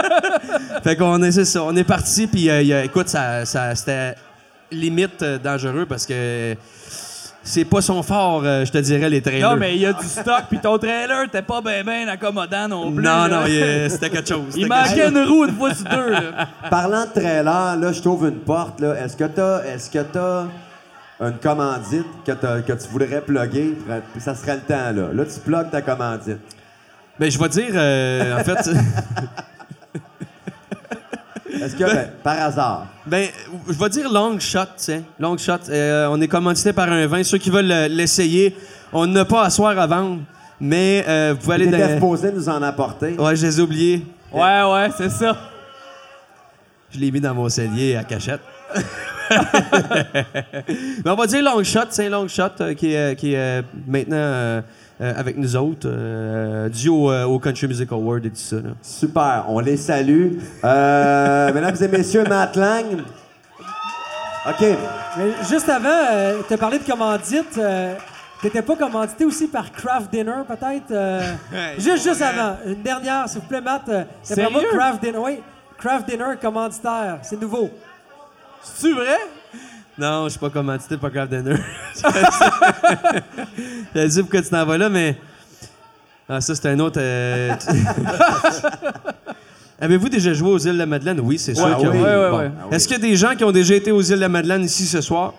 [0.84, 1.62] fait qu'on est, c'est ça.
[1.62, 4.14] On est parti, puis euh, écoute, ça, ça- c'était
[4.72, 6.54] limite euh, dangereux parce que
[7.44, 9.50] c'est pas son fort, euh, je te dirais, les trailers.
[9.50, 12.68] Non, mais il y a du stock, puis ton trailer, t'es pas bien ben accommodant
[12.68, 13.02] non plus.
[13.02, 13.28] Non, là.
[13.28, 13.46] non,
[13.88, 14.54] c'était quelque chose.
[14.56, 16.10] Il manquait une roue une fois sur deux.
[16.10, 16.20] Là.
[16.70, 18.80] Parlant de trailer, là, je trouve une porte.
[18.80, 18.94] Là.
[19.04, 20.44] Est-ce que t'as, est-ce que t'as
[21.20, 23.76] une commandite que, t'as- que tu voudrais plugger?
[24.12, 25.08] Puis ça serait le temps, là.
[25.12, 26.38] Là, tu plugues ta commandite.
[27.18, 28.70] Ben, je vais dire, euh, en fait,
[31.62, 33.28] Est-ce que, ben, par hasard, ben,
[33.68, 35.02] je vais dire long shot, tiens.
[35.18, 35.68] Long shot.
[35.68, 37.22] Euh, on est commandité par un vin.
[37.22, 38.56] Ceux qui veulent l'essayer,
[38.92, 40.22] on n'a pas à soir à vendre,
[40.60, 42.32] mais euh, vous pouvez aller dans.
[42.34, 43.14] nous en apporter?
[43.18, 44.06] Ouais, je les ai oubliés.
[44.32, 45.36] Ouais, ouais, c'est ça.
[46.90, 48.40] Je l'ai mis dans mon cellier à cachette.
[51.04, 53.62] Mais on va dire long shot, c'est un long shot euh, qui est, qui est,
[53.86, 54.62] maintenant
[55.02, 58.56] euh, avec nous autres, euh, dû au, euh, au Country Music Award et tout ça.
[58.56, 58.70] là.
[58.82, 60.38] Super, on les salue.
[60.64, 62.86] Euh, mesdames et messieurs, Matt Lang.
[64.48, 64.66] OK.
[65.18, 67.58] Mais juste avant, tu as parlé de commandite.
[67.58, 67.94] euh,
[68.40, 70.90] T'étais pas commandité aussi par Craft Dinner, peut-être?
[70.90, 71.20] euh?
[71.78, 72.56] juste, juste avant.
[72.66, 73.86] Une dernière, s'il vous plaît, Matt.
[73.86, 74.58] moi, Sérieux?
[74.76, 75.38] Craft Dinner, oui.
[75.78, 77.18] Craft Dinner commanditaire.
[77.22, 77.70] C'est nouveau.
[78.64, 79.16] C'est-tu vrai?
[79.98, 81.56] Non, je suis pas commandité par Craft Dinner.
[83.94, 85.16] J'ai dit pourquoi tu t'en vas là, mais.
[86.28, 86.98] Ah, ça, c'est un autre.
[87.00, 87.52] euh,
[89.80, 91.20] Avez-vous déjà joué aux îles de la Madeleine?
[91.20, 91.98] Oui, c'est sûr Ouais, que oui.
[91.98, 92.02] oui.
[92.02, 92.38] Ouais, ouais, Bon.
[92.38, 92.50] ouais.
[92.70, 94.62] Est-ce qu'il y a des gens qui ont déjà été aux îles de la Madeleine
[94.62, 95.34] ici ce soir?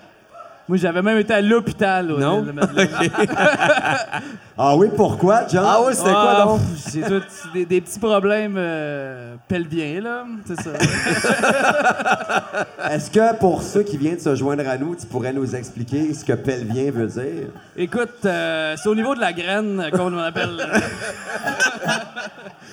[0.69, 2.07] Moi, j'avais même été à l'hôpital.
[2.07, 2.41] Non?
[2.41, 2.53] le.
[4.55, 5.65] Ah oui, pourquoi, John?
[5.67, 6.59] Ah oui, c'était Ah, quoi donc?
[6.61, 7.23] pff, J'ai tout
[7.55, 10.25] des, des petits problèmes euh, pelviens, là.
[10.45, 10.69] C'est ça.
[12.91, 16.13] Est-ce que pour ceux qui viennent de se joindre à nous, tu pourrais nous expliquer
[16.13, 17.47] ce que pelvien veut dire?
[17.75, 20.61] Écoute, euh, c'est au niveau de la graine, euh, comme on appelle.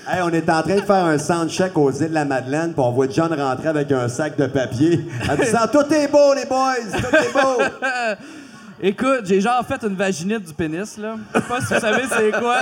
[0.07, 2.81] Hey, on est en train de faire un soundcheck aux îles de la Madeleine, puis
[2.83, 6.45] on voit John rentrer avec un sac de papier en disant Tout est beau, les
[6.47, 6.75] boys!
[6.93, 7.63] Tout est beau!
[8.83, 11.17] Écoute, j'ai genre fait une vaginite du pénis, là.
[11.35, 12.57] Je sais pas si vous savez c'est quoi.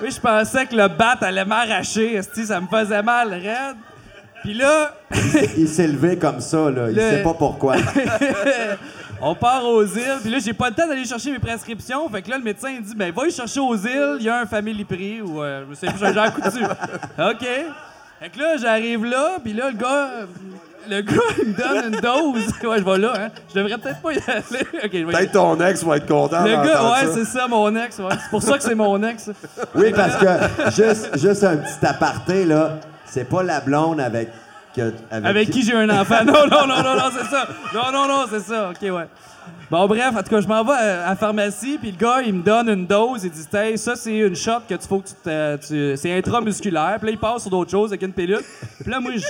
[0.00, 2.20] Oui, je pensais que le bat allait m'arracher.
[2.22, 3.76] Ça me faisait mal, raide.
[4.44, 4.94] Puis là,
[5.56, 6.88] Il s'est levé comme ça, là.
[6.90, 7.74] Il Le- sait pas pourquoi.
[9.20, 10.18] on part aux îles.
[10.22, 12.08] Puis là, j'ai pas le temps d'aller chercher mes prescriptions.
[12.08, 14.18] Fait que là, le médecin, il dit, ben, va y chercher aux îles.
[14.20, 16.62] Il y a un Family Prix ou, euh, je sais plus, j'ai un coup dessus.
[16.64, 17.46] OK.
[18.20, 19.38] Fait que là, j'arrive là.
[19.42, 20.10] Puis là, le gars,
[20.88, 22.52] le gars, il me donne une dose.
[22.68, 23.28] Ouais, je vais là, hein.
[23.54, 24.42] Je devrais peut-être pas y aller.
[24.84, 25.12] OK, je vais y aller.
[25.12, 27.98] Peut-être ton ex va être content Le gars, ouais, c'est ça, mon ex.
[27.98, 28.06] Ouais.
[28.10, 29.30] C'est pour ça que c'est mon ex.
[29.74, 34.28] Oui, parce que, juste, juste un petit aparté, là, c'est pas la blonde avec.
[35.10, 36.24] Avec qui j'ai un enfant.
[36.24, 37.48] Non, non, non, non, non, c'est ça.
[37.74, 38.70] Non, non, non, c'est ça.
[38.70, 39.06] OK, ouais.
[39.70, 42.20] Bon, bref, en tout cas, je m'en vais à à la pharmacie, puis le gars,
[42.24, 43.24] il me donne une dose.
[43.24, 45.66] Il dit, hey, ça, c'est une shot que tu faut que tu.
[45.68, 46.96] tu- c'est intramusculaire.
[46.98, 48.40] Puis là, il passe sur d'autres choses avec une pilule.
[48.80, 49.20] Puis là, moi, je.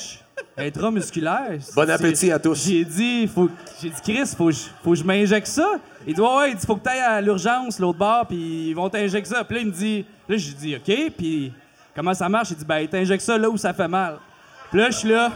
[0.57, 1.59] Intramusculaire?
[1.75, 2.65] Bon appétit à tous.
[2.67, 3.49] J'ai dit, faut,
[3.81, 5.67] j'ai dit, Chris, faut, que je- faut que je m'injecte ça.
[6.07, 8.69] Il dit, ouais, ouais, il dit, faut que tu ailles à l'urgence, l'autre bord, puis
[8.71, 9.45] ils vont t'injecter ça.
[9.45, 11.53] Puis là, il me dit, là, j'ai dit, OK, puis
[11.95, 12.51] comment ça marche?
[12.51, 14.17] Il dit, ben, il t'injecte ça là où ça fait mal.
[14.71, 15.31] Puis là, je suis là.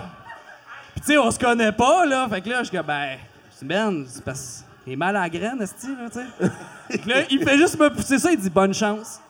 [0.95, 2.27] Puis tu sais, on se connaît pas, là.
[2.29, 3.17] Fait que là, je suis ben,
[3.51, 6.99] c'est Ben, c'est parce qu'il est mal à la graine, esti, là, tu sais?
[6.99, 9.21] Puis là, il fait juste me pousser ça, il dit, bonne chance.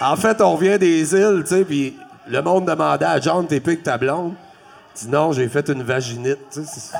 [0.00, 1.96] En fait, on revient des îles, tu sais, puis
[2.28, 4.34] le monde demandait à John, t'es plus que ta blonde.
[5.00, 6.38] Il dit non, j'ai fait une vaginite.
[6.52, 6.92] tu sais,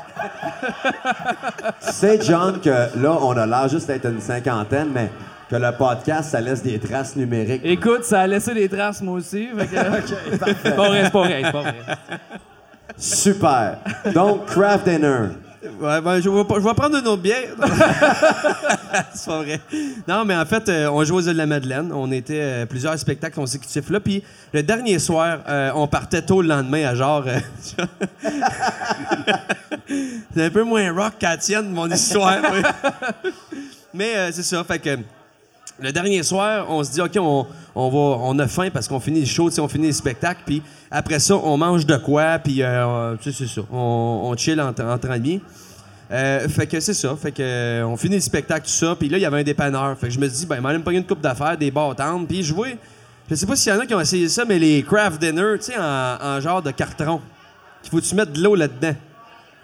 [1.81, 5.11] c'est- John, que là, on a l'air juste d'être une cinquantaine, mais
[5.51, 7.63] que le podcast, ça laisse des traces numériques.
[7.65, 9.49] Écoute, ça a laissé des traces, moi aussi.
[9.57, 9.75] Fait que,
[10.77, 11.75] pas vrai, c'est pas vrai, c'est pas vrai.
[12.97, 13.79] Super.
[14.15, 15.29] Donc, Craft Dinner.
[15.63, 16.45] Ouais, ben, je, vais,
[16.75, 17.49] prendre une autre bière.
[19.15, 19.61] c'est pas vrai.
[20.07, 21.91] Non, mais en fait, euh, on jouait aux îles de la Madeleine.
[21.93, 23.99] On était euh, plusieurs spectacles consécutifs là.
[23.99, 24.23] Puis
[24.53, 27.25] le dernier soir, euh, on partait tôt le lendemain à genre.
[27.27, 27.41] euh,
[30.35, 32.39] c'est un peu moins rock qu'à tienne, mon histoire.
[33.95, 34.63] mais euh, c'est ça.
[34.63, 34.97] Fait que.
[35.81, 38.99] Le dernier soir, on se dit, OK, on, on, va, on a faim parce qu'on
[38.99, 42.63] finit le show, on finit les spectacles, puis après ça, on mange de quoi, puis
[42.63, 43.61] euh, c'est ça.
[43.71, 45.41] On, on chill entre, entre amis.
[46.11, 47.15] Euh, fait que c'est ça.
[47.21, 49.45] Fait que euh, on finit le spectacle, tout ça, puis là, il y avait un
[49.45, 49.97] dépanneur.
[49.99, 52.49] Fait que je me dis, ben, m'en pas une coupe d'affaires, des bâtantes, puis je
[52.49, 52.77] jouais.
[53.31, 55.59] Je sais pas s'il y en a qui ont essayé ça, mais les craft dinner,
[55.59, 57.21] tu sais, en, en genre de carton.
[57.83, 58.97] Qu'il faut que tu mettes de l'eau là-dedans?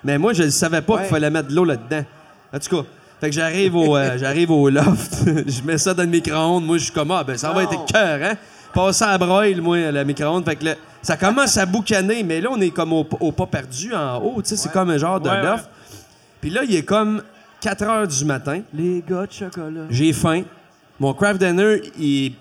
[0.05, 2.05] Mais moi, je ne savais pas qu'il fallait mettre de l'eau là-dedans.
[2.53, 2.89] En tout cas,
[3.25, 5.15] fait que j'arrive au, euh, j'arrive au loft,
[5.47, 6.67] je mets ça dans le micro-ondes.
[6.67, 8.35] Moi, je suis comme, ah, ben ça va être cœur, hein?
[8.75, 10.45] Passe ça à broil, moi, le micro-ondes.
[10.45, 13.47] Fait que là, ça commence à boucaner, mais là, on est comme au, au pas
[13.47, 15.43] perdu en haut, tu sais, c'est comme un genre de Ouais, ouais.
[15.43, 15.71] loft.
[16.43, 17.23] Puis là, il est comme
[17.63, 18.61] 4 heures du matin.
[18.75, 19.87] Les gars de chocolat.
[19.89, 20.43] J'ai faim.
[21.01, 22.35] Mon craft dinner, il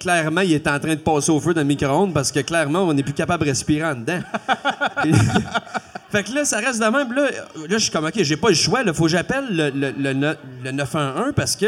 [0.00, 2.80] clairement, il est en train de passer au feu dans le micro-ondes parce que clairement,
[2.80, 4.20] on n'est plus capable de respirer en dedans.
[6.10, 7.12] Fait que là, ça reste de même.
[7.12, 8.80] Là, là je suis comme, OK, j'ai pas le choix.
[8.84, 11.66] Il faut que j'appelle le, le, le, no- le 911 parce que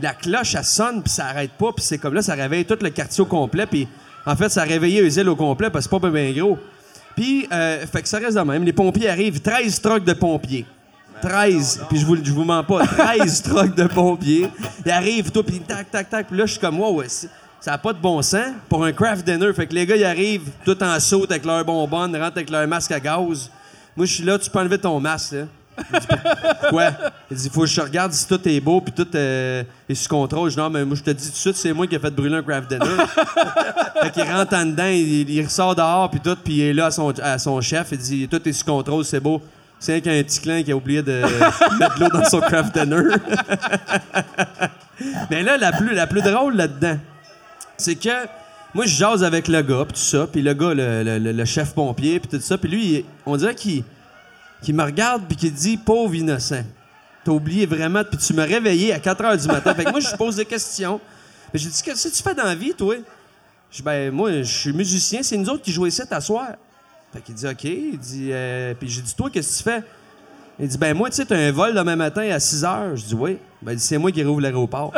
[0.00, 1.72] la cloche, elle sonne puis ça arrête pas.
[1.72, 3.66] Puis c'est comme là, ça réveille tout le quartier au complet.
[3.66, 3.88] Puis
[4.26, 6.58] en fait, ça a réveillé les îles au complet parce que c'est pas bien gros.
[7.16, 8.62] Puis, euh, fait que ça reste de même.
[8.62, 10.64] Les pompiers arrivent, 13 trucks de pompiers.
[11.20, 14.48] 13, puis je vous, je vous mens pas, 13 trucks de pompiers.
[14.86, 16.28] Ils arrivent, tout, puis tac, tac, tac.
[16.28, 17.02] Puis là, je suis comme, wow,
[17.60, 19.52] ça n'a pas de bon sens pour un craft dinner.
[19.52, 22.66] Fait que les gars, ils arrivent tout en saut avec leur bonbonne, rentrent avec leur
[22.66, 23.50] masque à gaz.
[23.96, 25.44] Moi, je suis là, tu peux enlever ton masque, là.
[25.92, 26.06] Il dit,
[26.60, 26.90] Pourquoi?
[27.30, 30.08] Il dit, faut que je regarde si tout est beau, puis tout euh, est sous
[30.08, 30.50] contrôle.
[30.50, 31.98] Je dis, non, mais moi, je te dis tout de suite, c'est moi qui ai
[31.98, 32.84] fait brûler un craft dinner.
[34.02, 36.86] fait qu'il rentre en dedans, il, il ressort dehors, puis tout, puis il est là
[36.86, 37.88] à son, à son chef.
[37.92, 39.42] Il dit, tout est sous contrôle, c'est beau.
[39.78, 41.22] C'est un petit clin qui a oublié de
[41.78, 43.02] mettre l'eau dans son craft dinner.
[45.30, 46.98] Mais là, la plus, la plus drôle là-dedans,
[47.80, 48.26] c'est que
[48.74, 51.74] moi, je jase avec le gars, puis tout ça, puis le gars, le, le- chef
[51.74, 53.82] pompier, puis tout ça, puis lui, on dirait qu'il
[54.68, 56.64] me regarde, puis qu'il dit «Pauvre innocent,
[57.24, 60.00] t'as oublié vraiment, puis tu m'as réveillé à 4 h du matin.» Fait que moi,
[60.00, 61.00] je pose des questions.
[61.52, 62.94] Puis j'ai dit «Qu'est-ce que tu fais dans la vie, toi?»
[63.72, 66.50] Je dis «Ben, moi, je suis musicien, c'est nous autres qui jouons ici à soir.»
[67.12, 69.82] Fait qu'il dit «OK.» Il dit euh, Puis j'ai dit «Toi, qu'est-ce que tu fais?»
[70.60, 72.96] Il dit Ben moi, tu sais, t'as un vol demain matin à 6 heures.
[72.96, 73.38] Je dis Oui.
[73.62, 74.92] Ben, il dit C'est moi qui rouvre l'aéroport.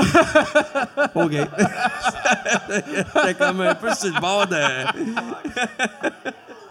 [1.14, 1.32] OK.
[2.68, 4.56] J'étais comme un peu sur le bord de.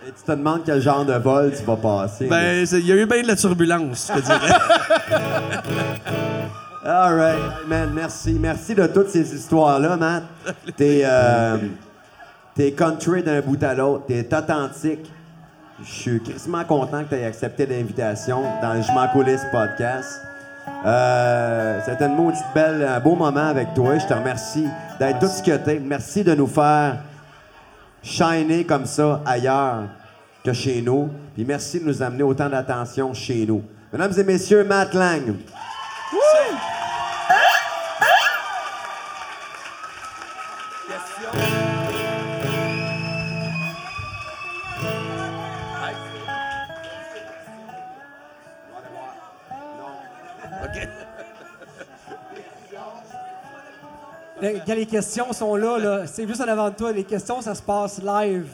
[0.07, 2.25] Et tu te demandes quel genre de vol tu vas passer.
[2.27, 4.57] Ben, il y a eu bien de la turbulence, je te dirais.
[6.83, 8.33] All right, man, merci.
[8.39, 10.23] Merci de toutes ces histoires-là, Matt.
[10.75, 11.57] T'es, euh,
[12.55, 14.05] t'es country d'un bout à l'autre.
[14.07, 15.07] T'es authentique.
[15.83, 20.21] Je suis crissement content que tu aies accepté l'invitation dans le Je m'en coulisse podcast.
[20.85, 23.97] Euh, c'était une maudite belle, un beau moment avec toi.
[23.97, 24.67] Je te remercie
[24.99, 25.79] d'être tout ce que t'es.
[25.79, 26.97] Merci de nous faire
[28.03, 29.83] shiner comme ça ailleurs
[30.43, 31.09] que chez nous.
[31.33, 33.63] Puis merci de nous amener autant d'attention chez nous.
[33.91, 35.25] Mesdames et messieurs, Matt Lang.
[35.25, 36.70] Les,
[54.65, 56.91] quand les questions sont là, là c'est juste en avant de toi.
[56.91, 58.47] Les questions, ça se passe live.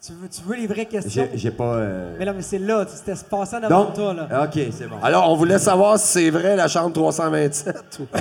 [0.00, 1.28] Tu veux, tu veux les vraies questions?
[1.34, 1.64] J'ai, pas.
[1.74, 2.84] euh, Mais là, mais c'est là.
[2.88, 4.44] C'était se passé en avant de toi, là.
[4.44, 4.94] OK, c'est bon.
[5.02, 8.06] Alors, on voulait savoir si c'est vrai la chambre 327 ou...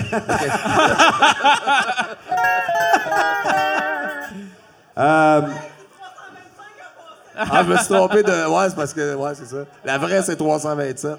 [4.99, 5.41] Euh,
[7.39, 8.47] Ah, je me suis trompé de...
[8.49, 9.13] Ouais, c'est parce que...
[9.13, 9.57] Ouais, c'est ça.
[9.85, 11.11] La vraie, c'est 327.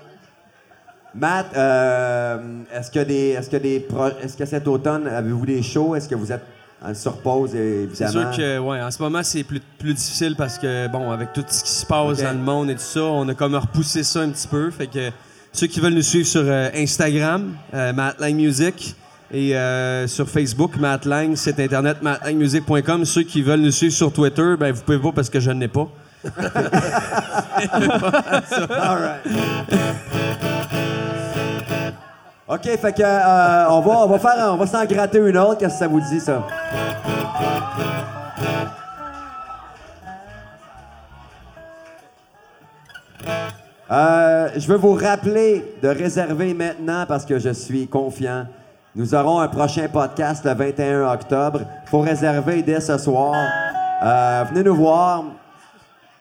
[1.14, 2.38] Matt, euh,
[2.72, 3.86] est-ce que des, est-ce que des,
[4.22, 5.94] est-ce que cet automne avez-vous des shows?
[5.94, 6.44] Est-ce que vous êtes
[6.84, 8.32] en sur pause C'est évidemment?
[8.32, 11.44] sûr que, ouais, en ce moment, c'est plus, plus difficile parce que, bon, avec tout
[11.48, 14.20] ce qui se passe dans le monde et tout ça, on a comme repoussé ça
[14.20, 14.70] un petit peu.
[14.70, 15.10] Fait que
[15.52, 18.94] ceux qui veulent nous suivre sur euh, Instagram, euh, Matt Lang Music,
[19.30, 23.04] et euh, sur Facebook, Matt Lang, site internet mattlangmusic.com.
[23.04, 25.68] Ceux qui veulent nous suivre sur Twitter, ben, vous pouvez pas parce que je n'ai
[25.68, 25.88] pas.
[28.70, 30.47] All right.
[32.50, 35.74] OK, fait euh, on va on va faire on va s'en gratter une autre, qu'est-ce
[35.74, 36.46] que ça vous dit ça?
[43.90, 48.46] Euh, je veux vous rappeler de réserver maintenant parce que je suis confiant.
[48.96, 51.60] Nous aurons un prochain podcast le 21 octobre.
[51.84, 53.34] Il faut réserver dès ce soir.
[54.02, 55.24] Euh, venez nous voir.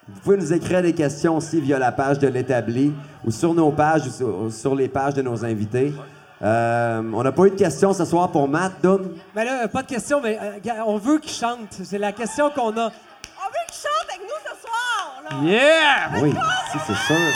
[0.09, 2.93] Vous pouvez nous écrire des questions aussi via la page de l'établi
[3.25, 5.93] ou sur nos pages ou sur les pages de nos invités.
[6.43, 9.15] Euh, on n'a pas eu de questions ce soir pour Matt, Doom.
[9.35, 11.79] Mais là, pas de question, mais euh, on veut qu'il chante.
[11.83, 12.85] C'est la question qu'on a.
[12.85, 15.49] On veut qu'il chante avec nous ce soir, là.
[15.49, 16.21] Yeah!
[16.21, 16.33] Oui,
[16.71, 17.33] si, c'est sûr.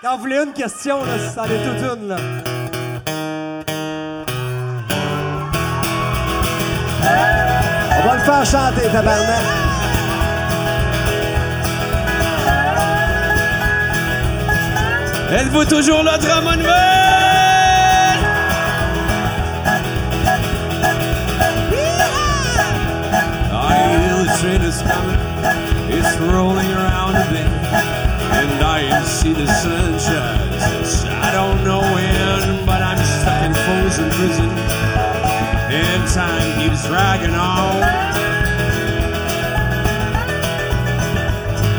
[0.00, 2.16] Quand vous voulez une question, là, c'en est toute une, là.
[8.00, 9.67] On va le faire chanter, tabarnak.
[15.30, 16.74] Êtes-vous toujours là, Drummondville?
[24.40, 25.18] Train is coming,
[25.90, 27.50] it's rolling around a bend,
[28.38, 30.52] and I see the sunshine.
[31.10, 34.48] I don't know when, but I'm stuck in Folsom Prison,
[35.72, 37.80] and time keeps dragging on.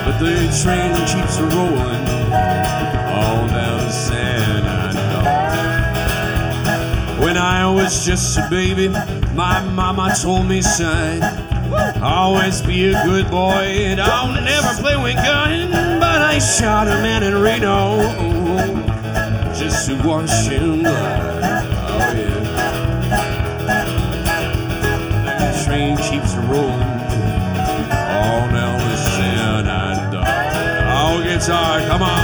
[0.03, 2.68] But the train keeps rolling
[3.19, 5.23] all down to San Antonio.
[7.23, 8.87] When I was just a baby,
[9.35, 11.21] my mama told me, son,
[12.01, 15.69] always be a good boy and don't never play with gun.
[15.99, 18.01] But I shot a man in Reno
[19.53, 21.67] just to wash him blind.
[21.91, 22.39] Oh yeah.
[25.39, 26.99] The train keeps rolling
[28.15, 30.23] all down the San Antonio.
[30.91, 32.18] Oh, guitar, come on.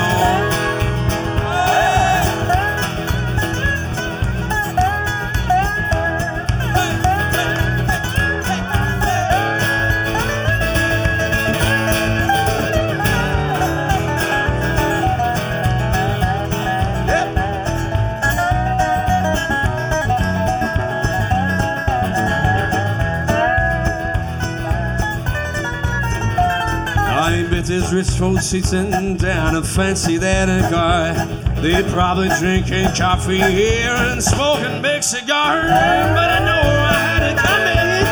[27.76, 31.14] His rich folks sitting down and fancy that a guy.
[31.62, 35.70] They're probably drinking coffee here and smoking big cigars.
[35.70, 38.06] But I know I had it coming.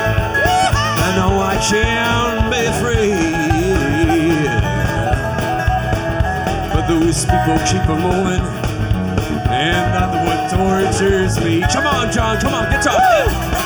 [0.99, 3.15] I know I can be free.
[6.73, 8.43] But those people keep a moving.
[9.47, 11.61] And that's what tortures me.
[11.71, 13.62] Come on, John, come on, get up.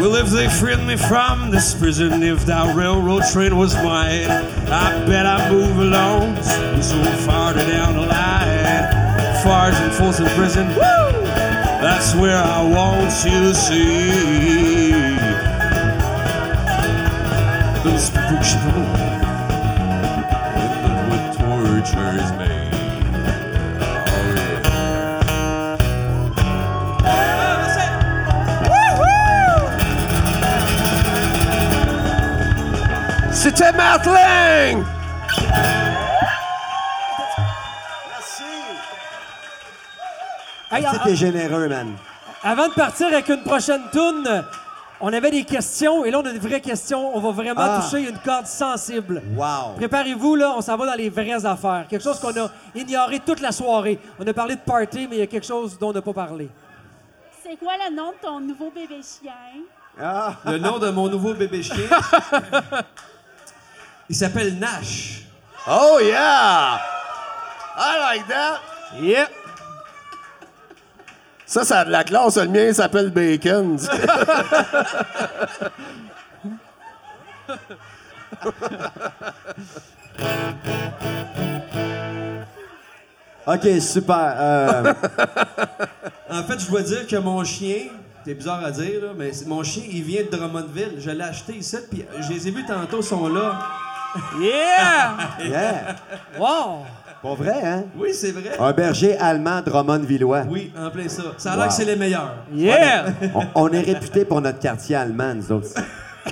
[0.00, 5.04] Well, if they freed me from this prison, if that railroad train was mine, I
[5.04, 9.42] bet I'd move along so far down the line.
[9.42, 11.10] Far and Folsom Prison, woo!
[11.84, 14.10] that's where I want you to see.
[17.84, 19.20] Those people keep on
[20.56, 22.39] and that's what tortures
[33.60, 34.86] C'était Matt Lang!
[40.70, 41.96] Hey, Si a- t'es généreux, man.
[42.42, 44.44] avant de partir avec une prochaine toune,
[45.00, 47.14] on avait des questions et là on a des vraies questions.
[47.16, 47.80] On va vraiment Ah.
[47.82, 49.20] toucher une corde sensible.
[49.36, 49.74] Wow.
[49.76, 51.86] Préparez-vous, là, on s'en va dans les vraies affaires.
[51.88, 53.98] Quelque chose qu'on a ignoré toute la soirée.
[54.18, 56.12] On a parlé de party, mais il y a quelque chose dont on n'a pas
[56.12, 56.48] parlé.
[57.42, 59.32] C'est quoi le nom de ton nouveau bébé chien?
[60.00, 61.74] Ah, Le nom de mon nouveau bébé chien?
[64.10, 65.22] Il s'appelle Nash.
[65.68, 66.80] Oh yeah!
[67.76, 68.60] I like that!
[69.00, 69.28] Yeah.
[71.46, 72.36] Ça, ça a de la classe.
[72.36, 73.78] Le mien il s'appelle Bacon.
[83.46, 84.34] OK, super.
[84.36, 84.94] Euh,
[86.30, 87.86] En fait, je dois dire que mon chien,
[88.24, 90.94] c'est bizarre à dire, là, mais mon chien, il vient de Drummondville.
[90.98, 93.58] Je l'ai acheté ici, puis je les ai vus tantôt, ils sont là.
[94.40, 95.16] Yeah!
[95.48, 95.96] yeah.
[96.38, 96.84] Wow!
[97.22, 97.84] Pas vrai, hein?
[97.96, 98.52] Oui, c'est vrai.
[98.58, 100.44] Un berger allemand Drummond-Villois.
[100.48, 101.22] Oui, en plein ça.
[101.36, 101.68] Ça a l'air Wow.
[101.68, 102.34] que c'est les meilleurs.
[102.52, 103.06] Yeah!
[103.34, 105.68] On, on est réputé pour notre quartier allemand, nous autres.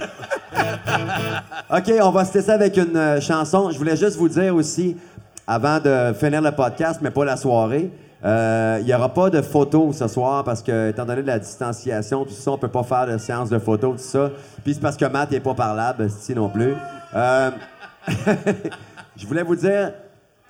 [1.71, 3.71] OK, on va se tester avec une euh, chanson.
[3.71, 4.97] Je voulais juste vous dire aussi,
[5.47, 7.91] avant de finir le podcast, mais pas la soirée,
[8.25, 12.25] euh, il n'y aura pas de photos ce soir parce que, étant donné la distanciation,
[12.25, 14.31] tout ça, on peut pas faire de séance de photos, tout ça.
[14.65, 16.75] Puis c'est parce que Matt n'est pas parlable, si non plus.
[17.15, 17.51] Euh,
[19.17, 19.93] je voulais vous dire,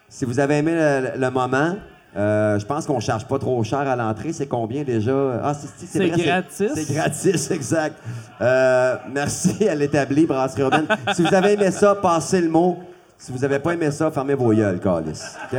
[0.08, 1.74] si vous avez aimé le, le moment,
[2.16, 4.32] euh, je pense qu'on charge pas trop cher à l'entrée.
[4.32, 5.40] C'est combien déjà?
[5.42, 6.72] Ah, c'est, gratis.
[6.74, 7.96] C'est gratis, exact.
[8.40, 10.86] Euh, merci à l'établi Brasserie Urbaine.
[11.14, 12.78] si vous avez aimé ça, passez le mot.
[13.18, 15.22] Si vous n'avez pas aimé ça, fermez vos gueules, Calis.
[15.52, 15.58] OK?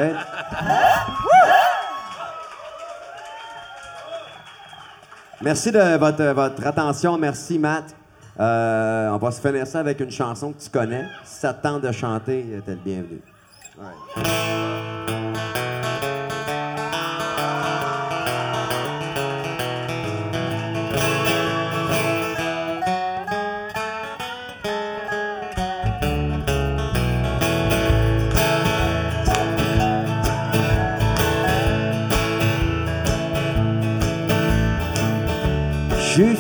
[5.42, 5.98] Merci de
[6.34, 7.18] votre, attention.
[7.18, 7.96] Merci, Matt.
[8.40, 11.06] Euh, on va se finir ça avec une chanson que tu connais.
[11.24, 13.22] Si ça te tente de chanter, t'es le bienvenu.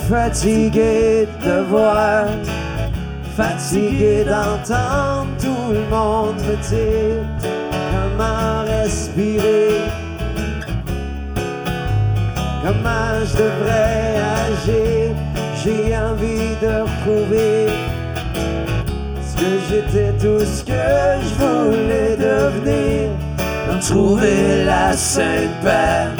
[0.09, 2.25] Fatigué de voir,
[3.37, 7.23] fatigué d'entendre tout le monde me dire
[7.91, 9.81] comment respirer,
[12.63, 14.15] comment je devrais
[14.47, 15.15] agir.
[15.61, 17.67] J'ai envie de retrouver
[19.21, 20.85] ce que j'étais, tout ce que
[21.21, 23.09] je voulais devenir,
[23.81, 26.18] trouver la sainte paix.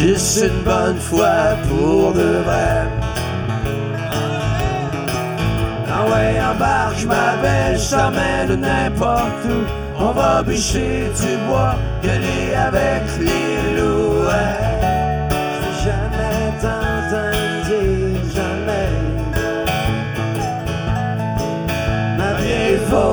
[0.00, 2.88] Juste une bonne fois pour de vrai.
[5.92, 10.02] Ah ouais, embarque, je m'appelle, je t'emmène n'importe où.
[10.02, 14.69] On va bûcher du bois, gueuler avec les loups.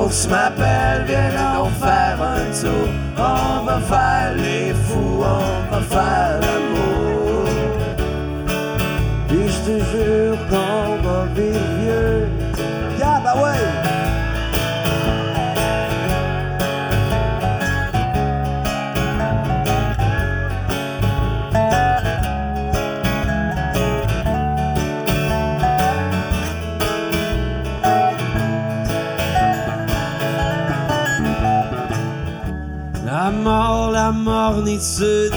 [0.08, 2.88] Vox m'appelle, viens donc faire un tour.
[3.18, 7.50] On va faire les fous, on va faire l'amour.
[9.28, 11.77] Puis je te jure qu'on va vivre
[34.28, 35.34] mornitude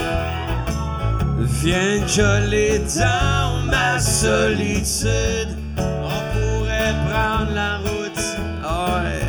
[1.39, 5.51] vient coller dans ma solitude.
[5.77, 8.23] On pourrait prendre la route,
[8.63, 9.23] ouais.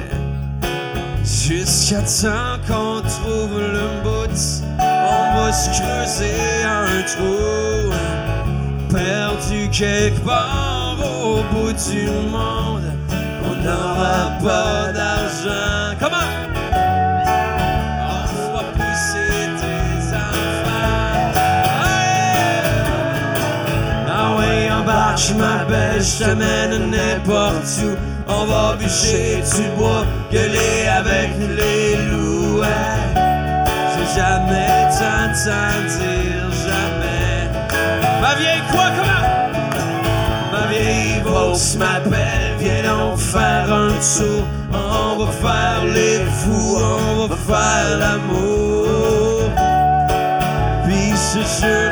[1.24, 4.40] Jusqu'à temps qu'on trouve le bout,
[4.80, 7.92] on va se creuser un trou.
[8.92, 12.88] Perdu quelque part au bout du monde,
[13.48, 14.92] on n'aura pas
[25.12, 27.96] embarque, je m'appelle, je t'amène n'importe où.
[28.28, 32.62] On va bûcher du bois, gueuler avec les loups.
[33.94, 37.50] J'ai jamais dire jamais.
[38.20, 39.26] Ma vieille quoi, comment?
[40.52, 44.44] Ma vieille Vaux m'appelle, viens donc faire un tour.
[44.72, 49.50] On va faire les fous, on va faire l'amour.
[50.84, 51.91] Puis c'est sûr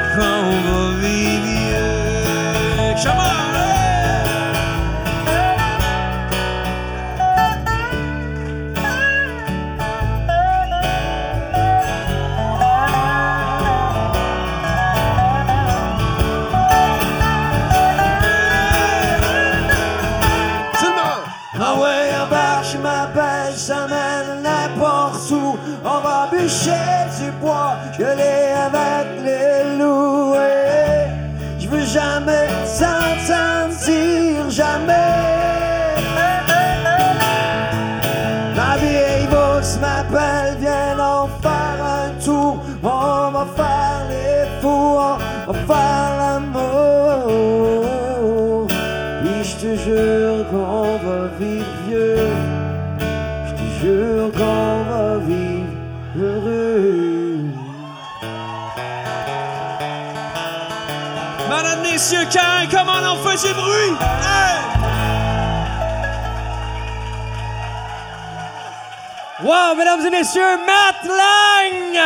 [69.90, 72.00] mesdames et messieurs, Matt Lang!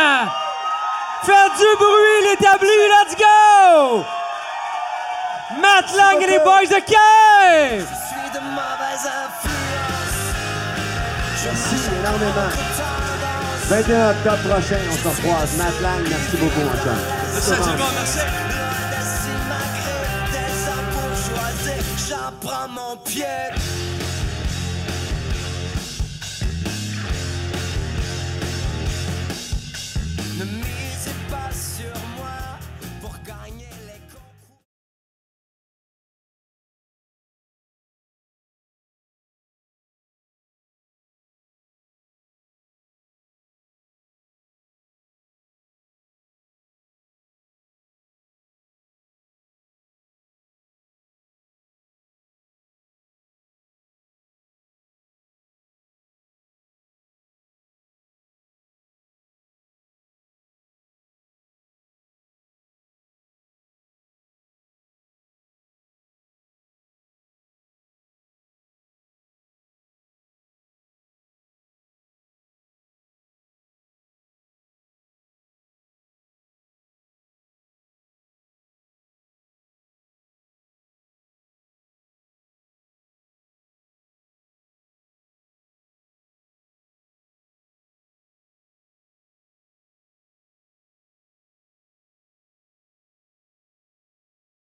[1.23, 4.03] Faites du bruit, l'établi, let's go!
[5.59, 7.79] Matt Lang et les boys de Cave!
[7.79, 10.23] Je suis de mauvaise influence.
[11.43, 12.51] Merci énormément.
[13.67, 15.57] 21 octobre prochain, on se recroise.
[15.57, 16.97] Matt Lang, merci beaucoup, mon chum.
[17.33, 17.51] Merci,
[17.95, 18.19] merci.
[22.07, 23.25] J'en prends mon pied.